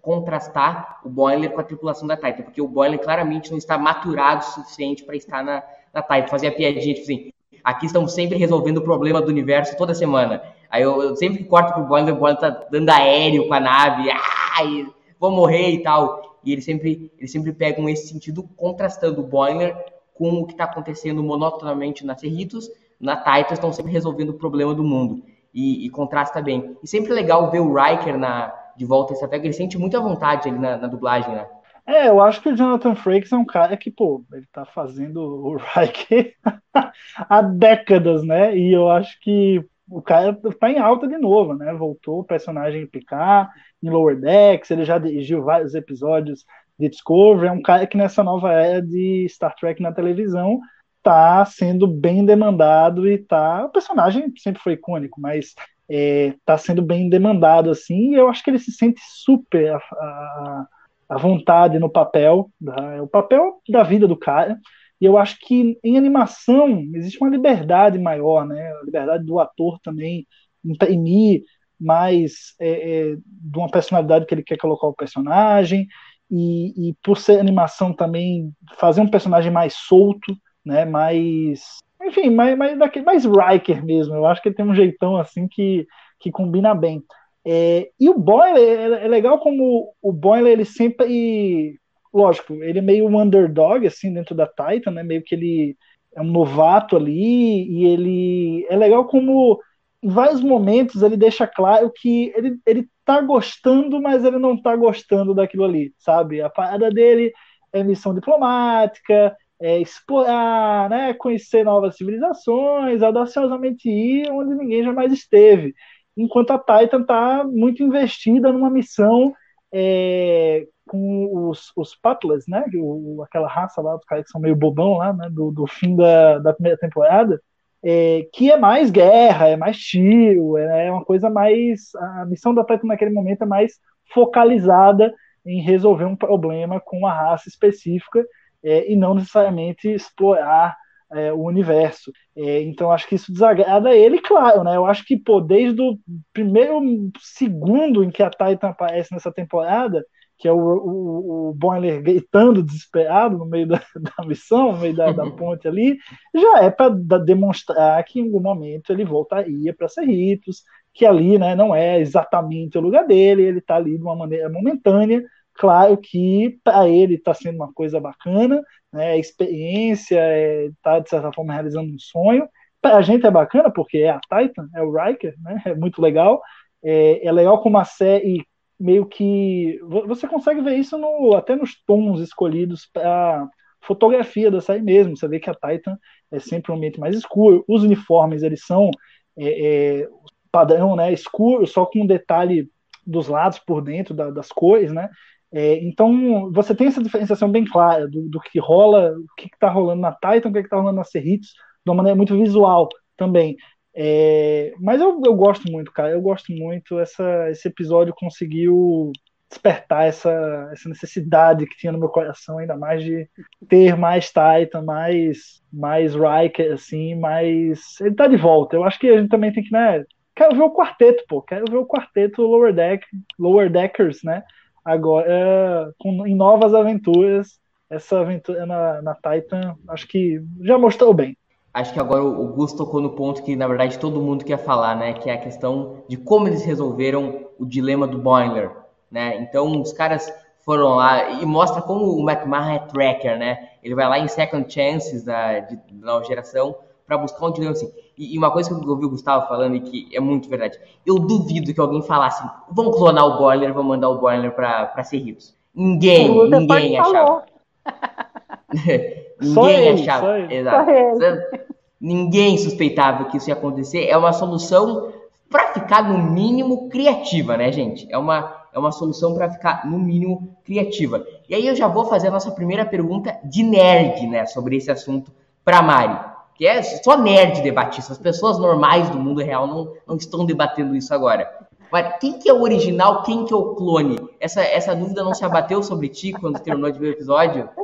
contrastar 0.00 1.00
o 1.04 1.08
Boiler 1.10 1.52
com 1.52 1.60
a 1.60 1.64
tripulação 1.64 2.08
da 2.08 2.16
Titan, 2.16 2.44
porque 2.44 2.62
o 2.62 2.68
Boiler 2.68 2.98
claramente 2.98 3.50
não 3.50 3.58
está 3.58 3.76
maturado 3.76 4.40
o 4.40 4.44
suficiente 4.44 5.04
para 5.04 5.16
estar 5.16 5.44
na, 5.44 5.62
na 5.92 6.00
Titan. 6.00 6.28
Fazer 6.28 6.46
a 6.46 6.52
piadinha, 6.52 6.94
tipo 6.94 7.04
assim, 7.04 7.30
aqui 7.66 7.86
estamos 7.86 8.14
sempre 8.14 8.38
resolvendo 8.38 8.76
o 8.76 8.82
problema 8.82 9.20
do 9.20 9.28
universo 9.28 9.76
toda 9.76 9.92
semana. 9.92 10.40
Aí 10.70 10.84
eu, 10.84 11.02
eu 11.02 11.16
sempre 11.16 11.42
corto 11.42 11.74
pro 11.74 11.82
Boiler, 11.82 12.14
o 12.14 12.16
Boiler 12.16 12.38
tá 12.38 12.48
dando 12.70 12.88
aéreo 12.90 13.48
com 13.48 13.54
a 13.54 13.58
nave, 13.58 14.08
ai, 14.56 14.86
vou 15.18 15.32
morrer 15.32 15.70
e 15.70 15.82
tal. 15.82 16.38
E 16.44 16.52
eles 16.52 16.64
sempre, 16.64 17.10
eles 17.18 17.32
sempre 17.32 17.52
pegam 17.52 17.88
esse 17.88 18.06
sentido 18.06 18.48
contrastando 18.56 19.20
o 19.20 19.26
Boiler 19.26 19.76
com 20.14 20.30
o 20.34 20.46
que 20.46 20.52
está 20.52 20.62
acontecendo 20.62 21.24
monotonamente 21.24 22.06
na 22.06 22.16
Cerritos, 22.16 22.70
na 23.00 23.16
Titan, 23.16 23.54
estão 23.54 23.72
sempre 23.72 23.90
resolvendo 23.90 24.30
o 24.30 24.34
problema 24.34 24.72
do 24.72 24.84
mundo. 24.84 25.24
E, 25.52 25.86
e, 25.86 25.90
contrasta 25.90 26.40
bem. 26.40 26.76
E 26.84 26.86
sempre 26.86 27.12
legal 27.12 27.50
ver 27.50 27.60
o 27.60 27.74
Riker 27.74 28.16
na, 28.16 28.54
de 28.76 28.84
volta 28.84 29.12
à 29.12 29.14
estratégia, 29.14 29.46
ele 29.46 29.54
sente 29.54 29.76
muita 29.76 30.00
vontade 30.00 30.48
ali 30.48 30.58
na, 30.58 30.76
na 30.76 30.86
dublagem, 30.86 31.34
né? 31.34 31.46
É, 31.86 32.08
eu 32.08 32.20
acho 32.20 32.42
que 32.42 32.48
o 32.48 32.56
Jonathan 32.56 32.94
Frakes 32.96 33.32
é 33.32 33.36
um 33.36 33.44
cara 33.44 33.76
que, 33.76 33.90
pô, 33.90 34.24
ele 34.32 34.46
tá 34.52 34.64
fazendo 34.64 35.20
o 35.20 35.56
Riker 35.56 36.34
há 37.28 37.42
décadas, 37.42 38.24
né? 38.24 38.56
E 38.56 38.72
eu 38.72 38.90
acho 38.90 39.18
que 39.20 39.64
o 39.88 40.02
cara 40.02 40.36
tá 40.58 40.68
em 40.68 40.78
alta 40.78 41.06
de 41.06 41.16
novo, 41.16 41.54
né? 41.54 41.72
Voltou 41.74 42.20
o 42.20 42.24
personagem 42.24 42.82
em 42.82 42.86
Picard, 42.86 43.48
em 43.80 43.88
Lower 43.88 44.18
Decks, 44.20 44.70
ele 44.70 44.84
já 44.84 44.98
dirigiu 44.98 45.44
vários 45.44 45.74
episódios 45.74 46.44
de 46.78 46.88
Discovery, 46.88 47.48
é 47.48 47.52
um 47.52 47.62
cara 47.62 47.86
que 47.86 47.96
nessa 47.96 48.22
nova 48.24 48.52
era 48.52 48.82
de 48.82 49.26
Star 49.28 49.54
Trek 49.54 49.80
na 49.80 49.92
televisão 49.92 50.60
tá 51.06 51.44
sendo 51.44 51.86
bem 51.86 52.24
demandado 52.24 53.08
e 53.08 53.16
tá. 53.16 53.64
O 53.64 53.68
personagem 53.68 54.32
sempre 54.38 54.60
foi 54.60 54.72
icônico, 54.72 55.20
mas 55.20 55.54
é, 55.88 56.34
sendo 56.58 56.82
bem 56.82 57.08
demandado 57.08 57.70
assim, 57.70 58.10
e 58.10 58.14
eu 58.14 58.28
acho 58.28 58.42
que 58.42 58.50
ele 58.50 58.58
se 58.58 58.72
sente 58.72 59.00
super 59.22 59.72
a, 59.72 59.76
a, 59.76 60.66
a 61.08 61.18
vontade 61.18 61.78
no 61.78 61.90
papel, 61.90 62.50
é 62.96 63.02
o 63.02 63.06
papel 63.06 63.60
da 63.68 63.82
vida 63.82 64.06
do 64.06 64.16
cara. 64.16 64.58
E 65.00 65.04
eu 65.04 65.18
acho 65.18 65.38
que 65.40 65.78
em 65.84 65.96
animação 65.96 66.68
existe 66.94 67.18
uma 67.20 67.30
liberdade 67.30 67.98
maior, 67.98 68.46
né? 68.46 68.72
A 68.72 68.84
liberdade 68.84 69.24
do 69.24 69.38
ator 69.38 69.78
também 69.80 70.26
imprimir 70.64 71.42
mais 71.78 72.54
é, 72.58 72.70
é, 73.10 73.16
de 73.16 73.58
uma 73.58 73.70
personalidade 73.70 74.24
que 74.26 74.34
ele 74.34 74.42
quer 74.42 74.56
colocar 74.56 74.86
o 74.86 74.94
personagem 74.94 75.86
e, 76.30 76.88
e, 76.88 76.94
por 77.02 77.18
ser 77.18 77.38
animação 77.38 77.92
também 77.92 78.52
fazer 78.78 79.00
um 79.00 79.08
personagem 79.08 79.52
mais 79.52 79.74
solto, 79.74 80.34
né? 80.64 80.84
Mais, 80.84 81.78
enfim, 82.02 82.30
mais 82.30 82.56
mais, 82.56 82.78
daquele, 82.78 83.04
mais 83.04 83.24
Riker 83.24 83.84
mesmo. 83.84 84.14
Eu 84.14 84.26
acho 84.26 84.42
que 84.42 84.48
ele 84.48 84.56
tem 84.56 84.66
um 84.66 84.74
jeitão 84.74 85.16
assim 85.16 85.46
que 85.46 85.86
que 86.18 86.30
combina 86.30 86.74
bem. 86.74 87.02
É, 87.46 87.90
e 88.00 88.08
o 88.08 88.18
Boiler 88.18 88.58
é, 89.02 89.04
é 89.04 89.08
legal 89.08 89.38
como 89.38 89.94
o 90.02 90.12
Boiler 90.12 90.52
ele 90.52 90.64
sempre 90.64 91.78
lógico, 92.12 92.54
ele 92.62 92.78
é 92.78 92.82
meio 92.82 93.06
um 93.06 93.20
underdog, 93.20 93.86
assim, 93.86 94.12
dentro 94.12 94.34
da 94.34 94.46
Titan, 94.46 94.90
né? 94.92 95.02
Meio 95.02 95.22
que 95.22 95.34
ele 95.34 95.76
é 96.14 96.20
um 96.22 96.24
novato 96.24 96.96
ali, 96.96 97.68
e 97.70 97.84
ele. 97.86 98.66
É 98.70 98.76
legal 98.76 99.06
como 99.06 99.60
em 100.02 100.08
vários 100.08 100.40
momentos 100.42 101.02
ele 101.02 101.16
deixa 101.16 101.46
claro 101.46 101.92
que 101.94 102.32
ele, 102.36 102.58
ele 102.66 102.88
tá 103.04 103.20
gostando, 103.20 104.00
mas 104.00 104.24
ele 104.24 104.38
não 104.38 104.60
tá 104.60 104.74
gostando 104.76 105.34
daquilo 105.34 105.64
ali, 105.64 105.92
sabe? 105.98 106.40
A 106.40 106.48
parada 106.50 106.90
dele 106.90 107.32
é 107.72 107.82
missão 107.82 108.14
diplomática, 108.14 109.36
é 109.60 109.78
explorar, 109.80 110.88
né? 110.90 111.14
Conhecer 111.14 111.64
novas 111.64 111.96
civilizações, 111.96 113.02
audaciosamente 113.02 113.88
ir 113.88 114.30
onde 114.30 114.54
ninguém 114.54 114.82
jamais 114.84 115.12
esteve. 115.12 115.74
Enquanto 116.16 116.52
a 116.52 116.58
Titan 116.58 117.02
tá 117.02 117.44
muito 117.44 117.82
investida 117.82 118.50
numa 118.52 118.70
missão 118.70 119.34
é, 119.72 120.66
com 120.86 121.48
os, 121.48 121.72
os 121.76 121.94
Patlas, 121.94 122.46
né? 122.46 122.64
O, 122.74 123.22
aquela 123.22 123.48
raça 123.48 123.82
lá, 123.82 123.96
os 123.96 124.04
caras 124.04 124.24
que 124.24 124.30
são 124.30 124.40
meio 124.40 124.56
bobão 124.56 124.98
lá, 124.98 125.12
né? 125.12 125.28
Do, 125.30 125.50
do 125.50 125.66
fim 125.66 125.94
da, 125.94 126.38
da 126.38 126.52
primeira 126.52 126.78
temporada, 126.78 127.40
é, 127.82 128.26
que 128.32 128.50
é 128.50 128.56
mais 128.56 128.90
guerra, 128.90 129.48
é 129.48 129.56
mais 129.56 129.76
tiro, 129.78 130.56
é, 130.56 130.86
é 130.86 130.92
uma 130.92 131.04
coisa 131.04 131.28
mais. 131.28 131.94
A 131.94 132.24
missão 132.26 132.54
da 132.54 132.64
Titan 132.64 132.86
naquele 132.86 133.10
momento 133.12 133.42
é 133.42 133.46
mais 133.46 133.74
focalizada 134.12 135.12
em 135.44 135.60
resolver 135.60 136.04
um 136.04 136.16
problema 136.16 136.80
com 136.80 136.98
uma 136.98 137.12
raça 137.12 137.48
específica 137.48 138.24
é, 138.62 138.90
e 138.90 138.96
não 138.96 139.14
necessariamente 139.14 139.88
explorar 139.88 140.76
é, 141.12 141.32
o 141.32 141.42
universo. 141.42 142.12
É, 142.36 142.62
então 142.62 142.90
acho 142.90 143.08
que 143.08 143.14
isso 143.14 143.32
desagrada 143.32 143.94
ele, 143.94 144.20
claro, 144.20 144.64
né? 144.64 144.76
Eu 144.76 144.86
acho 144.86 145.04
que 145.04 145.16
pô, 145.16 145.40
desde 145.40 145.80
o 145.80 145.98
primeiro 146.32 146.80
segundo 147.20 148.02
em 148.02 148.10
que 148.10 148.22
a 148.22 148.30
Titan 148.30 148.68
aparece 148.68 149.12
nessa 149.12 149.32
temporada, 149.32 150.04
que 150.38 150.46
é 150.46 150.52
o, 150.52 150.58
o, 150.58 151.48
o 151.50 151.54
Boiler 151.54 152.02
gritando 152.02 152.62
desesperado 152.62 153.38
no 153.38 153.46
meio 153.46 153.66
da, 153.66 153.78
da 153.96 154.26
missão, 154.26 154.72
no 154.72 154.78
meio 154.78 154.94
da, 154.94 155.12
da 155.12 155.30
ponte 155.30 155.66
ali, 155.66 155.96
já 156.34 156.62
é 156.62 156.70
para 156.70 156.90
demonstrar 157.18 158.02
que 158.04 158.20
em 158.20 158.24
algum 158.24 158.40
momento 158.40 158.90
ele 158.90 159.04
voltaria 159.04 159.74
para 159.74 159.88
Cerritos, 159.88 160.62
que 160.92 161.04
ali 161.04 161.38
né, 161.38 161.54
não 161.54 161.74
é 161.74 162.00
exatamente 162.00 162.78
o 162.78 162.80
lugar 162.80 163.06
dele, 163.06 163.42
ele 163.42 163.58
está 163.58 163.76
ali 163.76 163.96
de 163.96 164.02
uma 164.02 164.16
maneira 164.16 164.48
momentânea. 164.48 165.22
Claro 165.58 165.96
que 165.96 166.58
para 166.62 166.88
ele 166.88 167.14
está 167.14 167.32
sendo 167.32 167.56
uma 167.56 167.72
coisa 167.72 167.98
bacana, 168.00 168.62
né, 168.92 169.12
a 169.12 169.16
experiência, 169.16 170.20
está 170.68 170.96
é, 170.96 171.00
de 171.00 171.08
certa 171.08 171.32
forma 171.32 171.52
realizando 171.52 171.92
um 171.92 171.98
sonho. 171.98 172.48
Para 172.80 172.98
a 172.98 173.02
gente 173.02 173.26
é 173.26 173.30
bacana, 173.30 173.70
porque 173.72 173.98
é 173.98 174.10
a 174.10 174.20
Titan, 174.20 174.68
é 174.74 174.82
o 174.82 174.92
Riker, 174.92 175.34
né, 175.40 175.62
é 175.66 175.74
muito 175.74 176.00
legal. 176.00 176.40
É, 176.84 177.26
é 177.26 177.32
legal 177.32 177.60
como 177.62 177.78
a 177.78 177.84
série 177.84 178.44
meio 178.78 179.06
que 179.06 179.80
você 180.06 180.28
consegue 180.28 180.60
ver 180.60 180.76
isso 180.76 180.98
no, 180.98 181.34
até 181.34 181.56
nos 181.56 181.82
tons 181.86 182.20
escolhidos 182.20 182.86
para 182.92 183.48
fotografia 183.80 184.50
da 184.50 184.60
série 184.60 184.82
mesmo. 184.82 185.16
Você 185.16 185.26
vê 185.26 185.40
que 185.40 185.48
a 185.48 185.54
Titan 185.54 185.96
é 186.30 186.38
sempre 186.38 186.70
um 186.70 186.76
ambiente 186.76 187.00
mais 187.00 187.16
escuro. 187.16 187.64
Os 187.66 187.82
uniformes 187.82 188.42
eles 188.42 188.64
são 188.66 188.90
é, 189.38 190.02
é, 190.02 190.08
padrão, 190.52 190.94
né, 190.96 191.12
escuro, 191.12 191.66
só 191.66 191.86
com 191.86 192.02
um 192.02 192.06
detalhe 192.06 192.70
dos 193.06 193.28
lados 193.28 193.58
por 193.58 193.80
dentro 193.82 194.14
da, 194.14 194.30
das 194.30 194.48
cores, 194.48 194.92
né? 194.92 195.08
É, 195.52 195.82
então 195.84 196.50
você 196.52 196.74
tem 196.74 196.88
essa 196.88 197.02
diferenciação 197.02 197.50
bem 197.50 197.64
clara 197.64 198.08
do, 198.08 198.28
do 198.28 198.40
que 198.40 198.58
rola, 198.58 199.12
o 199.12 199.26
que 199.36 199.46
está 199.46 199.70
rolando 199.70 200.02
na 200.02 200.12
Titan, 200.12 200.48
o 200.48 200.52
que 200.52 200.58
está 200.58 200.76
rolando 200.76 200.96
na 200.96 201.04
Cerritos, 201.04 201.50
de 201.84 201.90
uma 201.90 201.96
maneira 201.96 202.16
muito 202.16 202.36
visual 202.36 202.88
também. 203.16 203.56
É, 203.98 204.74
mas 204.78 205.00
eu, 205.00 205.20
eu 205.24 205.34
gosto 205.34 205.70
muito, 205.72 205.90
cara. 205.90 206.10
Eu 206.10 206.20
gosto 206.20 206.52
muito. 206.52 206.98
Essa, 206.98 207.50
esse 207.50 207.66
episódio 207.68 208.14
conseguiu 208.14 209.10
despertar 209.48 210.06
essa, 210.06 210.68
essa 210.72 210.88
necessidade 210.88 211.66
que 211.66 211.76
tinha 211.76 211.92
no 211.92 211.98
meu 211.98 212.08
coração, 212.08 212.58
ainda 212.58 212.76
mais 212.76 213.02
de 213.02 213.28
ter 213.68 213.96
mais 213.96 214.26
Titan, 214.26 214.82
mais, 214.82 215.62
mais 215.72 216.14
Riker, 216.14 216.74
assim, 216.74 217.14
mais. 217.14 217.98
Ele 218.00 218.14
tá 218.14 218.26
de 218.26 218.36
volta. 218.36 218.76
Eu 218.76 218.84
acho 218.84 218.98
que 218.98 219.08
a 219.08 219.18
gente 219.18 219.30
também 219.30 219.52
tem 219.52 219.64
que, 219.64 219.72
né? 219.72 220.04
Quero 220.34 220.54
ver 220.54 220.62
o 220.62 220.74
quarteto, 220.74 221.24
pô. 221.26 221.40
Quero 221.40 221.64
ver 221.70 221.78
o 221.78 221.86
quarteto 221.86 222.42
Lower 222.42 222.74
Deck, 222.74 223.06
Lower 223.38 223.70
Deckers, 223.70 224.22
né? 224.22 224.42
Agora, 224.86 225.92
com, 225.98 226.26
em 226.26 226.34
novas 226.34 226.72
aventuras. 226.72 227.58
Essa 227.88 228.18
aventura 228.20 228.66
na, 228.66 229.00
na 229.00 229.14
Titan, 229.14 229.76
acho 229.88 230.08
que 230.08 230.42
já 230.60 230.76
mostrou 230.76 231.14
bem 231.14 231.36
acho 231.76 231.92
que 231.92 232.00
agora 232.00 232.24
o 232.24 232.48
Gus 232.54 232.72
tocou 232.72 233.02
no 233.02 233.10
ponto 233.10 233.42
que, 233.42 233.54
na 233.54 233.68
verdade, 233.68 233.98
todo 233.98 234.22
mundo 234.22 234.46
quer 234.46 234.56
falar, 234.56 234.96
né? 234.96 235.12
Que 235.12 235.28
é 235.28 235.34
a 235.34 235.38
questão 235.38 236.02
de 236.08 236.16
como 236.16 236.48
eles 236.48 236.64
resolveram 236.64 237.50
o 237.58 237.66
dilema 237.66 238.06
do 238.06 238.16
Boiler, 238.16 238.70
né? 239.10 239.36
Então, 239.42 239.82
os 239.82 239.92
caras 239.92 240.32
foram 240.64 240.94
lá 240.94 241.32
e 241.32 241.44
mostra 241.44 241.82
como 241.82 242.16
o 242.16 242.28
McMahon 242.28 242.70
é 242.70 242.78
tracker, 242.78 243.38
né? 243.38 243.68
Ele 243.82 243.94
vai 243.94 244.08
lá 244.08 244.18
em 244.18 244.26
second 244.26 244.72
chances 244.72 245.22
da, 245.22 245.60
de, 245.60 245.76
da 245.76 246.06
nova 246.06 246.24
geração 246.24 246.74
para 247.06 247.18
buscar 247.18 247.46
um 247.46 247.52
dilema 247.52 247.72
assim. 247.72 247.92
E, 248.16 248.34
e, 248.34 248.38
uma 248.38 248.50
coisa 248.50 248.68
que 248.68 248.84
eu 248.84 248.90
ouvi 248.90 249.04
o 249.04 249.10
Gustavo 249.10 249.46
falando 249.46 249.76
e 249.76 249.80
que 249.80 250.08
é 250.14 250.20
muito 250.20 250.48
verdade. 250.48 250.78
Eu 251.04 251.18
duvido 251.18 251.72
que 251.72 251.80
alguém 251.80 252.02
falasse, 252.02 252.42
vamos 252.70 252.96
clonar 252.96 253.26
o 253.26 253.38
Boiler, 253.38 253.72
vamos 253.72 253.88
mandar 253.88 254.08
o 254.08 254.18
Boiler 254.18 254.54
para 254.54 255.04
ser 255.04 255.18
ricos. 255.18 255.54
Ninguém, 255.74 256.48
ninguém 256.48 256.98
achava. 256.98 257.44
Ninguém 259.38 259.54
só 259.54 259.68
ele, 259.68 260.00
achava. 260.00 260.26
Só 260.26 260.36
Exato. 260.36 260.90
Só 260.90 261.58
Ninguém 262.00 262.58
suspeitava 262.58 263.24
que 263.24 263.36
isso 263.36 263.48
ia 263.50 263.54
acontecer. 263.54 264.06
É 264.06 264.16
uma 264.16 264.32
solução 264.32 265.12
para 265.50 265.72
ficar 265.72 266.02
no 266.02 266.18
mínimo 266.18 266.88
criativa, 266.88 267.56
né, 267.56 267.70
gente? 267.72 268.06
É 268.10 268.18
uma, 268.18 268.66
é 268.72 268.78
uma 268.78 268.92
solução 268.92 269.34
para 269.34 269.50
ficar 269.50 269.86
no 269.86 269.98
mínimo 269.98 270.56
criativa. 270.64 271.24
E 271.48 271.54
aí 271.54 271.66
eu 271.66 271.74
já 271.74 271.88
vou 271.88 272.04
fazer 272.04 272.28
a 272.28 272.30
nossa 272.30 272.50
primeira 272.50 272.84
pergunta 272.84 273.38
de 273.44 273.62
nerd, 273.62 274.26
né, 274.26 274.46
sobre 274.46 274.76
esse 274.76 274.90
assunto 274.90 275.32
para 275.64 275.82
Mari. 275.82 276.35
Que 276.56 276.66
é 276.66 276.82
só 276.82 277.16
nerd 277.16 277.62
debatir 277.62 278.00
isso. 278.00 278.12
As 278.12 278.18
pessoas 278.18 278.58
normais 278.58 279.10
do 279.10 279.18
mundo 279.18 279.42
real 279.42 279.66
não, 279.66 279.92
não 280.06 280.16
estão 280.16 280.44
debatendo 280.44 280.96
isso 280.96 281.12
agora. 281.12 281.66
Mas 281.90 282.18
quem 282.18 282.38
que 282.38 282.48
é 282.48 282.52
o 282.52 282.62
original, 282.62 283.22
quem 283.22 283.44
que 283.44 283.52
é 283.52 283.56
o 283.56 283.74
clone? 283.74 284.18
Essa, 284.40 284.62
essa 284.62 284.94
dúvida 284.94 285.22
não 285.22 285.34
se 285.34 285.44
abateu 285.44 285.82
sobre 285.82 286.08
ti 286.08 286.32
quando 286.32 286.58
terminou 286.58 286.90
de 286.90 286.98
ver 286.98 287.08
o 287.08 287.12
episódio? 287.12 287.68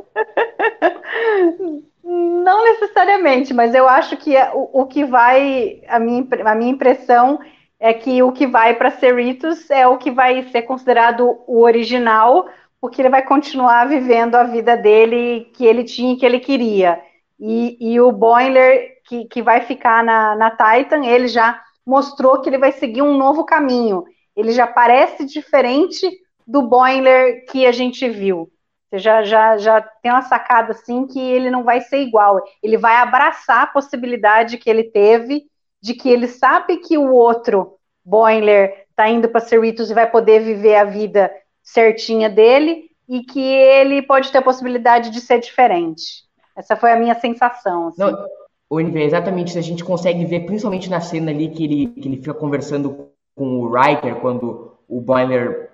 Não 2.03 2.65
necessariamente, 2.65 3.53
mas 3.53 3.73
eu 3.73 3.87
acho 3.87 4.17
que 4.17 4.35
é 4.35 4.51
o, 4.53 4.81
o 4.81 4.85
que 4.85 5.05
vai, 5.05 5.81
a 5.87 5.97
minha, 5.97 6.27
a 6.45 6.53
minha 6.53 6.71
impressão 6.71 7.39
é 7.79 7.93
que 7.93 8.21
o 8.21 8.31
que 8.31 8.45
vai 8.45 8.75
para 8.75 8.91
Cerritos 8.91 9.69
é 9.69 9.87
o 9.87 9.97
que 9.97 10.11
vai 10.11 10.43
ser 10.49 10.63
considerado 10.63 11.39
o 11.47 11.61
original, 11.61 12.47
porque 12.81 13.01
ele 13.01 13.09
vai 13.09 13.23
continuar 13.23 13.87
vivendo 13.87 14.35
a 14.35 14.43
vida 14.43 14.75
dele 14.75 15.49
que 15.53 15.65
ele 15.65 15.85
tinha 15.85 16.13
e 16.13 16.17
que 16.17 16.25
ele 16.25 16.39
queria. 16.39 17.01
E, 17.45 17.75
e 17.81 17.99
o 17.99 18.09
Boiler, 18.09 19.01
que, 19.05 19.25
que 19.25 19.41
vai 19.41 19.59
ficar 19.59 20.01
na, 20.01 20.33
na 20.33 20.49
Titan, 20.51 21.05
ele 21.05 21.27
já 21.27 21.61
mostrou 21.85 22.39
que 22.39 22.49
ele 22.49 22.57
vai 22.57 22.71
seguir 22.71 23.01
um 23.01 23.17
novo 23.17 23.43
caminho. 23.43 24.05
Ele 24.33 24.53
já 24.53 24.65
parece 24.65 25.25
diferente 25.25 26.09
do 26.47 26.61
Boiler 26.61 27.45
que 27.47 27.65
a 27.65 27.71
gente 27.73 28.07
viu. 28.07 28.49
Você 28.89 28.97
já, 28.97 29.25
já, 29.25 29.57
já 29.57 29.81
tem 29.81 30.09
uma 30.09 30.21
sacada 30.21 30.71
assim 30.71 31.05
que 31.05 31.19
ele 31.19 31.51
não 31.51 31.65
vai 31.65 31.81
ser 31.81 31.97
igual. 31.97 32.41
Ele 32.63 32.77
vai 32.77 32.95
abraçar 32.95 33.63
a 33.63 33.67
possibilidade 33.67 34.57
que 34.57 34.69
ele 34.69 34.85
teve 34.85 35.43
de 35.81 35.93
que 35.93 36.09
ele 36.09 36.29
sabe 36.29 36.77
que 36.77 36.97
o 36.97 37.11
outro 37.11 37.77
Boiler 38.05 38.85
está 38.89 39.09
indo 39.09 39.27
para 39.27 39.41
Cerritos 39.41 39.91
e 39.91 39.93
vai 39.93 40.09
poder 40.09 40.39
viver 40.39 40.77
a 40.77 40.85
vida 40.85 41.29
certinha 41.61 42.29
dele 42.29 42.89
e 43.09 43.21
que 43.21 43.41
ele 43.41 44.01
pode 44.01 44.31
ter 44.31 44.37
a 44.37 44.41
possibilidade 44.41 45.09
de 45.09 45.19
ser 45.19 45.39
diferente. 45.39 46.23
Essa 46.55 46.75
foi 46.75 46.91
a 46.91 46.99
minha 46.99 47.15
sensação. 47.15 47.87
Assim. 47.87 48.01
Não, 48.01 48.27
o 48.69 48.79
NV, 48.79 49.03
exatamente. 49.03 49.57
A 49.57 49.61
gente 49.61 49.83
consegue 49.83 50.25
ver, 50.25 50.45
principalmente 50.45 50.89
na 50.89 51.01
cena 51.01 51.31
ali 51.31 51.49
que 51.49 51.63
ele, 51.63 51.87
que 51.87 52.07
ele 52.07 52.17
fica 52.17 52.33
conversando 52.33 53.09
com 53.35 53.59
o 53.59 53.71
Riker, 53.73 54.15
quando 54.15 54.77
o 54.87 55.01
Boiler, 55.01 55.71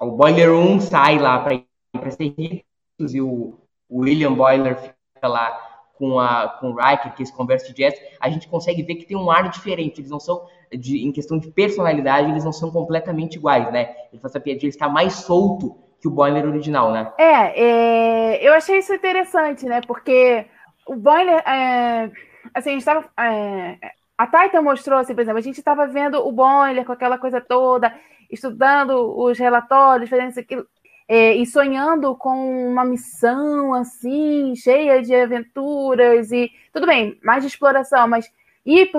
o 0.00 0.10
Boiler 0.12 0.52
1 0.52 0.80
sai 0.80 1.18
lá 1.18 1.38
para 1.40 2.10
ser 2.10 2.34
ricos 2.38 3.14
e 3.14 3.20
o, 3.20 3.54
o, 3.88 4.00
William 4.00 4.32
Boyler 4.32 4.76
fica 4.76 5.28
lá 5.28 5.50
com 5.50 5.72
com, 6.02 6.18
a, 6.18 6.48
com 6.48 6.72
o 6.72 6.74
Riker, 6.74 7.14
que 7.14 7.22
eles 7.22 7.30
conversam 7.30 7.68
de 7.68 7.74
jazz, 7.74 7.94
a 8.20 8.28
gente 8.28 8.48
consegue 8.48 8.82
ver 8.82 8.96
que 8.96 9.04
tem 9.04 9.16
um 9.16 9.30
ar 9.30 9.48
diferente. 9.48 10.00
Eles 10.00 10.10
não 10.10 10.18
são, 10.18 10.44
de, 10.72 11.06
em 11.06 11.12
questão 11.12 11.38
de 11.38 11.48
personalidade, 11.48 12.28
eles 12.28 12.44
não 12.44 12.52
são 12.52 12.72
completamente 12.72 13.36
iguais, 13.36 13.72
né? 13.72 13.94
Ele 14.12 14.20
faz 14.20 14.34
a 14.34 14.40
piadinha, 14.40 14.64
ele 14.64 14.74
está 14.74 14.88
mais 14.88 15.12
solto 15.12 15.78
que 16.02 16.08
o 16.08 16.10
Boiler 16.10 16.44
original, 16.44 16.90
né? 16.90 17.12
É, 17.16 17.62
é, 17.62 18.46
eu 18.48 18.52
achei 18.54 18.78
isso 18.78 18.92
interessante, 18.92 19.64
né? 19.66 19.80
Porque 19.86 20.44
o 20.84 20.96
Boiler, 20.96 21.36
é, 21.48 22.10
assim, 22.52 22.70
a 22.70 22.72
gente 22.72 22.84
tava, 22.84 23.08
é, 23.16 23.78
a 24.18 24.26
Taita 24.26 24.60
mostrou, 24.60 24.98
assim, 24.98 25.14
por 25.14 25.20
exemplo, 25.20 25.38
a 25.38 25.42
gente 25.42 25.58
estava 25.58 25.86
vendo 25.86 26.18
o 26.18 26.32
Boiler 26.32 26.84
com 26.84 26.90
aquela 26.90 27.18
coisa 27.18 27.40
toda, 27.40 27.94
estudando 28.28 29.16
os 29.16 29.38
relatórios, 29.38 30.10
fazendo 30.10 30.30
isso 30.30 30.40
aquilo, 30.40 30.66
é, 31.06 31.34
e 31.34 31.46
sonhando 31.46 32.16
com 32.16 32.68
uma 32.68 32.84
missão 32.84 33.72
assim, 33.72 34.56
cheia 34.56 35.00
de 35.02 35.14
aventuras 35.14 36.32
e 36.32 36.50
tudo 36.72 36.84
bem, 36.84 37.16
mais 37.22 37.42
de 37.42 37.48
exploração, 37.48 38.08
mas 38.08 38.28
ir 38.66 38.90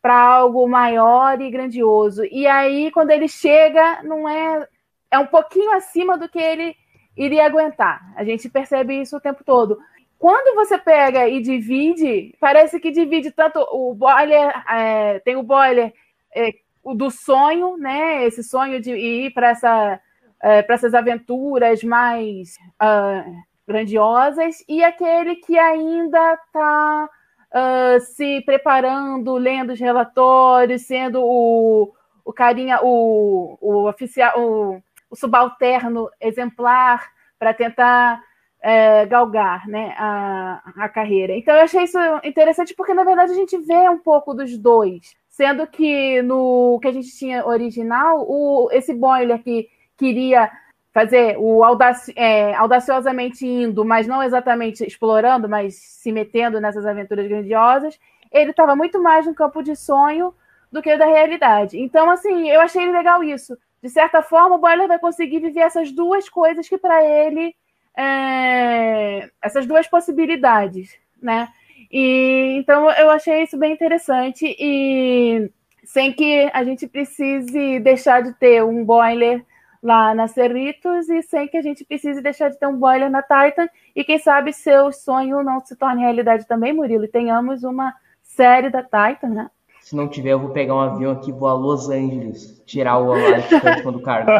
para 0.00 0.14
algo 0.14 0.68
maior 0.68 1.40
e 1.40 1.50
grandioso. 1.50 2.24
E 2.26 2.46
aí, 2.46 2.92
quando 2.92 3.10
ele 3.10 3.26
chega, 3.26 4.04
não 4.04 4.28
é 4.28 4.68
é 5.12 5.18
um 5.18 5.26
pouquinho 5.26 5.70
acima 5.72 6.16
do 6.16 6.28
que 6.28 6.38
ele 6.38 6.74
iria 7.16 7.46
aguentar. 7.46 8.00
A 8.16 8.24
gente 8.24 8.48
percebe 8.48 9.00
isso 9.00 9.16
o 9.16 9.20
tempo 9.20 9.44
todo. 9.44 9.78
Quando 10.18 10.54
você 10.54 10.78
pega 10.78 11.28
e 11.28 11.40
divide, 11.40 12.34
parece 12.40 12.80
que 12.80 12.90
divide 12.90 13.30
tanto 13.30 13.60
o 13.60 13.94
boiler, 13.94 14.52
é, 14.70 15.18
tem 15.20 15.36
o 15.36 15.42
boiler 15.42 15.92
é, 16.34 16.54
o 16.82 16.94
do 16.94 17.10
sonho, 17.10 17.76
né? 17.76 18.24
Esse 18.24 18.42
sonho 18.42 18.80
de 18.80 18.92
ir 18.92 19.32
para 19.34 19.50
essa, 19.50 20.00
é, 20.42 20.64
essas 20.68 20.94
aventuras 20.94 21.82
mais 21.82 22.56
uh, 22.80 23.42
grandiosas, 23.66 24.64
e 24.68 24.82
aquele 24.82 25.36
que 25.36 25.58
ainda 25.58 26.34
está 26.34 27.08
uh, 27.52 28.00
se 28.00 28.40
preparando, 28.42 29.34
lendo 29.34 29.72
os 29.72 29.80
relatórios, 29.80 30.82
sendo 30.82 31.22
o, 31.22 31.92
o 32.24 32.32
carinha, 32.32 32.80
o, 32.82 33.58
o 33.60 33.88
oficial, 33.88 34.32
o, 34.40 34.82
o 35.12 35.16
subalterno 35.16 36.08
exemplar 36.18 37.06
para 37.38 37.52
tentar 37.52 38.22
é, 38.62 39.04
galgar 39.04 39.68
né, 39.68 39.94
a, 39.98 40.62
a 40.74 40.88
carreira. 40.88 41.34
Então 41.36 41.54
eu 41.54 41.64
achei 41.64 41.82
isso 41.82 41.98
interessante 42.24 42.74
porque, 42.74 42.94
na 42.94 43.04
verdade, 43.04 43.32
a 43.32 43.34
gente 43.34 43.58
vê 43.58 43.90
um 43.90 43.98
pouco 43.98 44.32
dos 44.32 44.56
dois. 44.56 45.14
Sendo 45.28 45.66
que 45.66 46.22
no 46.22 46.78
que 46.80 46.88
a 46.88 46.92
gente 46.92 47.14
tinha 47.16 47.46
original, 47.46 48.24
o, 48.26 48.70
esse 48.72 48.94
boiler 48.94 49.42
que 49.42 49.68
queria 49.98 50.50
fazer 50.94 51.36
o 51.38 51.62
audaci 51.62 52.12
é, 52.16 52.54
audaciosamente 52.54 53.46
indo, 53.46 53.84
mas 53.84 54.06
não 54.06 54.22
exatamente 54.22 54.84
explorando, 54.84 55.48
mas 55.48 55.74
se 55.74 56.10
metendo 56.10 56.60
nessas 56.60 56.86
aventuras 56.86 57.26
grandiosas, 57.26 57.98
ele 58.30 58.50
estava 58.50 58.74
muito 58.74 59.02
mais 59.02 59.26
no 59.26 59.34
campo 59.34 59.62
de 59.62 59.76
sonho 59.76 60.34
do 60.70 60.80
que 60.80 60.96
da 60.96 61.06
realidade. 61.06 61.78
Então, 61.78 62.10
assim, 62.10 62.48
eu 62.48 62.60
achei 62.60 62.90
legal 62.90 63.22
isso 63.22 63.56
de 63.82 63.90
certa 63.90 64.22
forma, 64.22 64.56
o 64.56 64.58
Boiler 64.58 64.86
vai 64.86 64.98
conseguir 64.98 65.40
viver 65.40 65.60
essas 65.60 65.90
duas 65.90 66.28
coisas 66.28 66.68
que 66.68 66.78
para 66.78 67.04
ele 67.04 67.54
é, 67.96 69.28
essas 69.42 69.66
duas 69.66 69.88
possibilidades, 69.88 70.96
né? 71.20 71.48
E 71.90 72.56
então 72.58 72.90
eu 72.92 73.10
achei 73.10 73.42
isso 73.42 73.58
bem 73.58 73.72
interessante 73.72 74.56
e 74.58 75.50
sem 75.84 76.12
que 76.12 76.48
a 76.52 76.64
gente 76.64 76.86
precise 76.86 77.80
deixar 77.80 78.22
de 78.22 78.32
ter 78.34 78.64
um 78.64 78.84
boiler 78.84 79.44
lá 79.82 80.14
na 80.14 80.28
Cerritos 80.28 81.08
e 81.08 81.22
sem 81.22 81.48
que 81.48 81.56
a 81.56 81.62
gente 81.62 81.84
precise 81.84 82.22
deixar 82.22 82.50
de 82.50 82.58
ter 82.58 82.66
um 82.66 82.78
boiler 82.78 83.10
na 83.10 83.20
Titan 83.20 83.68
e 83.96 84.04
quem 84.04 84.18
sabe 84.18 84.52
seu 84.52 84.92
sonho 84.92 85.42
não 85.42 85.60
se 85.60 85.76
torne 85.76 86.02
realidade 86.02 86.46
também, 86.46 86.72
Murilo, 86.72 87.04
e 87.04 87.08
tenhamos 87.08 87.64
uma 87.64 87.92
série 88.22 88.70
da 88.70 88.82
Titan, 88.82 89.28
né? 89.28 89.50
Se 89.82 89.96
não 89.96 90.08
tiver, 90.08 90.30
eu 90.30 90.38
vou 90.38 90.50
pegar 90.50 90.74
um 90.74 90.80
avião 90.80 91.12
aqui 91.12 91.30
e 91.30 91.32
vou 91.32 91.48
a 91.48 91.54
Los 91.54 91.90
Angeles 91.90 92.62
tirar 92.64 92.98
o 92.98 93.12
Kurtzman 93.60 93.92
do 93.92 94.00
cargo. 94.00 94.30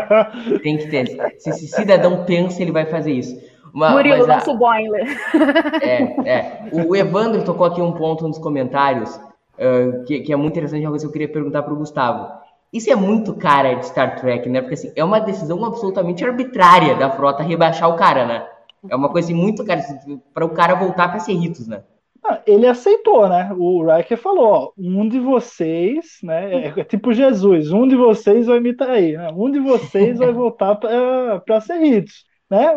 Tem 0.63 0.79
que 0.79 0.87
ter. 0.87 1.07
Se 1.39 1.51
esse 1.51 1.67
cidadão 1.67 2.25
pensa, 2.25 2.63
ele 2.63 2.73
vai 2.73 2.87
fazer 2.87 3.13
isso. 3.13 3.37
Uma, 3.75 3.91
Murilo, 3.91 4.25
a... 4.25 4.37
nosso 4.37 4.57
boiler. 4.57 5.07
É, 5.83 6.29
é. 6.29 6.71
O 6.73 6.95
Evandro 6.95 7.45
tocou 7.45 7.67
aqui 7.67 7.81
um 7.81 7.93
ponto 7.93 8.27
nos 8.29 8.39
comentários 8.39 9.15
uh, 9.17 10.05
que, 10.05 10.21
que, 10.21 10.33
é 10.33 10.37
muito 10.37 10.53
interessante, 10.53 10.85
uma 10.85 10.91
coisa 10.91 11.05
que 11.05 11.09
eu 11.09 11.13
queria 11.13 11.29
perguntar 11.29 11.63
para 11.63 11.73
o 11.73 11.77
Gustavo. 11.77 12.31
Isso 12.73 12.91
é 12.91 12.95
muito 12.95 13.35
cara 13.35 13.75
de 13.75 13.87
Star 13.87 14.21
Trek, 14.21 14.49
né? 14.49 14.61
Porque 14.61 14.75
assim, 14.75 14.93
é 14.95 15.05
uma 15.05 15.19
decisão 15.19 15.63
absolutamente 15.65 16.25
arbitrária 16.25 16.95
da 16.95 17.11
frota 17.11 17.43
rebaixar 17.43 17.91
o 17.91 17.97
cara, 17.97 18.25
né? 18.25 18.47
É 18.89 18.95
uma 18.95 19.09
coisa 19.09 19.27
assim, 19.27 19.35
muito 19.35 19.65
cara 19.65 19.83
para 20.33 20.45
o 20.45 20.51
cara 20.51 20.75
voltar 20.75 21.09
para 21.09 21.21
Cerritos, 21.21 21.67
né? 21.67 21.83
Ele 22.47 22.67
aceitou, 22.67 23.29
né? 23.29 23.51
O 23.57 23.85
Riker 23.85 24.17
falou: 24.19 24.45
ó, 24.45 24.73
um 24.79 25.09
de 25.09 25.19
vocês, 25.19 26.19
né? 26.23 26.67
É, 26.67 26.81
é 26.81 26.85
tipo 26.85 27.13
Jesus, 27.13 27.73
um 27.73 27.87
de 27.87 27.97
vocês 27.97 28.47
vai 28.47 28.61
me 28.61 28.75
trair, 28.75 29.19
né? 29.19 29.31
Um 29.35 29.51
de 29.51 29.59
vocês 29.59 30.19
vai 30.19 30.31
voltar 30.33 30.77
para 30.77 31.61
Cerritos, 31.61 32.25
né? 32.51 32.75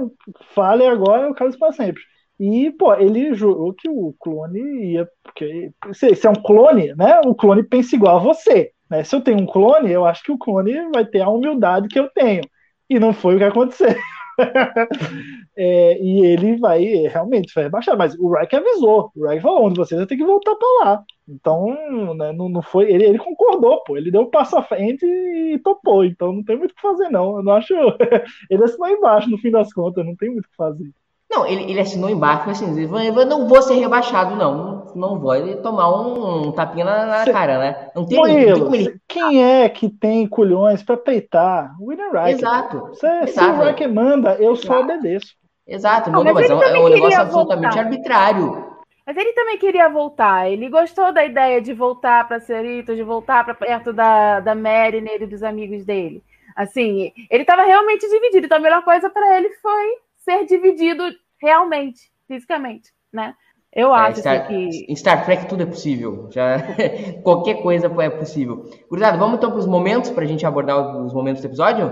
Fale 0.54 0.86
agora, 0.86 1.30
o 1.30 1.36
caso 1.36 1.58
para 1.58 1.74
sempre. 1.74 2.02
E, 2.40 2.70
pô, 2.72 2.94
ele 2.96 3.34
jurou 3.34 3.74
que 3.74 3.90
o 3.90 4.14
clone 4.20 4.94
ia. 4.94 5.08
Porque 5.24 5.72
se, 5.94 6.16
se 6.16 6.28
é 6.28 6.30
um 6.30 6.34
clone, 6.34 6.94
né? 6.96 7.22
O 7.26 7.34
clone 7.34 7.64
pensa 7.64 7.96
igual 7.96 8.18
a 8.18 8.20
você. 8.20 8.72
Né? 8.90 9.04
Se 9.04 9.16
eu 9.16 9.22
tenho 9.22 9.40
um 9.40 9.46
clone, 9.46 9.92
eu 9.92 10.06
acho 10.06 10.24
que 10.24 10.32
o 10.32 10.38
clone 10.38 10.74
vai 10.94 11.06
ter 11.06 11.22
a 11.22 11.30
humildade 11.30 11.88
que 11.88 12.00
eu 12.00 12.10
tenho. 12.10 12.42
E 12.90 13.00
não 13.00 13.14
foi 13.14 13.36
o 13.36 13.38
que 13.38 13.44
aconteceu. 13.44 13.96
é, 15.56 16.02
e 16.02 16.26
ele 16.26 16.58
vai 16.58 16.84
realmente 17.08 17.54
vai 17.54 17.66
rebaixar, 17.66 17.98
mas 17.98 18.16
o 18.20 18.30
Reich 18.30 18.56
avisou, 18.56 19.12
o 19.16 19.28
Reich 19.28 19.42
falou, 19.42 19.66
onde 19.66 19.78
vocês 19.78 20.06
tem 20.06 20.18
que 20.18 20.26
voltar 20.26 20.56
para 20.56 20.86
lá. 20.86 21.04
Então, 21.28 22.14
né, 22.16 22.32
não, 22.34 22.50
não 22.50 22.62
foi, 22.62 22.92
ele, 22.92 23.06
ele 23.06 23.18
concordou, 23.18 23.84
pô, 23.84 23.98
ele 23.98 24.12
deu 24.12 24.22
um 24.22 24.30
passo 24.30 24.58
à 24.58 24.64
frente 24.64 25.06
e 25.06 25.60
topou, 25.60 26.06
então 26.06 26.32
não 26.34 26.44
tem 26.44 26.58
muito 26.58 26.72
o 26.72 26.76
que 26.76 26.82
fazer 26.82 27.10
não, 27.10 27.38
eu 27.38 27.44
não 27.44 27.54
acho, 27.54 27.74
ele 28.50 28.64
assinou 28.64 28.88
embaixo 28.90 29.30
no 29.30 29.38
fim 29.38 29.52
das 29.52 29.74
contas, 29.74 30.06
não 30.06 30.16
tem 30.16 30.30
muito 30.30 30.46
o 30.46 30.50
que 30.50 30.56
fazer. 30.56 30.92
Não, 31.36 31.46
ele, 31.46 31.70
ele 31.70 31.82
assinou 31.82 32.10
embaixo, 32.10 32.50
assim, 32.50 32.82
eu 32.82 33.26
não 33.26 33.46
vou 33.46 33.62
ser 33.62 33.74
rebaixado, 33.74 34.38
não. 34.38 34.86
Não 34.96 35.20
vou. 35.20 35.36
Ele 35.36 35.58
tomar 35.58 35.90
um, 35.90 36.48
um 36.48 36.52
tapinha 36.54 36.86
na, 36.86 37.06
na 37.06 37.24
Cê... 37.26 37.34
cara, 37.34 37.60
né? 37.60 37.90
Não 37.94 38.06
tem, 38.06 38.18
Murilo, 38.18 38.74
ele... 38.74 38.98
Quem 39.06 39.44
é 39.44 39.68
que 39.68 39.90
tem 39.90 40.26
culhões 40.26 40.82
para 40.82 40.96
peitar? 40.96 41.76
William 41.82 42.08
Wright. 42.10 42.40
Exato. 42.40 42.96
Se, 42.96 43.06
Exato. 43.06 43.32
se 43.32 43.40
o 43.42 43.60
Wright 43.60 43.88
manda, 43.88 44.36
eu 44.36 44.56
só 44.56 44.80
obedeço. 44.80 45.36
Exato, 45.68 46.10
não, 46.10 46.24
não 46.24 46.34
mas, 46.34 46.50
mas 46.50 46.52
é, 46.52 46.56
um, 46.56 46.64
é 46.64 46.80
um 46.80 46.88
negócio 46.88 47.20
absolutamente 47.20 47.78
arbitrário. 47.78 48.76
Mas 49.06 49.18
ele 49.18 49.34
também 49.34 49.58
queria 49.58 49.90
voltar. 49.90 50.50
Ele 50.50 50.70
gostou 50.70 51.12
da 51.12 51.26
ideia 51.26 51.62
de 51.62 51.74
voltar 51.74 52.26
para 52.30 52.40
Cerrito, 52.40 52.96
de 52.96 53.04
voltar 53.04 53.44
para 53.44 53.54
perto 53.54 53.92
da, 53.92 54.40
da 54.40 54.56
Mariner 54.56 55.22
e 55.22 55.28
dos 55.28 55.44
amigos 55.44 55.84
dele. 55.84 56.24
Assim, 56.56 57.12
ele 57.30 57.42
estava 57.42 57.64
realmente 57.64 58.08
dividido. 58.08 58.46
Então 58.46 58.58
a 58.58 58.62
melhor 58.62 58.84
coisa 58.86 59.10
para 59.10 59.38
ele 59.38 59.50
foi 59.62 59.98
ser 60.24 60.46
dividido 60.46 61.04
realmente, 61.42 62.12
fisicamente, 62.28 62.92
né? 63.12 63.36
Eu 63.76 63.94
é, 63.94 64.00
acho 64.00 64.22
Star, 64.22 64.48
que. 64.48 64.86
Em 64.88 64.96
Star 64.96 65.26
Trek 65.26 65.48
tudo 65.48 65.64
é 65.64 65.66
possível. 65.66 66.30
Já 66.32 66.60
qualquer 67.24 67.62
coisa 67.62 67.88
é 67.88 68.10
possível. 68.10 68.70
Cuidado, 68.88 69.20
vamos 69.20 69.38
então 69.38 69.52
para 69.52 69.60
os 69.60 69.68
momentos 69.68 70.10
para 70.10 70.24
a 70.24 70.28
gente 70.28 70.46
abordar 70.46 70.98
os 70.98 71.14
momentos 71.14 71.42
do 71.42 71.48
episódio? 71.48 71.88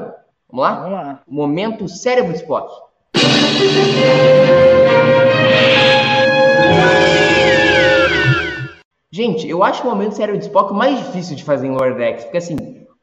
Vamos 0.49 0.63
lá? 0.63 0.75
Vamos 0.75 0.91
lá. 0.91 1.21
Momento 1.27 1.87
cérebro 1.89 2.33
Spock. 2.33 2.71
Gente, 9.11 9.47
eu 9.47 9.63
acho 9.63 9.83
o 9.83 9.89
momento 9.89 10.15
cérebro 10.15 10.39
de 10.39 10.45
Spock 10.45 10.73
mais 10.73 10.97
difícil 10.97 11.35
de 11.35 11.43
fazer 11.43 11.67
em 11.67 11.71
Lower 11.71 11.95
Decks, 11.95 12.23
porque 12.23 12.37
assim, 12.37 12.55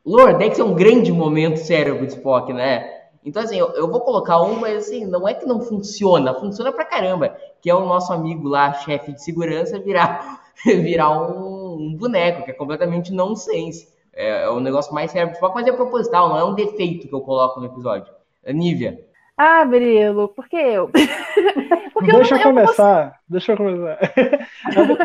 Lower 0.04 0.36
Decks 0.38 0.58
é 0.58 0.64
um 0.64 0.74
grande 0.74 1.12
momento 1.12 1.58
cérebro 1.58 2.06
de 2.06 2.14
Spock, 2.14 2.52
né? 2.52 2.99
Então, 3.24 3.42
assim, 3.42 3.58
eu, 3.58 3.70
eu, 3.72 3.90
vou 3.90 4.00
colocar 4.00 4.40
um, 4.42 4.58
mas 4.58 4.86
assim, 4.86 5.04
não 5.04 5.28
é 5.28 5.34
que 5.34 5.46
não 5.46 5.60
funciona, 5.60 6.34
funciona 6.34 6.72
pra 6.72 6.84
caramba. 6.84 7.36
Que 7.60 7.68
é 7.68 7.74
o 7.74 7.86
nosso 7.86 8.12
amigo 8.12 8.48
lá, 8.48 8.72
chefe 8.72 9.12
de 9.12 9.22
segurança, 9.22 9.78
virar, 9.78 10.42
virar 10.64 11.10
um, 11.10 11.74
um, 11.74 11.96
boneco, 11.96 12.44
que 12.44 12.50
é 12.50 12.54
completamente 12.54 13.12
nonsense. 13.12 13.88
É, 14.12 14.44
é 14.44 14.50
o 14.50 14.60
negócio 14.60 14.94
mais 14.94 15.10
sério 15.10 15.32
mas 15.54 15.66
é 15.66 15.72
proposital, 15.72 16.30
não 16.30 16.38
é 16.38 16.44
um 16.44 16.54
defeito 16.54 17.06
que 17.08 17.14
eu 17.14 17.20
coloco 17.20 17.60
no 17.60 17.66
episódio. 17.66 18.12
Nívia. 18.46 18.98
Ah, 19.36 19.64
Brilo, 19.64 20.28
por 20.28 20.48
que 20.48 20.56
eu? 20.56 20.90
Porque 21.94 22.12
deixa 22.12 22.34
eu, 22.34 22.38
eu 22.38 22.44
começar, 22.44 23.18
deixa 23.28 23.52
eu 23.52 23.56
começar. 23.56 23.98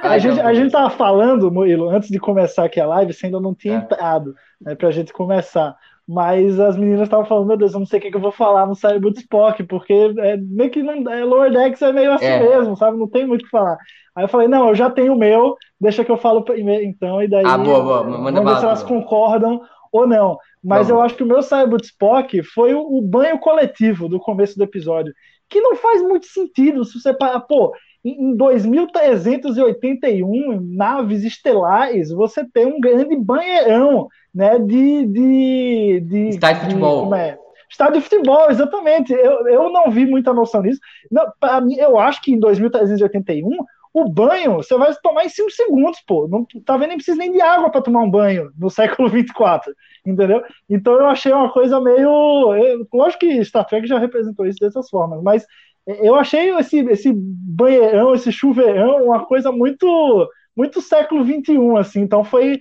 a, 0.01 0.09
a, 0.09 0.17
gente, 0.17 0.39
a 0.41 0.53
gente 0.53 0.71
tava 0.71 0.89
falando, 0.89 1.51
Murilo, 1.51 1.89
antes 1.89 2.09
de 2.09 2.19
começar 2.19 2.65
aqui 2.65 2.79
a 2.79 2.85
live, 2.85 3.13
você 3.13 3.27
ainda 3.27 3.39
não 3.39 3.53
tinha 3.53 3.75
é. 3.75 3.77
entrado, 3.77 4.35
né, 4.61 4.75
pra 4.75 4.91
gente 4.91 5.13
começar. 5.13 5.77
Mas 6.07 6.59
as 6.59 6.77
meninas 6.77 7.03
estavam 7.03 7.25
falando, 7.25 7.47
meu 7.47 7.57
Deus, 7.57 7.73
eu 7.73 7.79
não 7.79 7.87
sei 7.87 7.97
o 7.97 8.01
que, 8.01 8.11
que 8.11 8.17
eu 8.17 8.21
vou 8.21 8.31
falar 8.31 8.67
no 8.67 8.75
cérebro 8.75 9.09
do 9.09 9.17
Spock, 9.17 9.63
porque 9.63 10.13
é, 10.19 10.37
meio 10.37 10.69
que 10.69 10.83
não, 10.83 11.11
é, 11.11 11.23
Lower 11.23 11.51
Decks 11.51 11.81
é 11.81 11.91
meio 11.91 12.13
assim 12.13 12.25
é. 12.25 12.39
mesmo, 12.39 12.77
sabe? 12.77 12.97
Não 12.97 13.07
tem 13.07 13.25
muito 13.25 13.41
o 13.41 13.45
que 13.45 13.49
falar. 13.49 13.77
Aí 14.15 14.23
eu 14.23 14.29
falei, 14.29 14.47
não, 14.47 14.69
eu 14.69 14.75
já 14.75 14.89
tenho 14.89 15.13
o 15.13 15.17
meu, 15.17 15.55
deixa 15.81 16.05
que 16.05 16.11
eu 16.11 16.17
falo 16.17 16.43
primeiro, 16.43 16.83
então, 16.83 17.21
e 17.21 17.27
daí 17.27 17.43
ah, 17.45 17.57
boa, 17.57 17.81
boa. 17.81 18.03
Manda 18.03 18.39
vamos 18.39 18.53
ver 18.53 18.59
se 18.59 18.65
elas 18.65 18.83
concordam 18.83 19.61
ou 19.91 20.05
não. 20.05 20.37
Mas 20.63 20.89
eu 20.89 21.01
acho 21.01 21.15
que 21.15 21.23
o 21.23 21.27
meu 21.27 21.41
cérebro 21.41 21.77
de 21.77 21.87
Spock 21.87 22.41
foi 22.43 22.73
o, 22.73 22.81
o 22.81 23.01
banho 23.01 23.39
coletivo 23.39 24.07
do 24.07 24.19
começo 24.19 24.57
do 24.57 24.63
episódio, 24.63 25.13
que 25.49 25.61
não 25.61 25.75
faz 25.75 26.01
muito 26.01 26.27
sentido 26.27 26.85
se 26.85 26.99
você 26.99 27.13
parar, 27.13 27.41
pô, 27.41 27.73
em 28.03 28.35
2381 28.35 30.59
naves 30.75 31.23
estelares, 31.23 32.11
você 32.11 32.43
tem 32.47 32.67
um 32.67 32.79
grande 32.79 33.15
banheirão, 33.15 34.07
né, 34.35 34.59
de... 34.59 35.05
de, 35.05 35.99
de 36.01 36.29
Estádio 36.29 36.61
de 36.61 36.67
futebol. 36.67 37.03
Como 37.03 37.15
é? 37.15 37.39
Estádio 37.69 37.95
de 37.95 38.01
futebol, 38.01 38.49
exatamente. 38.49 39.13
Eu, 39.13 39.47
eu 39.47 39.69
não 39.69 39.89
vi 39.89 40.05
muita 40.05 40.33
noção 40.33 40.61
nisso. 40.61 40.79
Não, 41.09 41.25
mim, 41.61 41.75
eu 41.77 41.97
acho 41.97 42.21
que 42.21 42.31
em 42.31 42.39
2381 42.39 43.49
o 43.93 44.09
banho 44.09 44.55
você 44.55 44.77
vai 44.77 44.93
tomar 45.01 45.23
em 45.23 45.29
5 45.29 45.49
segundos, 45.51 46.01
pô. 46.05 46.27
Não, 46.27 46.45
tá 46.65 46.75
vendo? 46.75 46.89
Nem 46.89 46.97
precisa 46.97 47.17
nem 47.17 47.31
de 47.31 47.39
água 47.39 47.69
para 47.69 47.81
tomar 47.81 48.01
um 48.01 48.11
banho 48.11 48.51
no 48.57 48.69
século 48.69 49.07
24, 49.09 49.73
entendeu? 50.05 50.43
Então 50.69 50.93
eu 50.95 51.05
achei 51.07 51.31
uma 51.31 51.49
coisa 51.49 51.79
meio. 51.79 52.53
Eu, 52.53 52.85
lógico 52.93 53.21
que 53.21 53.43
Star 53.45 53.65
Trek 53.65 53.87
já 53.87 53.97
representou 53.97 54.45
isso 54.45 54.59
dessas 54.59 54.89
formas, 54.89 55.23
mas 55.23 55.45
eu 55.87 56.15
achei 56.15 56.49
esse, 56.55 56.79
esse 56.79 57.13
banheirão, 57.15 58.13
esse 58.13 58.31
chuveirão, 58.33 59.05
uma 59.05 59.25
coisa 59.25 59.51
muito 59.51 60.29
muito 60.55 60.81
século 60.81 61.23
21, 61.23 61.77
assim. 61.77 62.01
Então 62.01 62.23
foi 62.23 62.59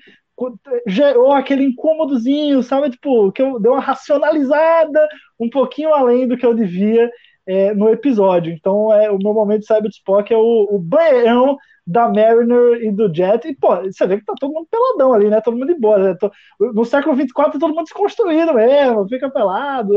gerou 0.87 1.33
aquele 1.33 1.65
incômodozinho, 1.65 2.63
sabe? 2.63 2.91
Tipo, 2.91 3.31
que 3.33 3.43
eu 3.43 3.61
dei 3.61 3.71
uma 3.71 3.81
racionalizada 3.81 5.09
um 5.39 5.49
pouquinho 5.49 5.95
além 5.95 6.27
do 6.27 6.37
que 6.37 6.45
eu 6.45 6.55
devia 6.55 7.11
é, 7.47 7.75
no 7.75 7.89
episódio. 7.91 8.53
Então, 8.53 8.93
é, 8.93 9.11
o 9.11 9.19
meu 9.19 9.35
momento 9.35 9.61
de 9.61 9.67
Cyber 9.67 9.91
Spock 9.91 10.33
é 10.33 10.37
o, 10.37 10.69
o 10.71 10.79
banheirão 10.79 11.57
da 11.87 12.09
Mariner 12.09 12.83
e 12.83 12.91
do 12.91 13.15
Jet. 13.15 13.47
E, 13.47 13.55
pô, 13.55 13.77
você 13.77 14.07
vê 14.07 14.19
que 14.19 14.25
tá 14.25 14.35
todo 14.39 14.53
mundo 14.53 14.67
peladão 14.71 15.13
ali, 15.13 15.29
né? 15.29 15.41
Todo 15.41 15.57
mundo 15.57 15.71
embora. 15.71 16.13
Né? 16.13 16.19
No 16.59 16.85
século 16.85 17.15
24 17.15 17.53
tá 17.53 17.59
todo 17.59 17.75
mundo 17.75 17.85
desconstruído 17.85 18.55
mesmo, 18.55 19.09
fica 19.09 19.31
pelado. 19.31 19.95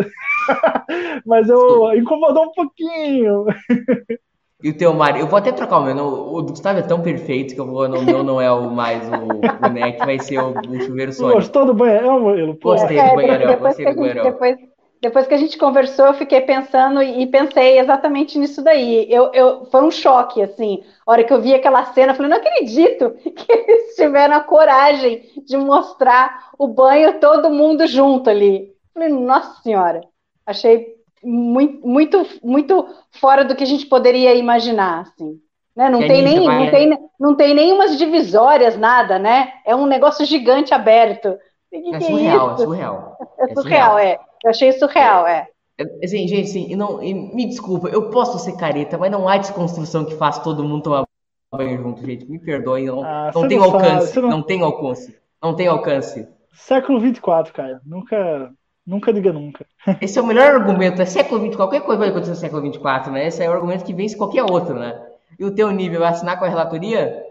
Mas 1.26 1.50
eu 1.50 1.96
incomodou 1.96 2.46
um 2.46 2.52
pouquinho. 2.52 3.46
E 4.64 4.70
o 4.70 4.78
teu, 4.78 4.94
Mário? 4.94 5.22
Eu 5.22 5.28
vou 5.28 5.38
até 5.38 5.52
trocar 5.52 5.80
o 5.80 5.84
meu. 5.84 5.96
O 5.98 6.42
do 6.42 6.52
Gustavo 6.54 6.80
é 6.80 6.82
tão 6.84 7.02
perfeito 7.02 7.54
que 7.54 7.62
eu 7.62 7.68
vou, 7.68 7.88
no 7.88 8.02
meu 8.02 8.24
não 8.24 8.42
é 8.42 8.52
o 8.52 8.70
mais 8.72 9.08
o 9.10 9.54
boneco, 9.60 10.04
vai 10.06 10.20
ser 10.20 10.40
o, 10.40 10.60
o 10.68 10.80
chuveiro 10.80 11.14
sólido. 11.14 11.36
Gostou 11.36 11.66
do 11.66 11.74
banheirão, 11.74 12.20
Murilo? 12.20 12.58
Gostei 12.62 12.98
É, 12.98 13.04
do 13.04 13.12
banheirão, 13.12 13.46
depois, 13.46 13.60
gostei 13.60 13.86
que 13.86 13.90
a 13.90 13.92
do 13.92 13.96
gente, 13.96 13.98
banheirão. 13.98 14.22
depois, 14.22 14.58
depois 15.02 15.28
que 15.28 15.34
a 15.34 15.38
gente 15.38 15.58
conversou, 15.58 16.08
eu 16.08 16.14
fiquei 16.14 16.42
pensando 16.42 17.02
e 17.02 17.24
e 17.24 17.28
pensei 17.28 17.80
exatamente 17.80 18.38
nisso 18.38 18.64
daí. 18.64 19.08
Eu, 19.12 19.32
eu, 19.34 19.66
foi 19.66 19.84
um 19.84 19.92
choque, 19.92 20.42
assim. 20.42 20.84
A 21.06 21.12
hora 21.12 21.24
que 21.24 21.34
eu 21.34 21.42
vi 21.42 21.54
aquela 21.54 21.86
cena, 21.94 22.12
eu 22.12 22.16
falei, 22.16 22.32
não 22.32 22.38
acredito 22.38 23.12
que 23.36 23.52
eles 23.52 23.96
tiveram 23.96 24.36
a 24.36 24.40
coragem 24.42 25.24
de 25.46 25.58
mostrar 25.58 26.52
o 26.58 26.68
banho 26.68 27.20
todo 27.20 27.50
mundo 27.50 27.86
junto 27.88 28.30
ali. 28.30 28.70
Eu 28.96 29.02
falei, 29.02 29.10
nossa 29.10 29.62
senhora, 29.62 30.02
achei 30.46 30.97
muito, 31.24 31.88
muito, 31.88 32.26
muito 32.44 32.88
fora 33.20 33.44
do 33.44 33.56
que 33.56 33.64
a 33.64 33.68
gente 33.68 33.86
poderia 33.86 34.34
imaginar, 34.36 35.02
assim. 35.02 35.40
Né? 35.76 35.90
Não, 35.90 36.00
a 36.00 36.08
tem 36.08 36.24
Ninja 36.24 36.40
nem, 36.40 36.48
não, 36.48 36.72
tem, 36.72 37.00
não 37.20 37.36
tem 37.36 37.54
nem 37.54 37.72
umas 37.72 37.98
divisórias, 37.98 38.78
nada, 38.78 39.20
né? 39.20 39.54
É 39.66 39.76
um 39.76 39.86
negócio 39.86 40.26
gigante 40.26 40.74
aberto. 40.74 41.38
Que 41.70 41.82
que 41.82 41.90
É 41.94 41.98
é 41.98 42.02
surreal, 42.02 42.52
é 42.52 42.58
surreal. 42.58 43.18
É 43.40 43.56
surreal, 43.56 44.00
é. 44.00 44.20
Eu 44.44 44.50
achei 44.50 44.72
surreal, 44.72 45.28
é. 45.28 45.48
É, 45.78 45.84
Assim, 46.06 46.28
gente, 46.28 46.50
assim, 46.50 46.72
e 46.72 46.76
não, 46.76 47.04
e 47.04 47.14
me 47.14 47.46
desculpa, 47.46 47.88
eu 47.90 48.10
posso 48.10 48.40
ser 48.40 48.58
careta, 48.58 48.98
mas 48.98 49.12
não 49.12 49.28
há 49.30 49.38
desconstrução 49.38 50.06
que 50.06 50.16
faça 50.16 50.42
todo 50.42 50.64
mundo 50.64 50.84
tomar 50.84 51.06
banho 51.52 51.78
junto, 51.82 52.04
gente. 52.06 52.26
Me 52.30 52.40
perdoe, 52.40 52.86
não, 52.86 53.04
Ah, 53.04 53.32
não 53.34 53.48
tem 53.48 53.58
alcance, 53.60 54.20
não- 54.20 54.30
não 54.30 54.42
tem 54.42 54.62
alcance, 54.62 55.20
não 55.42 55.56
tem 55.56 55.68
alcance. 55.68 56.28
Século 56.54 57.00
24, 57.00 57.54
cara. 57.54 57.80
Nunca, 57.86 58.52
nunca 58.88 59.12
diga 59.12 59.34
nunca. 59.34 59.66
Esse 60.02 60.18
é 60.18 60.22
o 60.22 60.26
melhor 60.26 60.56
argumento, 60.56 61.02
é 61.02 61.06
século 61.06 61.42
24, 61.42 61.58
qualquer 61.58 61.86
coisa 61.86 62.00
vai 62.00 62.10
acontecer 62.10 62.32
no 62.32 62.38
século 62.38 62.62
24, 62.62 63.12
né? 63.12 63.28
Esse 63.28 63.44
é 63.44 63.50
o 63.50 63.54
argumento 63.54 63.84
que 63.84 63.94
vence 63.94 64.18
qualquer 64.18 64.44
outro, 64.44 64.74
né? 64.80 65.00
E 65.38 65.46
o 65.46 65.54
teu 65.54 65.70
nível, 65.72 66.00
vai 66.00 66.10
assinar 66.10 66.40
com 66.40 66.46
a 66.46 66.50
relatoria? 66.50 67.22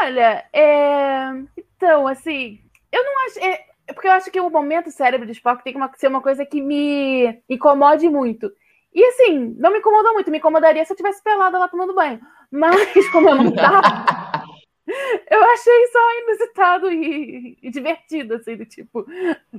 Olha, 0.00 0.44
é... 0.52 1.30
então, 1.58 2.06
assim, 2.06 2.60
eu 2.92 3.04
não 3.04 3.26
acho. 3.26 3.38
É... 3.40 3.64
é 3.88 3.92
Porque 3.92 4.08
eu 4.08 4.12
acho 4.12 4.30
que 4.30 4.40
o 4.40 4.48
momento 4.48 4.90
cérebro 4.90 5.26
de 5.26 5.32
Spock 5.32 5.62
tem 5.62 5.72
que 5.72 5.78
uma- 5.78 5.90
ser 5.96 6.06
uma 6.08 6.22
coisa 6.22 6.46
que 6.46 6.60
me 6.62 7.42
incomode 7.48 8.08
muito. 8.08 8.50
E 8.94 9.04
assim, 9.04 9.54
não 9.58 9.70
me 9.72 9.78
incomodou 9.78 10.12
muito, 10.14 10.30
me 10.30 10.38
incomodaria 10.38 10.84
se 10.84 10.92
eu 10.92 10.96
tivesse 10.96 11.22
pelada 11.22 11.58
lá 11.58 11.68
tomando 11.68 11.94
banho. 11.94 12.20
Mas, 12.50 13.08
como 13.12 13.28
eu 13.28 13.36
não 13.36 13.52
tava, 13.52 13.80
eu 15.30 15.42
achei 15.44 15.86
só 15.88 16.18
inusitado 16.20 16.92
e, 16.92 17.58
e 17.62 17.70
divertido, 17.70 18.34
assim, 18.34 18.56
do 18.56 18.64
tipo. 18.64 19.06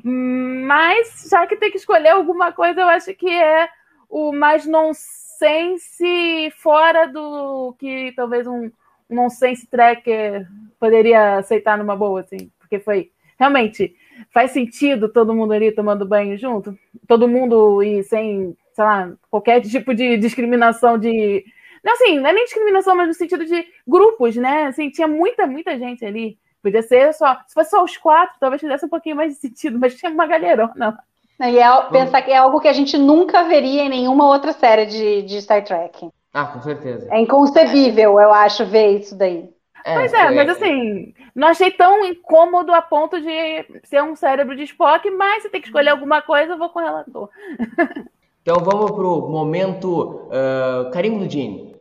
Mas, 0.04 1.28
já 1.30 1.48
que 1.48 1.56
tem 1.56 1.72
que 1.72 1.78
escolher 1.78 2.10
alguma 2.10 2.52
coisa, 2.52 2.82
eu 2.82 2.88
acho 2.88 3.14
que 3.16 3.30
é 3.30 3.70
o 4.10 4.34
mais 4.34 4.66
nonsense 4.66 6.52
fora 6.58 7.08
do 7.08 7.74
que 7.80 8.12
talvez 8.16 8.46
um, 8.46 8.66
um 9.10 9.16
nonsense 9.16 9.68
tracker 9.68 10.48
poderia 10.80 11.38
aceitar 11.38 11.78
numa 11.78 11.96
boa, 11.96 12.22
assim, 12.22 12.52
porque 12.60 12.80
foi 12.80 13.12
realmente 13.40 13.96
faz 14.32 14.52
sentido 14.52 15.10
todo 15.10 15.34
mundo 15.34 15.54
ali 15.54 15.72
tomando 15.72 16.06
banho 16.08 16.38
junto, 16.38 16.78
todo 17.08 17.28
mundo 17.28 17.82
e 17.82 18.04
sem, 18.04 18.56
sei 18.74 18.84
lá, 18.84 19.12
qualquer 19.30 19.62
tipo 19.62 19.96
de 19.96 20.18
discriminação 20.18 20.98
de 20.98 21.44
não 21.84 21.94
assim, 21.94 22.20
não 22.20 22.30
é 22.30 22.34
nem 22.34 22.44
discriminação, 22.46 22.96
mas 22.96 23.08
no 23.08 23.14
sentido 23.14 23.46
de 23.46 23.66
grupos, 23.88 24.36
né? 24.36 24.66
Assim, 24.66 24.90
tinha 24.90 25.08
muita, 25.08 25.48
muita 25.48 25.78
gente 25.78 26.06
ali. 26.06 26.38
Podia 26.62 26.84
ser 26.84 27.14
só, 27.14 27.40
se 27.48 27.54
fosse 27.54 27.72
só 27.72 27.84
os 27.84 27.98
quatro, 27.98 28.36
talvez 28.40 28.62
fizesse 28.62 28.86
um 28.86 28.90
pouquinho 28.90 29.16
mais 29.16 29.34
de 29.34 29.40
sentido, 29.40 29.78
mas 29.82 29.96
tinha 29.96 30.12
uma 30.12 30.28
galerona. 30.28 30.98
E 31.40 31.58
é, 31.58 31.82
pensar 31.90 32.22
que 32.22 32.32
é 32.32 32.38
algo 32.38 32.60
que 32.60 32.68
a 32.68 32.74
gente 32.74 32.98
nunca 33.00 33.44
veria 33.46 33.84
em 33.84 33.90
nenhuma 33.90 34.28
outra 34.28 34.54
série 34.54 34.86
de, 34.86 35.24
de 35.24 35.42
Star 35.42 35.64
Trek. 35.64 36.08
Ah, 36.32 36.46
com 36.46 36.62
certeza. 36.62 37.08
É 37.12 37.20
inconcebível, 37.20 38.20
eu 38.20 38.32
acho, 38.32 38.66
ver 38.66 39.00
isso 39.00 39.16
daí. 39.16 39.50
Pois 39.84 40.14
é, 40.14 40.30
mas 40.30 40.48
assim, 40.50 41.14
não 41.34 41.48
achei 41.48 41.72
tão 41.72 42.06
incômodo 42.06 42.72
a 42.72 42.84
ponto 42.84 43.20
de 43.20 43.82
ser 43.84 44.04
um 44.04 44.16
cérebro 44.16 44.56
de 44.56 44.64
Spock, 44.64 45.10
mas 45.10 45.42
se 45.42 45.50
tem 45.50 45.60
que 45.60 45.68
escolher 45.68 45.90
alguma 45.90 46.22
coisa, 46.22 46.54
eu 46.54 46.58
vou 46.58 46.70
com 46.70 46.80
o 46.80 46.84
relator. 46.84 47.30
Então 48.42 48.58
vamos 48.64 48.90
pro 48.92 49.30
momento 49.30 50.28
ah, 50.32 50.90
carimbo 50.92 51.20
do 51.20 51.30
Gene. 51.30 51.76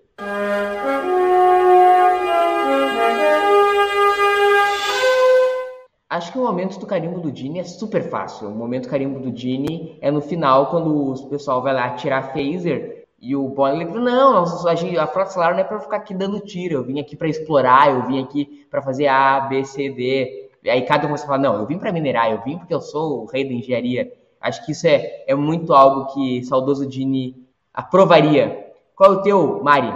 Acho 6.11 6.33
que 6.33 6.39
o 6.39 6.43
momento 6.43 6.79
do 6.79 6.87
carimbo 6.87 7.21
do 7.21 7.35
Gene 7.35 7.61
é 7.61 7.65
super 7.65 8.03
fácil. 8.11 8.49
O 8.49 8.55
momento 8.55 8.91
carimbo 8.91 9.21
do 9.21 9.35
Gene 9.35 9.97
é 10.03 10.11
no 10.11 10.21
final, 10.21 10.67
quando 10.67 11.13
o 11.13 11.29
pessoal 11.31 11.63
vai 11.63 11.73
lá 11.73 11.91
tirar 11.95 12.35
phaser 12.35 13.07
e 13.19 13.35
o 13.35 13.49
Bonnie 13.49 13.87
fala, 13.87 14.01
não, 14.01 14.37
a, 14.39 15.07
Frota 15.07 15.31
Solar 15.31 15.53
não 15.55 15.61
é 15.61 15.65
pra 15.65 15.81
ficar 15.81 15.97
aqui 15.97 16.13
dando 16.13 16.41
tiro, 16.41 16.75
eu 16.75 16.85
vim 16.85 17.01
aqui 17.01 17.17
pra 17.17 17.29
explorar, 17.29 17.91
eu 17.91 18.07
vim 18.07 18.23
aqui 18.23 18.67
pra 18.71 18.83
fazer 18.83 19.07
A, 19.07 19.41
B, 19.41 19.65
C, 19.65 19.89
D. 19.91 20.51
Aí 20.67 20.83
cada 20.83 21.07
um 21.07 21.11
você 21.11 21.25
fala, 21.25 21.39
não, 21.39 21.55
eu 21.61 21.67
vim 21.67 21.79
pra 21.79 21.93
minerar, 21.93 22.31
eu 22.31 22.43
vim 22.43 22.59
porque 22.59 22.75
eu 22.75 22.81
sou 22.83 23.23
o 23.23 23.27
rei 23.27 23.45
da 23.45 23.55
engenharia. 23.55 24.20
Acho 24.41 24.65
que 24.65 24.73
isso 24.73 24.87
é, 24.87 25.25
é 25.27 25.35
muito 25.35 25.73
algo 25.75 26.13
que 26.15 26.43
saudoso 26.45 26.91
Gene 26.91 27.37
aprovaria. 27.75 28.73
Qual 28.97 29.13
é 29.15 29.17
o 29.17 29.23
teu, 29.23 29.63
Mari? 29.63 29.93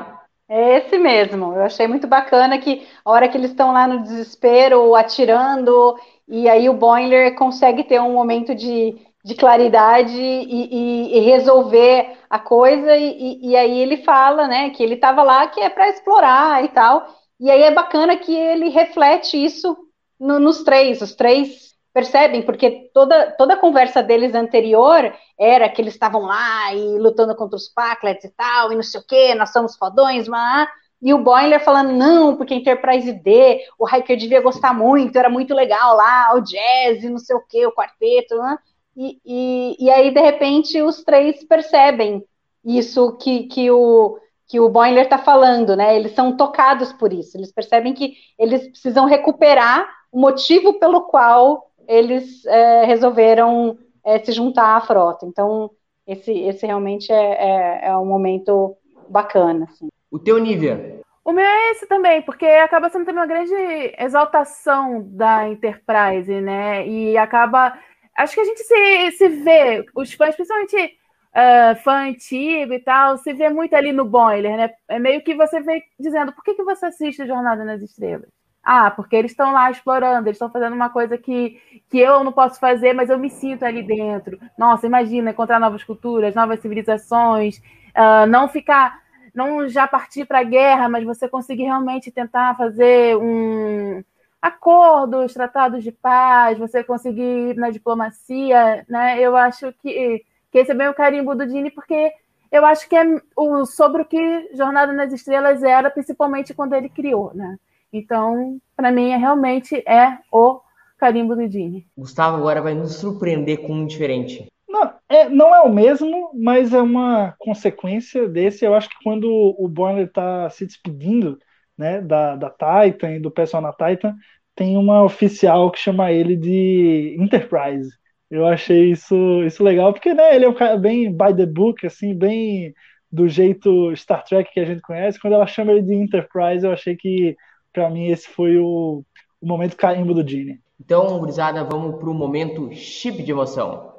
É 0.48 0.78
esse 0.78 0.98
mesmo. 0.98 1.54
Eu 1.54 1.62
achei 1.64 1.86
muito 1.86 2.06
bacana 2.06 2.58
que 2.58 2.86
a 3.04 3.10
hora 3.10 3.28
que 3.28 3.36
eles 3.36 3.50
estão 3.50 3.72
lá 3.72 3.86
no 3.88 4.02
desespero, 4.02 4.94
atirando, 4.94 5.96
e 6.28 6.48
aí 6.48 6.68
o 6.68 6.74
Boiler 6.74 7.34
consegue 7.36 7.82
ter 7.84 8.00
um 8.00 8.12
momento 8.12 8.54
de, 8.54 8.94
de 9.24 9.34
claridade 9.34 10.12
e, 10.20 11.14
e- 11.14 11.18
e 11.18 11.20
resolver 11.20 12.18
a 12.28 12.38
coisa, 12.38 12.94
e, 12.96 13.38
e- 13.42 13.50
e 13.50 13.56
aí 13.56 13.78
ele 13.78 13.98
fala, 14.04 14.46
né, 14.46 14.70
que 14.70 14.82
ele 14.82 14.94
estava 14.94 15.22
lá 15.22 15.46
que 15.48 15.60
é 15.60 15.70
para 15.70 15.88
explorar 15.88 16.62
e 16.64 16.68
tal. 16.68 17.06
E 17.40 17.50
aí 17.50 17.62
é 17.62 17.70
bacana 17.70 18.16
que 18.16 18.34
ele 18.34 18.68
reflete 18.68 19.42
isso 19.42 19.76
no- 20.20 20.38
nos 20.38 20.62
três. 20.62 21.00
Os 21.02 21.14
três 21.14 21.73
percebem, 21.94 22.42
porque 22.42 22.90
toda, 22.92 23.30
toda 23.38 23.54
a 23.54 23.56
conversa 23.56 24.02
deles 24.02 24.34
anterior 24.34 25.14
era 25.38 25.68
que 25.68 25.80
eles 25.80 25.94
estavam 25.94 26.22
lá 26.22 26.74
e 26.74 26.98
lutando 26.98 27.36
contra 27.36 27.56
os 27.56 27.68
Packlets 27.68 28.24
e 28.24 28.30
tal, 28.30 28.72
e 28.72 28.74
não 28.74 28.82
sei 28.82 29.00
o 29.00 29.06
quê, 29.06 29.34
nós 29.34 29.52
somos 29.52 29.76
fodões, 29.76 30.28
mas... 30.28 30.68
E 31.00 31.12
o 31.12 31.18
Boiler 31.18 31.62
falando, 31.62 31.92
não, 31.92 32.34
porque 32.34 32.54
Enterprise 32.54 33.12
D, 33.12 33.60
o 33.78 33.86
Hiker 33.86 34.16
devia 34.16 34.40
gostar 34.40 34.72
muito, 34.72 35.18
era 35.18 35.28
muito 35.28 35.54
legal 35.54 35.94
lá, 35.94 36.34
o 36.34 36.40
jazz, 36.40 37.04
não 37.04 37.18
sei 37.18 37.36
o 37.36 37.42
quê, 37.46 37.66
o 37.66 37.72
quarteto, 37.72 38.34
né? 38.38 38.58
E, 38.96 39.20
e, 39.22 39.76
e 39.84 39.90
aí, 39.90 40.10
de 40.10 40.20
repente, 40.20 40.80
os 40.80 41.04
três 41.04 41.44
percebem 41.44 42.24
isso 42.64 43.18
que, 43.18 43.42
que 43.44 43.70
o 43.70 44.18
que 44.46 44.60
o 44.60 44.68
Boiler 44.68 45.04
está 45.04 45.18
falando, 45.18 45.74
né? 45.74 45.96
Eles 45.96 46.14
são 46.14 46.36
tocados 46.36 46.92
por 46.92 47.12
isso. 47.12 47.36
Eles 47.36 47.52
percebem 47.52 47.94
que 47.94 48.14
eles 48.38 48.68
precisam 48.68 49.06
recuperar 49.06 49.86
o 50.12 50.20
motivo 50.20 50.78
pelo 50.78 51.02
qual 51.02 51.70
eles 51.88 52.44
é, 52.46 52.84
resolveram 52.84 53.78
é, 54.04 54.18
se 54.18 54.32
juntar 54.32 54.76
à 54.76 54.80
frota. 54.80 55.26
Então, 55.26 55.70
esse, 56.06 56.32
esse 56.32 56.66
realmente 56.66 57.12
é, 57.12 57.16
é, 57.16 57.86
é 57.88 57.96
um 57.96 58.06
momento 58.06 58.76
bacana. 59.08 59.66
Assim. 59.70 59.88
O 60.10 60.18
teu, 60.18 60.38
Nívia? 60.38 61.00
O 61.24 61.32
meu 61.32 61.44
é 61.44 61.70
esse 61.70 61.86
também, 61.86 62.20
porque 62.22 62.44
acaba 62.44 62.90
sendo 62.90 63.06
também 63.06 63.22
uma 63.22 63.26
grande 63.26 63.54
exaltação 63.98 65.02
da 65.08 65.48
Enterprise, 65.48 66.40
né? 66.40 66.86
E 66.86 67.16
acaba. 67.16 67.78
Acho 68.16 68.34
que 68.34 68.40
a 68.40 68.44
gente 68.44 68.62
se, 68.62 69.10
se 69.12 69.28
vê, 69.28 69.84
os 69.96 70.12
fãs, 70.12 70.36
principalmente 70.36 70.76
uh, 70.76 71.76
fã 71.82 72.08
antigo 72.08 72.74
e 72.74 72.78
tal, 72.78 73.16
se 73.16 73.32
vê 73.32 73.48
muito 73.48 73.74
ali 73.74 73.90
no 73.90 74.04
boiler, 74.04 74.56
né? 74.56 74.70
É 74.88 74.98
meio 74.98 75.24
que 75.24 75.34
você 75.34 75.60
vê 75.60 75.82
dizendo, 75.98 76.32
por 76.32 76.44
que, 76.44 76.54
que 76.54 76.62
você 76.62 76.86
assiste 76.86 77.26
Jornada 77.26 77.64
nas 77.64 77.80
Estrelas? 77.80 78.28
Ah, 78.64 78.90
porque 78.90 79.14
eles 79.14 79.32
estão 79.32 79.52
lá 79.52 79.70
explorando, 79.70 80.26
eles 80.26 80.36
estão 80.36 80.50
fazendo 80.50 80.74
uma 80.74 80.88
coisa 80.88 81.18
que, 81.18 81.60
que 81.90 81.98
eu 81.98 82.24
não 82.24 82.32
posso 82.32 82.58
fazer, 82.58 82.94
mas 82.94 83.10
eu 83.10 83.18
me 83.18 83.28
sinto 83.28 83.62
ali 83.64 83.82
dentro. 83.82 84.38
Nossa, 84.58 84.86
imagina 84.86 85.30
encontrar 85.30 85.60
novas 85.60 85.84
culturas, 85.84 86.34
novas 86.34 86.60
civilizações, 86.60 87.58
uh, 87.58 88.26
não 88.26 88.48
ficar, 88.48 89.00
não 89.34 89.68
já 89.68 89.86
partir 89.86 90.24
para 90.24 90.40
a 90.40 90.44
guerra, 90.44 90.88
mas 90.88 91.04
você 91.04 91.28
conseguir 91.28 91.64
realmente 91.64 92.10
tentar 92.10 92.56
fazer 92.56 93.16
um 93.18 94.02
acordos, 94.40 95.32
tratados 95.34 95.82
de 95.82 95.90
paz, 95.92 96.58
você 96.58 96.84
conseguir 96.84 97.50
ir 97.50 97.56
na 97.56 97.70
diplomacia, 97.70 98.84
né? 98.88 99.18
Eu 99.20 99.36
acho 99.36 99.72
que, 99.74 100.22
que 100.50 100.58
esse 100.58 100.70
é 100.70 100.74
bem 100.74 100.88
o 100.88 100.94
carimbo 100.94 101.34
do 101.34 101.46
Dini, 101.46 101.70
porque 101.70 102.12
eu 102.52 102.64
acho 102.64 102.88
que 102.88 102.94
é 102.96 103.04
o, 103.36 103.64
sobre 103.66 104.02
o 104.02 104.04
que 104.04 104.50
Jornada 104.54 104.92
nas 104.92 105.12
Estrelas 105.12 105.62
era, 105.62 105.90
principalmente 105.90 106.54
quando 106.54 106.74
ele 106.74 106.88
criou, 106.88 107.32
né? 107.34 107.58
Então, 107.94 108.58
para 108.76 108.90
mim, 108.90 109.10
é, 109.10 109.16
realmente 109.16 109.76
é 109.86 110.18
o 110.32 110.60
carimbo 110.98 111.36
do 111.36 111.48
Dini. 111.48 111.86
Gustavo 111.96 112.36
agora 112.36 112.60
vai 112.60 112.74
nos 112.74 112.96
surpreender 112.96 113.62
com 113.62 113.72
um 113.72 113.86
diferente. 113.86 114.46
Não 114.68 114.92
é, 115.08 115.28
não 115.28 115.54
é 115.54 115.60
o 115.60 115.72
mesmo, 115.72 116.32
mas 116.34 116.74
é 116.74 116.82
uma 116.82 117.36
consequência 117.38 118.28
desse. 118.28 118.64
Eu 118.64 118.74
acho 118.74 118.88
que 118.88 118.96
quando 119.04 119.30
o 119.30 119.68
Borner 119.68 120.06
está 120.06 120.50
se 120.50 120.66
despedindo 120.66 121.38
né, 121.78 122.00
da, 122.00 122.34
da 122.34 122.50
Titan 122.50 123.12
e 123.12 123.20
do 123.20 123.30
pessoal 123.30 123.62
na 123.62 123.72
Titan, 123.72 124.16
tem 124.56 124.76
uma 124.76 125.04
oficial 125.04 125.70
que 125.70 125.78
chama 125.78 126.10
ele 126.10 126.36
de 126.36 127.16
Enterprise. 127.20 127.90
Eu 128.28 128.44
achei 128.44 128.90
isso, 128.90 129.14
isso 129.44 129.62
legal, 129.62 129.92
porque 129.92 130.12
né, 130.12 130.34
ele 130.34 130.46
é 130.46 130.48
um 130.48 130.54
cara 130.54 130.76
bem 130.76 131.12
by 131.12 131.32
the 131.36 131.46
book, 131.46 131.86
assim, 131.86 132.12
bem 132.12 132.74
do 133.10 133.28
jeito 133.28 133.94
Star 133.94 134.24
Trek 134.24 134.52
que 134.52 134.58
a 134.58 134.64
gente 134.64 134.80
conhece. 134.80 135.20
Quando 135.20 135.34
ela 135.34 135.46
chama 135.46 135.70
ele 135.70 135.82
de 135.82 135.94
Enterprise, 135.94 136.66
eu 136.66 136.72
achei 136.72 136.96
que 136.96 137.36
para 137.74 137.90
mim 137.90 138.06
esse 138.06 138.28
foi 138.28 138.56
o, 138.56 139.02
o 139.42 139.46
momento 139.46 139.76
carimbo 139.76 140.14
do 140.14 140.26
Gene. 140.26 140.60
Então, 140.80 141.18
gurizada, 141.18 141.64
vamos 141.64 141.96
para 141.96 142.08
o 142.08 142.14
momento 142.14 142.72
chip 142.72 143.20
de 143.20 143.32
emoção. 143.32 143.94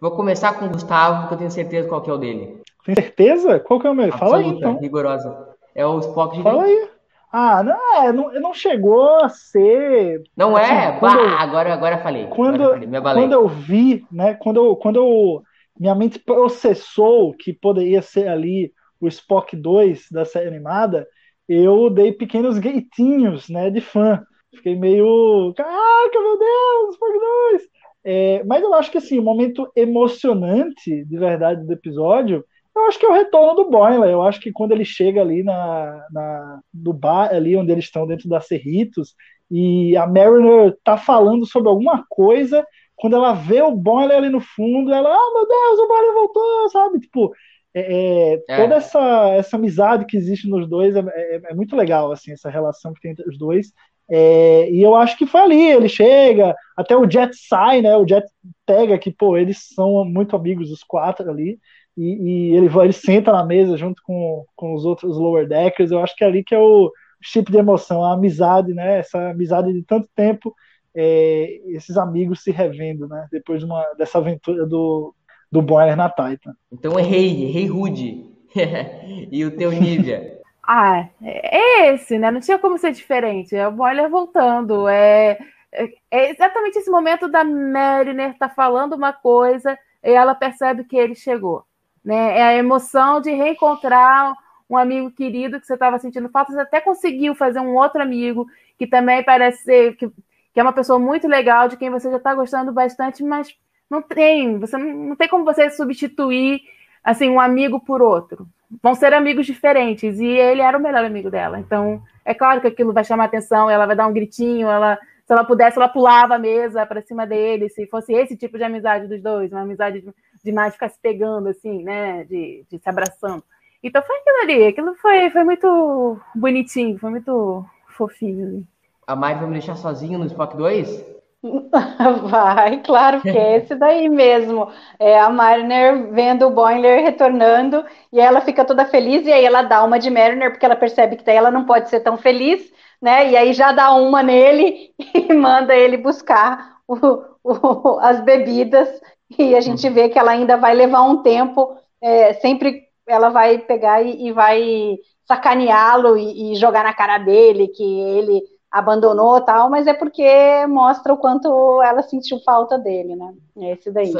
Vou 0.00 0.10
começar 0.12 0.54
com 0.54 0.64
o 0.64 0.70
Gustavo, 0.70 1.20
porque 1.20 1.34
eu 1.34 1.38
tenho 1.38 1.50
certeza 1.50 1.86
qual 1.86 2.00
que 2.00 2.10
é 2.10 2.12
o 2.14 2.18
dele. 2.18 2.62
Tem 2.84 2.94
certeza? 2.94 3.60
Qual 3.60 3.78
que 3.78 3.86
é 3.86 3.90
o 3.90 3.94
meu? 3.94 4.06
Absoluta, 4.06 4.26
Fala 4.26 4.38
aí, 4.38 4.48
então. 4.48 4.80
rigorosa. 4.80 5.48
É 5.74 5.86
o 5.86 5.98
Spock 6.00 6.36
de 6.36 6.42
Fala 6.42 6.64
aí. 6.64 6.88
Ah, 7.30 7.62
não, 7.62 7.94
é, 7.96 8.12
não, 8.12 8.32
não 8.40 8.54
chegou 8.54 9.22
a 9.22 9.28
ser. 9.28 10.22
Não 10.36 10.56
assim, 10.56 10.72
é? 10.72 10.98
Bah, 10.98 11.14
eu, 11.14 11.38
agora, 11.38 11.72
agora 11.72 11.98
falei. 11.98 12.26
Quando, 12.26 12.62
agora 12.62 13.02
falei, 13.02 13.22
quando 13.22 13.32
eu 13.32 13.48
vi, 13.48 14.04
né? 14.10 14.34
Quando 14.34 14.56
eu, 14.56 14.76
quando 14.76 14.96
eu 14.96 15.42
minha 15.82 15.96
mente 15.96 16.20
processou 16.20 17.34
que 17.34 17.52
poderia 17.52 18.00
ser 18.00 18.28
ali 18.28 18.72
o 19.00 19.08
Spock 19.08 19.56
2 19.56 20.06
da 20.12 20.24
série 20.24 20.46
animada, 20.46 21.04
eu 21.48 21.90
dei 21.90 22.12
pequenos 22.12 22.56
gritinhos, 22.56 23.48
né, 23.48 23.68
de 23.68 23.80
fã. 23.80 24.22
Fiquei 24.54 24.76
meio, 24.76 25.52
caraca, 25.56 26.20
meu 26.20 26.38
Deus, 26.38 26.94
Spock 26.94 27.18
2! 27.52 27.62
É, 28.04 28.44
mas 28.44 28.62
eu 28.62 28.72
acho 28.74 28.92
que 28.92 28.98
assim, 28.98 29.18
o 29.18 29.24
momento 29.24 29.68
emocionante 29.74 31.04
de 31.04 31.18
verdade 31.18 31.66
do 31.66 31.72
episódio, 31.72 32.44
eu 32.76 32.86
acho 32.86 32.98
que 33.00 33.04
é 33.04 33.08
o 33.08 33.14
retorno 33.14 33.56
do 33.56 33.68
Boiler. 33.70 34.08
Eu 34.08 34.22
acho 34.22 34.40
que 34.40 34.52
quando 34.52 34.70
ele 34.70 34.84
chega 34.84 35.20
ali 35.20 35.42
na, 35.42 36.06
na, 36.12 36.60
no 36.72 36.92
bar, 36.92 37.34
ali 37.34 37.56
onde 37.56 37.72
eles 37.72 37.86
estão 37.86 38.06
dentro 38.06 38.28
da 38.28 38.40
Cerritos, 38.40 39.16
e 39.50 39.96
a 39.96 40.06
Mariner 40.06 40.76
tá 40.84 40.96
falando 40.96 41.44
sobre 41.44 41.68
alguma 41.68 42.04
coisa 42.08 42.64
quando 43.02 43.16
ela 43.16 43.32
vê 43.32 43.60
o 43.60 43.74
Boiler 43.74 44.16
ali 44.16 44.28
no 44.28 44.40
fundo, 44.40 44.94
ela, 44.94 45.08
ah, 45.08 45.30
meu 45.34 45.48
Deus, 45.48 45.78
o 45.80 45.88
Boiler 45.88 46.14
voltou, 46.14 46.70
sabe? 46.70 47.00
Tipo, 47.00 47.32
é, 47.74 47.80
é, 47.80 48.34
é, 48.48 48.56
toda 48.56 48.76
essa, 48.76 49.28
essa 49.30 49.56
amizade 49.56 50.06
que 50.06 50.16
existe 50.16 50.48
nos 50.48 50.68
dois 50.68 50.94
é, 50.94 51.00
é, 51.00 51.40
é, 51.50 51.52
muito 51.54 51.74
legal, 51.74 52.12
assim, 52.12 52.30
essa 52.30 52.48
relação 52.48 52.94
que 52.94 53.00
tem 53.00 53.10
entre 53.10 53.28
os 53.28 53.36
dois. 53.36 53.72
É, 54.08 54.70
e 54.70 54.80
eu 54.80 54.94
acho 54.94 55.18
que 55.18 55.26
foi 55.26 55.40
ali, 55.40 55.60
ele 55.60 55.88
chega, 55.88 56.54
até 56.76 56.96
o 56.96 57.10
Jet 57.10 57.34
sai, 57.34 57.82
né? 57.82 57.96
O 57.96 58.06
Jet 58.06 58.24
pega 58.64 58.96
que, 58.96 59.10
pô, 59.10 59.36
eles 59.36 59.66
são 59.74 60.04
muito 60.04 60.36
amigos, 60.36 60.70
os 60.70 60.84
quatro 60.84 61.28
ali, 61.28 61.58
e, 61.96 62.52
e 62.52 62.56
ele, 62.56 62.70
ele 62.72 62.92
senta 62.92 63.32
na 63.32 63.44
mesa 63.44 63.76
junto 63.76 64.00
com, 64.04 64.44
com 64.54 64.74
os 64.74 64.84
outros 64.84 65.16
Lower 65.16 65.48
Deckers. 65.48 65.90
Eu 65.90 65.98
acho 65.98 66.14
que 66.14 66.22
é 66.22 66.28
ali 66.28 66.44
que 66.44 66.54
é 66.54 66.58
o 66.60 66.88
chip 67.20 67.50
de 67.50 67.58
emoção, 67.58 68.04
a 68.04 68.12
amizade, 68.12 68.72
né? 68.72 69.00
Essa 69.00 69.30
amizade 69.30 69.72
de 69.72 69.82
tanto 69.82 70.08
tempo 70.14 70.54
é, 70.94 71.60
esses 71.66 71.96
amigos 71.96 72.42
se 72.42 72.50
revendo, 72.50 73.08
né? 73.08 73.26
Depois 73.30 73.60
de 73.60 73.64
uma, 73.64 73.82
dessa 73.96 74.18
aventura 74.18 74.66
do, 74.66 75.14
do 75.50 75.62
Boiler 75.62 75.96
na 75.96 76.08
Titan. 76.08 76.54
Então 76.70 76.98
errei, 76.98 77.44
errei 77.44 77.66
rude. 77.66 78.30
e 79.30 79.44
o 79.44 79.56
teu 79.56 79.70
Nívia? 79.70 80.40
ah, 80.62 81.08
é 81.22 81.94
esse, 81.94 82.18
né? 82.18 82.30
Não 82.30 82.40
tinha 82.40 82.58
como 82.58 82.78
ser 82.78 82.92
diferente. 82.92 83.56
É 83.56 83.66
o 83.66 83.72
Boiler 83.72 84.08
voltando. 84.08 84.88
É, 84.88 85.38
é, 85.72 85.88
é 86.10 86.30
exatamente 86.30 86.78
esse 86.78 86.90
momento 86.90 87.28
da 87.28 87.42
Mariner 87.44 88.36
tá 88.36 88.48
falando 88.48 88.94
uma 88.94 89.12
coisa 89.12 89.78
e 90.04 90.10
ela 90.10 90.34
percebe 90.34 90.84
que 90.84 90.96
ele 90.96 91.14
chegou. 91.14 91.64
Né? 92.04 92.38
É 92.38 92.42
a 92.42 92.54
emoção 92.54 93.20
de 93.20 93.30
reencontrar 93.30 94.34
um 94.68 94.76
amigo 94.76 95.10
querido 95.10 95.60
que 95.60 95.66
você 95.66 95.74
estava 95.74 95.98
sentindo 95.98 96.30
falta, 96.30 96.52
você 96.52 96.60
até 96.60 96.80
conseguiu 96.80 97.34
fazer 97.34 97.60
um 97.60 97.74
outro 97.74 98.00
amigo 98.00 98.46
que 98.78 98.86
também 98.86 99.22
parece 99.22 99.62
ser, 99.64 99.96
que 99.96 100.10
que 100.52 100.60
é 100.60 100.62
uma 100.62 100.72
pessoa 100.72 100.98
muito 100.98 101.26
legal, 101.26 101.68
de 101.68 101.76
quem 101.76 101.90
você 101.90 102.10
já 102.10 102.16
está 102.18 102.34
gostando 102.34 102.72
bastante, 102.72 103.22
mas 103.22 103.54
não 103.90 104.02
tem, 104.02 104.58
você 104.58 104.76
não, 104.76 105.16
tem 105.16 105.28
como 105.28 105.44
você 105.44 105.70
substituir 105.70 106.60
assim 107.02 107.28
um 107.28 107.40
amigo 107.40 107.80
por 107.80 108.00
outro. 108.02 108.46
Vão 108.82 108.94
ser 108.94 109.12
amigos 109.12 109.46
diferentes 109.46 110.18
e 110.18 110.26
ele 110.26 110.62
era 110.62 110.78
o 110.78 110.80
melhor 110.80 111.04
amigo 111.04 111.30
dela. 111.30 111.58
Então, 111.58 112.02
é 112.24 112.34
claro 112.34 112.60
que 112.60 112.68
aquilo 112.68 112.92
vai 112.92 113.04
chamar 113.04 113.24
atenção, 113.24 113.68
ela 113.68 113.86
vai 113.86 113.96
dar 113.96 114.06
um 114.06 114.12
gritinho, 114.12 114.68
ela 114.68 114.98
se 115.24 115.32
ela 115.32 115.44
pudesse, 115.44 115.78
ela 115.78 115.88
pulava 115.88 116.34
a 116.34 116.38
mesa 116.38 116.84
para 116.84 117.00
cima 117.00 117.26
dele, 117.26 117.68
se 117.68 117.86
fosse 117.86 118.12
esse 118.12 118.36
tipo 118.36 118.58
de 118.58 118.64
amizade 118.64 119.06
dos 119.06 119.22
dois, 119.22 119.52
uma 119.52 119.62
amizade 119.62 120.00
de, 120.00 120.12
de 120.44 120.52
mais 120.52 120.74
ficar 120.74 120.88
se 120.88 120.98
pegando, 121.00 121.48
assim, 121.48 121.82
né, 121.82 122.24
de, 122.24 122.64
de 122.68 122.78
se 122.78 122.88
abraçando. 122.88 123.42
Então 123.82 124.02
foi 124.02 124.16
aquilo 124.16 124.42
ali, 124.42 124.66
aquilo 124.66 124.94
foi, 124.96 125.30
foi 125.30 125.44
muito 125.44 126.20
bonitinho, 126.34 126.98
foi 126.98 127.10
muito 127.10 127.64
fofinho. 127.96 128.66
A 129.06 129.16
Mari 129.16 129.38
vai 129.38 129.46
me 129.46 129.52
deixar 129.54 129.76
sozinho 129.76 130.18
no 130.18 130.26
Spock 130.26 130.56
2? 130.56 131.12
Vai, 132.30 132.80
claro 132.82 133.20
que 133.20 133.36
é 133.36 133.56
esse 133.56 133.74
daí 133.74 134.08
mesmo. 134.08 134.70
É 134.98 135.18
a 135.18 135.28
Mariner 135.28 136.10
vendo 136.12 136.46
o 136.46 136.50
Boiler 136.50 137.02
retornando 137.02 137.84
e 138.12 138.20
ela 138.20 138.40
fica 138.40 138.64
toda 138.64 138.84
feliz 138.84 139.26
e 139.26 139.32
aí 139.32 139.44
ela 139.44 139.62
dá 139.62 139.82
uma 139.82 139.98
de 139.98 140.08
Mariner 140.08 140.50
porque 140.50 140.64
ela 140.64 140.76
percebe 140.76 141.16
que 141.16 141.24
daí 141.24 141.36
ela 141.36 141.50
não 141.50 141.64
pode 141.64 141.90
ser 141.90 142.00
tão 142.00 142.16
feliz, 142.16 142.72
né? 143.00 143.28
E 143.30 143.36
aí 143.36 143.52
já 143.52 143.72
dá 143.72 143.92
uma 143.92 144.22
nele 144.22 144.94
e 145.14 145.32
manda 145.34 145.74
ele 145.74 145.96
buscar 145.96 146.76
o, 146.86 146.96
o, 147.42 147.98
as 148.00 148.20
bebidas 148.20 148.88
e 149.36 149.56
a 149.56 149.60
gente 149.60 149.88
vê 149.90 150.08
que 150.08 150.18
ela 150.18 150.30
ainda 150.30 150.56
vai 150.56 150.74
levar 150.74 151.02
um 151.02 151.22
tempo, 151.22 151.76
é, 152.00 152.34
sempre 152.34 152.82
ela 153.06 153.30
vai 153.30 153.58
pegar 153.58 154.02
e, 154.02 154.28
e 154.28 154.32
vai 154.32 154.96
sacaneá-lo 155.26 156.16
e, 156.16 156.52
e 156.52 156.54
jogar 156.54 156.84
na 156.84 156.94
cara 156.94 157.18
dele 157.18 157.68
que 157.68 157.82
ele 157.82 158.42
abandonou 158.72 159.38
tal, 159.42 159.68
mas 159.68 159.86
é 159.86 159.92
porque 159.92 160.66
mostra 160.66 161.12
o 161.12 161.18
quanto 161.18 161.82
ela 161.82 162.02
sentiu 162.02 162.40
falta 162.40 162.78
dele, 162.78 163.14
né? 163.14 163.34
É 163.58 163.72
esse 163.72 163.90
daí. 163.90 164.12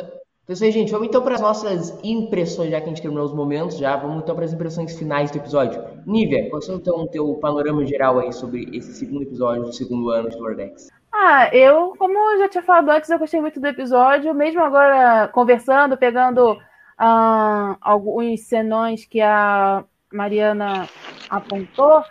Pessoal, 0.45 0.71
gente, 0.71 0.93
vamos 0.93 1.07
então 1.07 1.23
para 1.23 1.37
as 1.37 1.41
nossas 1.41 1.99
impressões, 2.05 2.71
já 2.71 2.79
que 2.81 2.87
a 2.87 2.89
gente 2.89 3.01
terminou 3.01 3.25
os 3.25 3.33
momentos, 3.33 3.79
já 3.79 3.97
vamos 3.97 4.23
então 4.23 4.35
para 4.35 4.45
as 4.45 4.53
impressões 4.53 4.99
finais 4.99 5.31
do 5.31 5.39
episódio. 5.39 5.83
Nívia, 6.05 6.51
qual 6.51 6.61
é 6.61 6.73
então 6.73 6.97
o 7.01 7.09
teu 7.09 7.35
panorama 7.37 7.87
geral 7.87 8.19
aí 8.19 8.33
sobre 8.33 8.69
esse 8.77 8.93
segundo 8.93 9.23
episódio 9.23 9.63
do 9.63 9.73
segundo 9.73 10.11
ano 10.11 10.29
de 10.29 10.37
Lordex? 10.37 10.89
Ah, 11.11 11.49
eu, 11.55 11.95
como 11.97 12.19
eu 12.19 12.39
já 12.39 12.49
tinha 12.49 12.63
falado 12.63 12.91
antes, 12.91 13.09
eu 13.09 13.19
gostei 13.19 13.41
muito 13.41 13.61
do 13.61 13.67
episódio, 13.67 14.35
mesmo 14.35 14.61
agora 14.63 15.29
conversando, 15.29 15.97
pegando 15.97 16.59
ah, 16.99 17.77
alguns 17.81 18.43
senões 18.49 19.05
que 19.05 19.21
a 19.21 19.85
Mariana 20.13 20.89
apontou, 21.31 22.03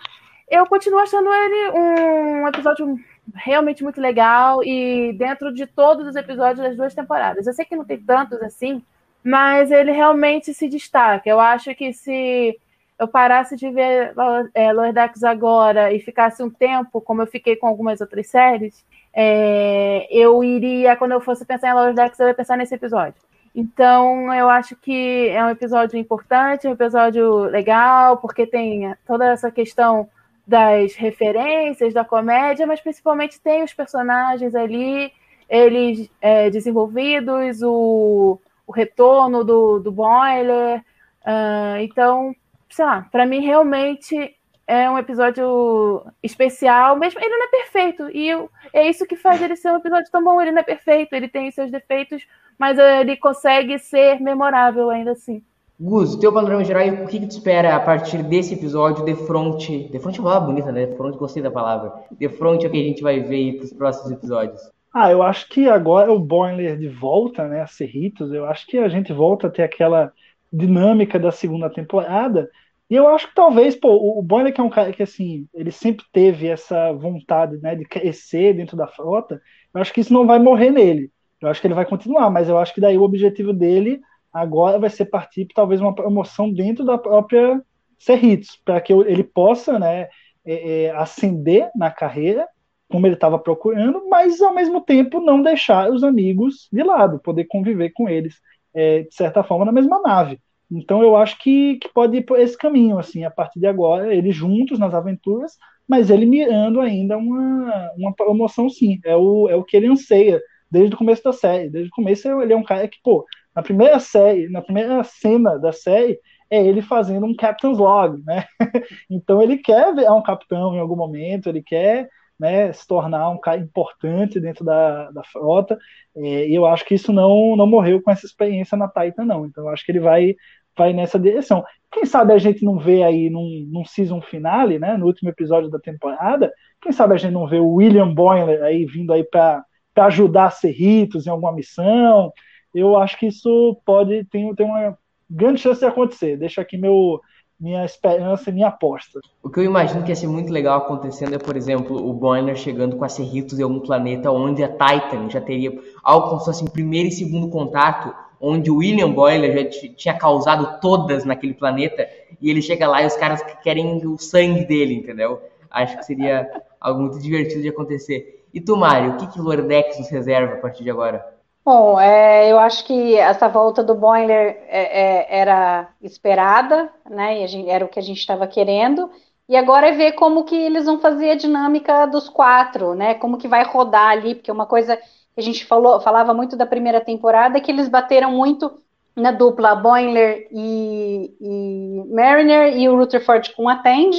eu 0.51 0.67
continuo 0.67 0.99
achando 0.99 1.33
ele 1.33 1.71
um 1.71 2.47
episódio 2.47 2.99
realmente 3.33 3.83
muito 3.83 4.01
legal 4.01 4.61
e 4.63 5.13
dentro 5.13 5.53
de 5.53 5.65
todos 5.65 6.05
os 6.05 6.15
episódios 6.15 6.59
das 6.59 6.75
duas 6.75 6.93
temporadas. 6.93 7.47
Eu 7.47 7.53
sei 7.53 7.63
que 7.63 7.75
não 7.75 7.85
tem 7.85 7.99
tantos 7.99 8.41
assim, 8.41 8.83
mas 9.23 9.71
ele 9.71 9.91
realmente 9.91 10.53
se 10.53 10.67
destaca. 10.67 11.29
Eu 11.29 11.39
acho 11.39 11.73
que 11.73 11.93
se 11.93 12.59
eu 12.99 13.07
parasse 13.07 13.55
de 13.55 13.69
ver 13.71 14.13
é, 14.53 14.91
Decks 14.91 15.23
agora 15.23 15.93
e 15.93 15.99
ficasse 15.99 16.43
um 16.43 16.49
tempo, 16.49 16.99
como 16.99 17.21
eu 17.21 17.27
fiquei 17.27 17.55
com 17.55 17.67
algumas 17.67 18.01
outras 18.01 18.27
séries, 18.27 18.85
é, 19.13 20.05
eu 20.11 20.43
iria, 20.43 20.95
quando 20.97 21.13
eu 21.13 21.21
fosse 21.21 21.45
pensar 21.45 21.89
em 21.89 21.95
Decks, 21.95 22.19
eu 22.19 22.27
ia 22.27 22.33
pensar 22.33 22.57
nesse 22.57 22.75
episódio. 22.75 23.15
Então, 23.55 24.33
eu 24.33 24.49
acho 24.49 24.75
que 24.75 25.29
é 25.29 25.43
um 25.43 25.49
episódio 25.49 25.97
importante, 25.97 26.67
um 26.67 26.73
episódio 26.73 27.43
legal, 27.45 28.17
porque 28.17 28.45
tem 28.45 28.93
toda 29.05 29.31
essa 29.31 29.51
questão 29.51 30.09
das 30.45 30.95
referências, 30.95 31.93
da 31.93 32.03
comédia, 32.03 32.65
mas 32.65 32.81
principalmente 32.81 33.39
tem 33.39 33.63
os 33.63 33.73
personagens 33.73 34.55
ali, 34.55 35.11
eles 35.49 36.09
é, 36.21 36.49
desenvolvidos, 36.49 37.61
o, 37.61 38.39
o 38.65 38.71
retorno 38.71 39.43
do, 39.43 39.79
do 39.79 39.91
Boiler. 39.91 40.79
Uh, 41.21 41.77
então, 41.81 42.35
sei 42.69 42.85
lá, 42.85 43.07
para 43.11 43.25
mim 43.25 43.41
realmente 43.41 44.35
é 44.65 44.89
um 44.89 44.97
episódio 44.97 46.05
especial, 46.23 46.95
mesmo 46.95 47.19
ele 47.19 47.37
não 47.37 47.45
é 47.45 47.49
perfeito. 47.49 48.09
E 48.09 48.29
eu, 48.29 48.49
é 48.73 48.87
isso 48.87 49.05
que 49.05 49.17
faz 49.17 49.41
ele 49.41 49.55
ser 49.55 49.71
um 49.71 49.77
episódio 49.77 50.09
tão 50.11 50.23
bom. 50.23 50.41
Ele 50.41 50.51
não 50.51 50.59
é 50.59 50.63
perfeito, 50.63 51.13
ele 51.13 51.27
tem 51.27 51.51
seus 51.51 51.69
defeitos, 51.69 52.25
mas 52.57 52.77
ele 52.79 53.17
consegue 53.17 53.77
ser 53.77 54.21
memorável 54.21 54.89
ainda 54.89 55.11
assim. 55.11 55.43
Gus, 55.83 56.15
teu 56.15 56.31
panorama 56.31 56.63
geral, 56.63 56.87
o 57.03 57.07
que, 57.07 57.19
que 57.19 57.25
tu 57.25 57.31
espera 57.31 57.75
a 57.75 57.79
partir 57.79 58.21
desse 58.21 58.53
episódio 58.53 59.03
de 59.03 59.15
fronte? 59.15 59.89
De 59.91 59.97
fronte 59.97 60.19
é 60.19 60.21
uma 60.21 60.29
palavra 60.29 60.49
bonita, 60.49 60.71
né? 60.71 60.85
De 60.85 60.95
fronte, 60.95 61.17
gostei 61.17 61.41
da 61.41 61.49
palavra. 61.49 61.91
De 62.11 62.29
fronte 62.29 62.63
é 62.63 62.69
o 62.69 62.71
que 62.71 62.79
a 62.79 62.83
gente 62.83 63.01
vai 63.01 63.19
ver 63.19 63.35
aí 63.35 63.53
pros 63.57 63.73
próximos 63.73 64.11
episódios. 64.11 64.61
Ah, 64.93 65.11
eu 65.11 65.23
acho 65.23 65.49
que 65.49 65.67
agora 65.67 66.13
o 66.13 66.19
Boiler 66.19 66.77
de 66.77 66.87
volta, 66.87 67.47
né, 67.47 67.61
a 67.61 67.65
Cerritos, 67.67 68.31
eu 68.31 68.45
acho 68.45 68.67
que 68.67 68.77
a 68.77 68.87
gente 68.89 69.11
volta 69.11 69.47
a 69.47 69.49
ter 69.49 69.63
aquela 69.63 70.13
dinâmica 70.53 71.17
da 71.17 71.31
segunda 71.31 71.67
temporada, 71.67 72.47
e 72.87 72.93
eu 72.93 73.07
acho 73.07 73.29
que 73.29 73.33
talvez, 73.33 73.75
pô, 73.75 74.19
o 74.19 74.21
Boiler 74.21 74.53
que 74.53 74.61
é 74.61 74.63
um 74.63 74.69
cara 74.69 74.93
que, 74.93 75.01
assim, 75.01 75.47
ele 75.51 75.71
sempre 75.71 76.05
teve 76.13 76.45
essa 76.45 76.93
vontade, 76.93 77.57
né, 77.57 77.73
de 77.73 77.85
crescer 77.85 78.53
dentro 78.53 78.77
da 78.77 78.85
frota, 78.85 79.41
eu 79.73 79.81
acho 79.81 79.91
que 79.91 80.01
isso 80.01 80.13
não 80.13 80.27
vai 80.27 80.37
morrer 80.37 80.69
nele. 80.69 81.09
Eu 81.41 81.49
acho 81.49 81.59
que 81.59 81.65
ele 81.65 81.73
vai 81.73 81.85
continuar, 81.85 82.29
mas 82.29 82.47
eu 82.49 82.59
acho 82.59 82.71
que 82.71 82.81
daí 82.81 82.99
o 82.99 83.03
objetivo 83.03 83.51
dele 83.51 83.99
agora 84.33 84.79
vai 84.79 84.89
ser 84.89 85.05
partir 85.05 85.47
talvez 85.53 85.81
uma 85.81 85.95
promoção 85.95 86.51
dentro 86.51 86.85
da 86.85 86.97
própria 86.97 87.61
Cerritos, 88.01 88.59
para 88.65 88.81
que 88.81 88.91
ele 88.91 89.23
possa, 89.23 89.77
né, 89.77 90.07
é, 90.43 90.85
é, 90.85 90.91
ascender 90.95 91.69
na 91.75 91.91
carreira, 91.91 92.47
como 92.89 93.05
ele 93.05 93.13
estava 93.13 93.37
procurando, 93.37 94.09
mas 94.09 94.41
ao 94.41 94.55
mesmo 94.55 94.81
tempo 94.81 95.21
não 95.21 95.41
deixar 95.41 95.91
os 95.91 96.03
amigos 96.03 96.67
de 96.73 96.81
lado, 96.81 97.19
poder 97.19 97.45
conviver 97.45 97.91
com 97.91 98.09
eles, 98.09 98.41
é, 98.73 99.03
de 99.03 99.13
certa 99.13 99.43
forma, 99.43 99.65
na 99.65 99.71
mesma 99.71 100.01
nave. 100.01 100.39
Então 100.71 101.03
eu 101.03 101.15
acho 101.15 101.37
que, 101.37 101.75
que 101.75 101.89
pode 101.89 102.17
ir 102.17 102.23
por 102.23 102.39
esse 102.39 102.57
caminho, 102.57 102.97
assim, 102.97 103.23
a 103.23 103.29
partir 103.29 103.59
de 103.59 103.67
agora, 103.67 104.15
eles 104.15 104.35
juntos 104.35 104.79
nas 104.79 104.95
aventuras, 104.95 105.55
mas 105.87 106.09
ele 106.09 106.25
mirando 106.25 106.81
ainda 106.81 107.17
uma, 107.17 107.91
uma 107.97 108.13
promoção 108.15 108.67
sim. 108.67 108.99
É 109.05 109.15
o, 109.15 109.47
é 109.47 109.55
o 109.55 109.63
que 109.63 109.77
ele 109.77 109.87
anseia 109.87 110.41
desde 110.71 110.95
o 110.95 110.97
começo 110.97 111.23
da 111.23 111.33
série. 111.33 111.69
Desde 111.69 111.89
o 111.89 111.93
começo 111.93 112.27
ele 112.41 112.53
é 112.53 112.55
um 112.55 112.63
cara 112.63 112.87
que, 112.87 112.97
pô, 113.03 113.25
na 113.55 113.61
primeira 113.61 113.99
série, 113.99 114.49
na 114.49 114.61
primeira 114.61 115.03
cena 115.03 115.57
da 115.57 115.71
série, 115.71 116.19
é 116.49 116.65
ele 116.65 116.81
fazendo 116.81 117.25
um 117.25 117.35
Captain's 117.35 117.77
Log, 117.77 118.21
né? 118.25 118.45
então 119.09 119.41
ele 119.41 119.57
quer 119.57 119.93
ver 119.95 120.11
um 120.11 120.21
capitão 120.21 120.75
em 120.75 120.79
algum 120.79 120.95
momento, 120.95 121.47
ele 121.47 121.63
quer 121.63 122.09
né, 122.39 122.73
se 122.73 122.87
tornar 122.87 123.29
um 123.29 123.39
cara 123.39 123.59
importante 123.59 124.39
dentro 124.39 124.65
da, 124.65 125.11
da 125.11 125.23
frota, 125.23 125.77
é, 126.15 126.47
e 126.47 126.55
eu 126.55 126.65
acho 126.65 126.83
que 126.85 126.95
isso 126.95 127.13
não, 127.13 127.55
não 127.55 127.67
morreu 127.67 128.01
com 128.01 128.09
essa 128.09 128.25
experiência 128.25 128.77
na 128.77 128.87
Titan, 128.87 129.25
não. 129.25 129.45
Então 129.45 129.65
eu 129.65 129.69
acho 129.69 129.85
que 129.85 129.91
ele 129.91 129.99
vai 129.99 130.35
vai 130.75 130.93
nessa 130.93 131.19
direção. 131.19 131.63
Quem 131.91 132.05
sabe 132.05 132.33
a 132.33 132.37
gente 132.37 132.63
não 132.63 132.79
vê 132.79 133.03
aí 133.03 133.29
num, 133.29 133.67
num 133.69 133.85
season 133.85 134.21
finale, 134.21 134.79
né, 134.79 134.95
no 134.97 135.05
último 135.05 135.29
episódio 135.29 135.69
da 135.69 135.77
temporada, 135.77 136.51
quem 136.81 136.91
sabe 136.91 137.13
a 137.13 137.17
gente 137.17 137.33
não 137.33 137.47
vê 137.47 137.59
o 137.59 137.73
William 137.73 138.13
Boyler 138.13 138.63
aí 138.63 138.85
vindo 138.85 139.13
aí 139.13 139.23
para 139.23 139.63
ajudar 139.97 140.45
a 140.45 140.51
Cerritos 140.51 141.27
em 141.27 141.29
alguma 141.29 141.51
missão. 141.51 142.31
Eu 142.73 142.97
acho 142.97 143.17
que 143.19 143.27
isso 143.27 143.77
pode 143.85 144.23
tem, 144.25 144.53
uma 144.59 144.97
grande 145.29 145.59
chance 145.59 145.79
de 145.79 145.85
acontecer. 145.85 146.37
Deixa 146.37 146.61
aqui 146.61 146.77
meu 146.77 147.21
minha 147.59 147.85
esperança 147.85 148.49
e 148.49 148.53
minha 148.53 148.69
aposta. 148.69 149.19
O 149.43 149.47
que 149.47 149.59
eu 149.59 149.63
imagino 149.63 150.01
que 150.03 150.09
ia 150.09 150.15
ser 150.15 150.25
muito 150.25 150.51
legal 150.51 150.79
acontecendo 150.79 151.35
é, 151.35 151.37
por 151.37 151.55
exemplo, 151.55 151.95
o 151.95 152.11
Boiler 152.11 152.55
chegando 152.55 152.95
com 152.95 153.05
a 153.05 153.09
Cerritos 153.09 153.59
em 153.59 153.63
algum 153.63 153.79
planeta 153.79 154.31
onde 154.31 154.63
a 154.63 154.67
Titan 154.67 155.29
já 155.29 155.39
teria 155.39 155.71
algo 156.03 156.29
como 156.29 156.39
se 156.39 156.45
fosse 156.45 156.71
primeiro 156.71 157.09
e 157.09 157.11
segundo 157.11 157.49
contato 157.49 158.11
onde 158.41 158.71
o 158.71 158.77
William 158.77 159.11
Boyler 159.11 159.53
já 159.53 159.93
tinha 159.95 160.17
causado 160.17 160.79
todas 160.81 161.23
naquele 161.23 161.53
planeta, 161.53 162.09
e 162.41 162.49
ele 162.49 162.61
chega 162.61 162.87
lá 162.87 163.03
e 163.03 163.05
os 163.05 163.15
caras 163.15 163.43
querem 163.61 164.05
o 164.07 164.17
sangue 164.17 164.65
dele, 164.65 164.95
entendeu? 164.95 165.39
Acho 165.69 165.97
que 165.97 166.05
seria 166.05 166.49
algo 166.79 167.01
muito 167.01 167.19
divertido 167.19 167.61
de 167.61 167.69
acontecer. 167.69 168.43
E 168.51 168.59
tu, 168.59 168.75
Mário, 168.75 169.13
o 169.13 169.17
que, 169.17 169.27
que 169.27 169.39
Lordex 169.39 169.99
nos 169.99 170.09
reserva 170.09 170.55
a 170.55 170.57
partir 170.57 170.83
de 170.83 170.89
agora? 170.89 171.23
Bom, 171.63 171.99
é, 171.99 172.51
eu 172.51 172.57
acho 172.57 172.83
que 172.85 173.15
essa 173.15 173.47
volta 173.47 173.83
do 173.83 173.93
Boiler 173.93 174.57
é, 174.67 175.27
é, 175.27 175.39
era 175.39 175.93
esperada, 176.01 176.91
né? 177.07 177.45
Gente, 177.47 177.69
era 177.69 177.85
o 177.85 177.87
que 177.87 177.99
a 177.99 178.01
gente 178.01 178.17
estava 178.17 178.47
querendo. 178.47 179.11
E 179.47 179.55
agora 179.55 179.89
é 179.89 179.91
ver 179.91 180.13
como 180.13 180.43
que 180.43 180.55
eles 180.55 180.85
vão 180.85 180.99
fazer 180.99 181.31
a 181.31 181.35
dinâmica 181.35 182.07
dos 182.07 182.27
quatro, 182.27 182.95
né? 182.95 183.13
Como 183.15 183.37
que 183.37 183.47
vai 183.47 183.63
rodar 183.63 184.09
ali, 184.09 184.33
porque 184.35 184.51
uma 184.51 184.65
coisa 184.65 184.99
a 185.37 185.41
gente 185.41 185.65
falou, 185.65 186.01
falava 186.01 186.33
muito 186.33 186.55
da 186.55 186.65
primeira 186.65 186.99
temporada, 186.99 187.61
que 187.61 187.71
eles 187.71 187.87
bateram 187.87 188.31
muito 188.31 188.71
na 189.15 189.31
dupla 189.31 189.75
Boiler 189.75 190.47
e, 190.51 191.35
e 191.39 192.03
Mariner 192.13 192.75
e 192.75 192.89
o 192.89 192.95
Rutherford 192.97 193.53
com 193.55 193.69
Attend. 193.69 194.17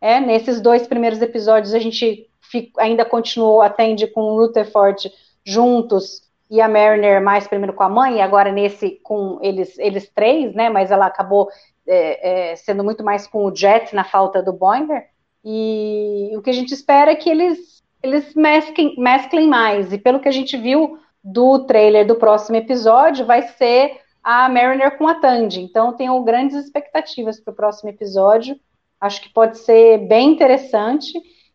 É, 0.00 0.20
nesses 0.20 0.60
dois 0.60 0.86
primeiros 0.86 1.20
episódios 1.20 1.74
a 1.74 1.78
gente 1.78 2.30
fico, 2.40 2.80
ainda 2.80 3.04
continuou 3.04 3.60
Attend 3.60 4.06
com 4.08 4.22
o 4.22 4.38
Rutherford 4.38 5.12
juntos 5.44 6.27
e 6.50 6.60
a 6.60 6.68
Mariner 6.68 7.22
mais 7.22 7.46
primeiro 7.46 7.74
com 7.74 7.82
a 7.82 7.88
mãe, 7.88 8.16
e 8.16 8.20
agora 8.20 8.50
nesse 8.50 8.98
com 9.02 9.38
eles, 9.42 9.78
eles 9.78 10.10
três, 10.10 10.54
né? 10.54 10.70
Mas 10.70 10.90
ela 10.90 11.06
acabou 11.06 11.48
é, 11.86 12.52
é, 12.52 12.56
sendo 12.56 12.82
muito 12.82 13.04
mais 13.04 13.26
com 13.26 13.44
o 13.44 13.54
Jet 13.54 13.94
na 13.94 14.04
falta 14.04 14.42
do 14.42 14.52
Boiler. 14.52 15.06
E 15.44 16.32
o 16.36 16.42
que 16.42 16.50
a 16.50 16.54
gente 16.54 16.72
espera 16.72 17.10
é 17.12 17.16
que 17.16 17.30
eles 17.30 17.78
eles 18.02 18.34
mesclem, 18.34 18.94
mesclem 18.96 19.48
mais. 19.48 19.92
E 19.92 19.98
pelo 19.98 20.20
que 20.20 20.28
a 20.28 20.32
gente 20.32 20.56
viu 20.56 20.98
do 21.22 21.60
trailer 21.66 22.06
do 22.06 22.14
próximo 22.14 22.56
episódio, 22.56 23.26
vai 23.26 23.42
ser 23.42 24.00
a 24.22 24.48
Mariner 24.48 24.96
com 24.96 25.06
a 25.08 25.14
Tandy. 25.14 25.60
Então, 25.60 25.92
tenho 25.92 26.22
grandes 26.22 26.56
expectativas 26.56 27.40
para 27.40 27.52
o 27.52 27.56
próximo 27.56 27.90
episódio. 27.90 28.58
Acho 29.00 29.22
que 29.22 29.32
pode 29.32 29.58
ser 29.58 29.98
bem 30.06 30.30
interessante. 30.30 31.12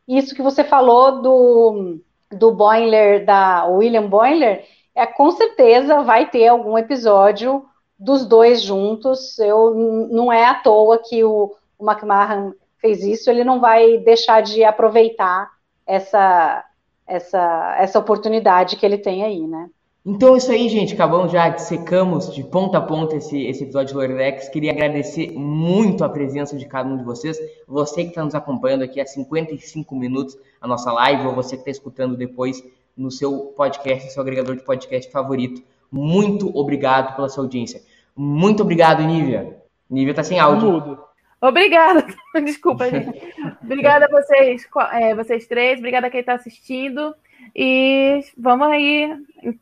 Isso 0.07 0.35
que 0.35 0.41
você 0.41 0.63
falou 0.63 1.21
do, 1.21 1.99
do 2.31 2.51
Boiler, 2.51 3.25
da 3.25 3.65
William 3.65 4.07
Boiler, 4.07 4.65
é 4.95 5.05
com 5.05 5.31
certeza 5.31 6.01
vai 6.03 6.29
ter 6.29 6.47
algum 6.47 6.77
episódio 6.77 7.65
dos 7.97 8.25
dois 8.25 8.61
juntos. 8.61 9.37
Eu 9.39 9.73
não 10.11 10.31
é 10.31 10.45
à 10.45 10.55
toa 10.55 10.97
que 10.97 11.23
o, 11.23 11.55
o 11.77 11.89
McMahon 11.89 12.53
fez 12.77 13.01
isso, 13.01 13.29
ele 13.29 13.43
não 13.43 13.61
vai 13.61 13.97
deixar 13.99 14.41
de 14.41 14.63
aproveitar 14.63 15.49
essa, 15.87 16.65
essa, 17.07 17.75
essa 17.79 17.99
oportunidade 17.99 18.75
que 18.75 18.85
ele 18.85 18.97
tem 18.97 19.23
aí, 19.23 19.47
né? 19.47 19.69
Então 20.05 20.35
é 20.35 20.37
isso 20.37 20.51
aí, 20.51 20.67
gente. 20.67 20.93
Acabamos 20.93 21.31
já, 21.31 21.57
secamos 21.57 22.33
de 22.33 22.43
ponta 22.43 22.77
a 22.77 22.81
ponta 22.81 23.15
esse, 23.15 23.41
esse 23.45 23.63
episódio 23.63 23.93
do 23.93 23.99
Lordex. 23.99 24.49
Queria 24.49 24.73
agradecer 24.73 25.31
muito 25.31 26.03
a 26.03 26.09
presença 26.09 26.57
de 26.57 26.65
cada 26.65 26.89
um 26.89 26.97
de 26.97 27.05
vocês. 27.05 27.39
Você 27.65 28.03
que 28.03 28.09
está 28.09 28.21
nos 28.21 28.35
acompanhando 28.35 28.83
aqui 28.83 28.99
há 28.99 29.05
55 29.05 29.95
minutos 29.95 30.37
a 30.59 30.67
noça 30.67 30.91
live, 30.91 31.27
ou 31.27 31.33
você 31.33 31.55
que 31.55 31.61
está 31.61 31.71
escutando 31.71 32.17
depois 32.17 32.61
no 32.95 33.11
seu 33.11 33.53
podcast, 33.55 34.05
no 34.05 34.11
seu 34.11 34.21
agregador 34.21 34.55
de 34.55 34.63
podcast 34.63 35.11
favorito. 35.11 35.61
Muito 35.91 36.55
obrigado 36.57 37.15
pela 37.15 37.29
sua 37.29 37.43
audiência. 37.43 37.81
Muito 38.15 38.63
obrigado, 38.63 39.03
Nívia. 39.03 39.57
Nívia 39.89 40.11
está 40.11 40.23
sem 40.23 40.39
áudio. 40.39 40.99
Obrigada, 41.41 42.05
desculpa, 42.43 42.89
gente. 42.89 43.21
Obrigada 43.61 44.05
a 44.05 44.09
vocês, 44.09 44.67
é, 44.93 45.13
vocês 45.13 45.45
três, 45.45 45.77
obrigada 45.77 46.07
a 46.07 46.09
quem 46.09 46.21
está 46.21 46.33
assistindo. 46.33 47.13
E 47.55 48.21
vamos 48.37 48.67
aí 48.67 49.13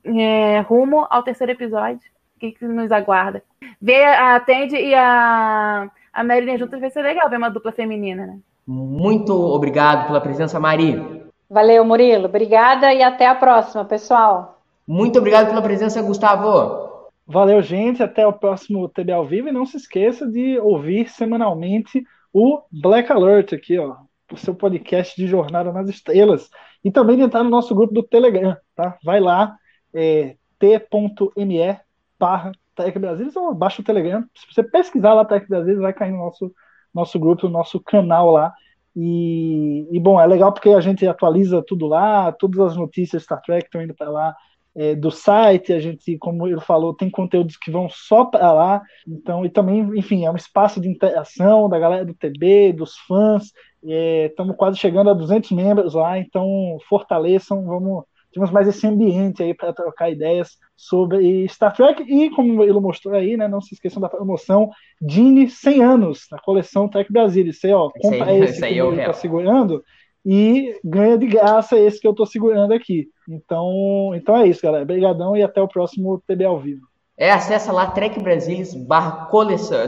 é, 0.03 0.59
rumo 0.61 1.07
ao 1.09 1.23
terceiro 1.23 1.53
episódio. 1.53 1.99
O 2.35 2.39
que, 2.39 2.51
que 2.51 2.65
nos 2.65 2.91
aguarda? 2.91 3.43
Ver 3.81 4.05
a 4.05 4.39
Tandy 4.39 4.75
e 4.75 4.93
a, 4.93 5.89
a 6.13 6.23
Marilyn 6.23 6.57
juntas 6.57 6.79
vai 6.79 6.91
ser 6.91 7.01
legal, 7.01 7.29
ver 7.29 7.37
uma 7.37 7.49
dupla 7.49 7.71
feminina, 7.71 8.27
né? 8.27 8.39
Muito 8.65 9.33
obrigado 9.33 10.07
pela 10.07 10.21
presença, 10.21 10.59
Mari. 10.59 11.21
Valeu, 11.51 11.83
Murilo. 11.83 12.27
Obrigada 12.27 12.93
e 12.93 13.03
até 13.03 13.27
a 13.27 13.35
próxima, 13.35 13.83
pessoal. 13.83 14.61
Muito 14.87 15.19
obrigado 15.19 15.49
pela 15.49 15.61
presença, 15.61 16.01
Gustavo. 16.01 17.09
Valeu, 17.27 17.61
gente. 17.61 18.01
Até 18.01 18.25
o 18.25 18.31
próximo 18.31 18.87
TB 18.87 19.11
ao 19.11 19.25
vivo. 19.25 19.49
E 19.49 19.51
não 19.51 19.65
se 19.65 19.75
esqueça 19.75 20.25
de 20.25 20.57
ouvir 20.59 21.09
semanalmente 21.09 22.05
o 22.31 22.61
Black 22.71 23.11
Alert 23.11 23.51
aqui, 23.51 23.77
ó. 23.77 23.97
O 24.31 24.37
seu 24.37 24.55
podcast 24.55 25.13
de 25.21 25.27
Jornada 25.27 25.73
nas 25.73 25.89
Estrelas. 25.89 26.49
E 26.85 26.89
também 26.89 27.17
de 27.17 27.23
entrar 27.23 27.43
no 27.43 27.49
nosso 27.49 27.75
grupo 27.75 27.93
do 27.93 28.01
Telegram, 28.01 28.55
tá? 28.73 28.97
Vai 29.03 29.19
lá, 29.19 29.53
é, 29.93 30.37
t.me 30.57 31.79
barra 32.17 32.53
Tech 32.77 32.97
Brasilis 32.97 33.35
ou 33.35 33.53
baixa 33.53 33.81
o 33.81 33.85
Telegram. 33.85 34.23
Se 34.33 34.47
você 34.49 34.63
pesquisar 34.63 35.13
lá 35.13 35.25
Tech 35.25 35.45
Brasilis, 35.49 35.81
vai 35.81 35.91
cair 35.91 36.11
no 36.11 36.19
nosso, 36.19 36.49
nosso 36.93 37.19
grupo, 37.19 37.47
no 37.47 37.51
nosso 37.51 37.77
canal 37.81 38.31
lá. 38.31 38.53
E, 38.95 39.87
e, 39.91 39.99
bom, 39.99 40.19
é 40.19 40.27
legal 40.27 40.51
porque 40.51 40.69
a 40.69 40.81
gente 40.81 41.07
atualiza 41.07 41.63
tudo 41.65 41.87
lá, 41.87 42.31
todas 42.31 42.59
as 42.59 42.75
notícias 42.75 43.23
Star 43.23 43.41
Trek 43.41 43.65
estão 43.65 43.81
indo 43.81 43.93
para 43.93 44.09
lá. 44.09 44.35
É, 44.73 44.95
do 44.95 45.11
site, 45.11 45.73
a 45.73 45.81
gente, 45.81 46.17
como 46.17 46.47
ele 46.47 46.61
falou, 46.61 46.93
tem 46.93 47.09
conteúdos 47.09 47.57
que 47.57 47.69
vão 47.69 47.89
só 47.89 48.23
para 48.23 48.53
lá, 48.53 48.81
então, 49.05 49.45
e 49.45 49.49
também, 49.49 49.81
enfim, 49.97 50.25
é 50.25 50.31
um 50.31 50.35
espaço 50.37 50.79
de 50.79 50.87
interação 50.87 51.67
da 51.67 51.77
galera 51.77 52.05
do 52.05 52.13
TB, 52.13 52.71
dos 52.71 52.97
fãs, 52.99 53.51
Estamos 53.83 54.53
é, 54.53 54.57
quase 54.57 54.77
chegando 54.77 55.09
a 55.09 55.13
200 55.13 55.51
membros 55.51 55.93
lá, 55.95 56.19
então 56.19 56.77
fortaleçam, 56.87 57.65
vamos 57.65 58.03
temos 58.31 58.51
mais 58.51 58.67
esse 58.67 58.85
ambiente 58.87 59.43
aí 59.43 59.53
para 59.53 59.73
trocar 59.73 60.09
ideias 60.09 60.57
sobre 60.75 61.47
Star 61.47 61.75
Trek 61.75 62.03
e 62.03 62.29
como 62.31 62.63
ele 62.63 62.79
mostrou 62.79 63.13
aí, 63.13 63.35
né, 63.35 63.47
não 63.47 63.61
se 63.61 63.73
esqueçam 63.73 64.01
da 64.01 64.09
promoção 64.09 64.69
Dini 65.01 65.49
100 65.49 65.83
anos 65.83 66.27
na 66.31 66.39
coleção 66.39 66.87
Trek 66.87 67.11
Brasil. 67.11 67.51
Você 67.51 67.73
ó, 67.73 67.89
compra 67.89 68.33
esse, 68.33 68.53
esse 68.53 68.61
que 68.61 68.79
ele 68.79 68.99
está 68.99 69.13
segurando 69.13 69.83
e 70.25 70.79
ganha 70.83 71.17
de 71.17 71.27
graça 71.27 71.77
esse 71.77 71.99
que 71.99 72.07
eu 72.07 72.11
estou 72.11 72.25
segurando 72.25 72.73
aqui. 72.73 73.07
Então, 73.27 74.11
então 74.15 74.37
é 74.37 74.47
isso, 74.47 74.61
galera. 74.61 74.83
Obrigadão 74.83 75.35
e 75.35 75.43
até 75.43 75.61
o 75.61 75.67
próximo 75.67 76.21
TB 76.27 76.45
ao 76.45 76.59
vivo. 76.59 76.81
É, 77.17 77.31
acessa 77.31 77.71
lá 77.71 77.87
trekbrasilis 77.87 78.73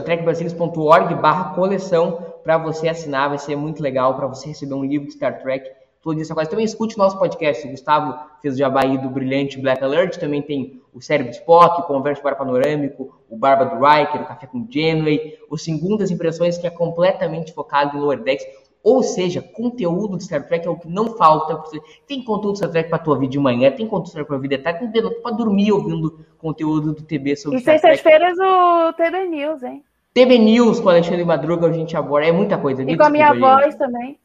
trekbrasilis.org 0.04 1.14
barra 1.16 1.54
coleção 1.54 2.34
para 2.44 2.58
você 2.58 2.88
assinar, 2.88 3.30
vai 3.30 3.38
ser 3.38 3.56
muito 3.56 3.82
legal 3.82 4.14
para 4.14 4.26
você 4.26 4.48
receber 4.48 4.74
um 4.74 4.84
livro 4.84 5.08
de 5.08 5.14
Star 5.14 5.42
Trek 5.42 5.68
isso 6.12 6.32
agora. 6.32 6.46
Também 6.46 6.64
escute 6.64 6.96
o 6.96 6.98
nosso 6.98 7.18
podcast. 7.18 7.66
O 7.66 7.70
Gustavo 7.70 8.18
fez 8.42 8.54
o 8.54 8.58
jabaí 8.58 8.98
do 8.98 9.08
brilhante 9.08 9.60
Black 9.60 9.82
Alert. 9.82 10.18
Também 10.18 10.42
tem 10.42 10.82
o 10.92 11.00
Cérebro 11.00 11.32
Spock, 11.32 11.80
o 11.80 11.84
Converso 11.84 12.22
para 12.22 12.36
Panorâmico, 12.36 13.14
o 13.28 13.36
Barba 13.36 13.64
do 13.64 13.76
Riker, 13.76 14.22
o 14.22 14.26
Café 14.26 14.46
com 14.46 14.66
Genway, 14.68 15.38
o 15.48 15.56
Segundas 15.56 16.10
Impressões, 16.10 16.58
que 16.58 16.66
é 16.66 16.70
completamente 16.70 17.52
focado 17.52 17.96
em 17.96 18.00
Lower 18.00 18.22
Decks. 18.22 18.46
Ou 18.82 19.02
seja, 19.02 19.40
conteúdo 19.40 20.18
de 20.18 20.24
Star 20.24 20.46
Trek 20.46 20.66
é 20.66 20.70
o 20.70 20.76
que 20.76 20.86
não 20.86 21.16
falta. 21.16 21.62
Tem 22.06 22.22
conteúdo 22.22 22.52
de 22.52 22.58
Star 22.58 22.70
Trek 22.70 22.90
para 22.90 22.98
tua 22.98 23.18
vida 23.18 23.32
de 23.32 23.38
manhã, 23.38 23.70
tem 23.70 23.86
conteúdo 23.86 24.04
de 24.04 24.10
Star 24.10 24.26
Trek 24.26 24.28
para 24.28 24.38
vida 24.38 24.58
de 24.58 24.62
tarde, 24.62 24.92
tem 24.92 25.22
para 25.22 25.36
dormir 25.36 25.72
ouvindo 25.72 26.18
conteúdo 26.36 26.92
do 26.92 27.02
TB 27.02 27.34
sobre 27.36 27.58
e 27.58 27.62
Star 27.62 27.80
Trek. 27.80 27.94
E 27.94 28.02
sextas-feiras 28.02 28.38
o 28.38 28.92
TB 28.92 29.28
News, 29.28 29.62
hein? 29.62 29.82
TV 30.14 30.38
News 30.38 30.78
com 30.78 30.88
Alexandre 30.88 31.24
Madruga, 31.24 31.66
a 31.66 31.72
gente 31.72 31.96
aborda. 31.96 32.28
É 32.28 32.32
muita 32.32 32.56
coisa. 32.56 32.84
E 32.84 32.96
com 32.96 33.02
a 33.02 33.10
minha 33.10 33.34
voz 33.34 33.74
também. 33.74 34.16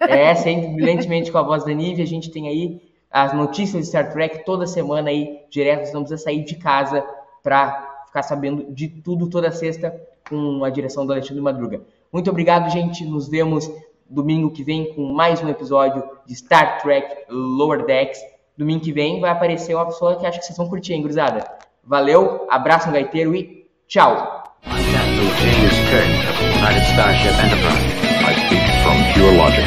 É, 0.00 0.32
brilhantemente 0.72 1.32
com 1.32 1.38
a 1.38 1.42
voz 1.42 1.64
da 1.64 1.72
Nívia. 1.72 2.04
A 2.04 2.06
gente 2.06 2.30
tem 2.30 2.46
aí 2.46 2.80
as 3.10 3.32
notícias 3.32 3.82
de 3.82 3.88
Star 3.88 4.12
Trek 4.12 4.44
toda 4.44 4.68
semana 4.68 5.10
aí, 5.10 5.40
direto. 5.50 5.92
Não 5.92 6.02
precisa 6.02 6.22
sair 6.22 6.44
de 6.44 6.54
casa 6.54 7.04
para 7.42 8.04
ficar 8.06 8.22
sabendo 8.22 8.72
de 8.72 8.86
tudo 8.88 9.28
toda 9.28 9.50
sexta 9.50 9.92
com 10.28 10.64
a 10.64 10.70
direção 10.70 11.04
do 11.04 11.12
Alexandre 11.12 11.42
Madruga. 11.42 11.80
Muito 12.12 12.30
obrigado, 12.30 12.70
gente. 12.70 13.04
Nos 13.04 13.28
vemos 13.28 13.68
domingo 14.08 14.48
que 14.50 14.62
vem 14.62 14.94
com 14.94 15.12
mais 15.12 15.42
um 15.42 15.48
episódio 15.48 16.04
de 16.24 16.36
Star 16.36 16.80
Trek 16.80 17.24
Lower 17.28 17.84
Decks. 17.84 18.20
Domingo 18.56 18.84
que 18.84 18.92
vem 18.92 19.20
vai 19.20 19.30
aparecer 19.30 19.74
uma 19.74 19.86
pessoa 19.86 20.14
que 20.16 20.24
acho 20.24 20.38
que 20.38 20.46
vocês 20.46 20.56
vão 20.56 20.68
curtir, 20.68 20.92
hein, 20.92 21.02
gurizada? 21.02 21.44
Valeu, 21.82 22.46
abraço 22.48 22.86
no 22.86 22.92
gaiteiro 22.92 23.34
e 23.34 23.66
tchau! 23.88 24.41
I'm 24.64 24.84
Captain 24.84 25.28
James 25.42 25.74
Kirk 25.90 26.28
of 26.30 26.38
the 26.38 26.46
United 26.54 26.84
Starship 26.94 27.34
Enterprise. 27.34 27.92
I 28.22 28.32
speak 28.46 28.62
from 28.84 28.96
pure 29.12 29.34
logic. 29.34 29.66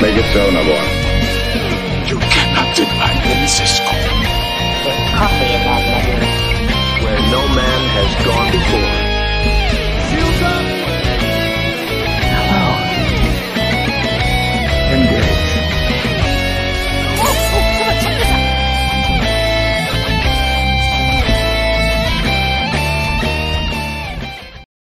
Make 0.00 0.16
it 0.16 0.32
so, 0.32 0.50
Navarre. 0.54 0.88
You 2.06 2.18
cannot 2.20 2.76
deny 2.76 3.40
me, 3.40 3.46
Cisco. 3.48 3.90
There's 4.84 5.10
coffee 5.18 5.50
in 5.50 5.62
that 5.66 5.82
letter. 5.90 7.04
Where 7.04 7.20
no 7.32 7.42
man 7.54 7.80
has 7.90 8.24
gone 8.24 8.52
before. 8.52 9.03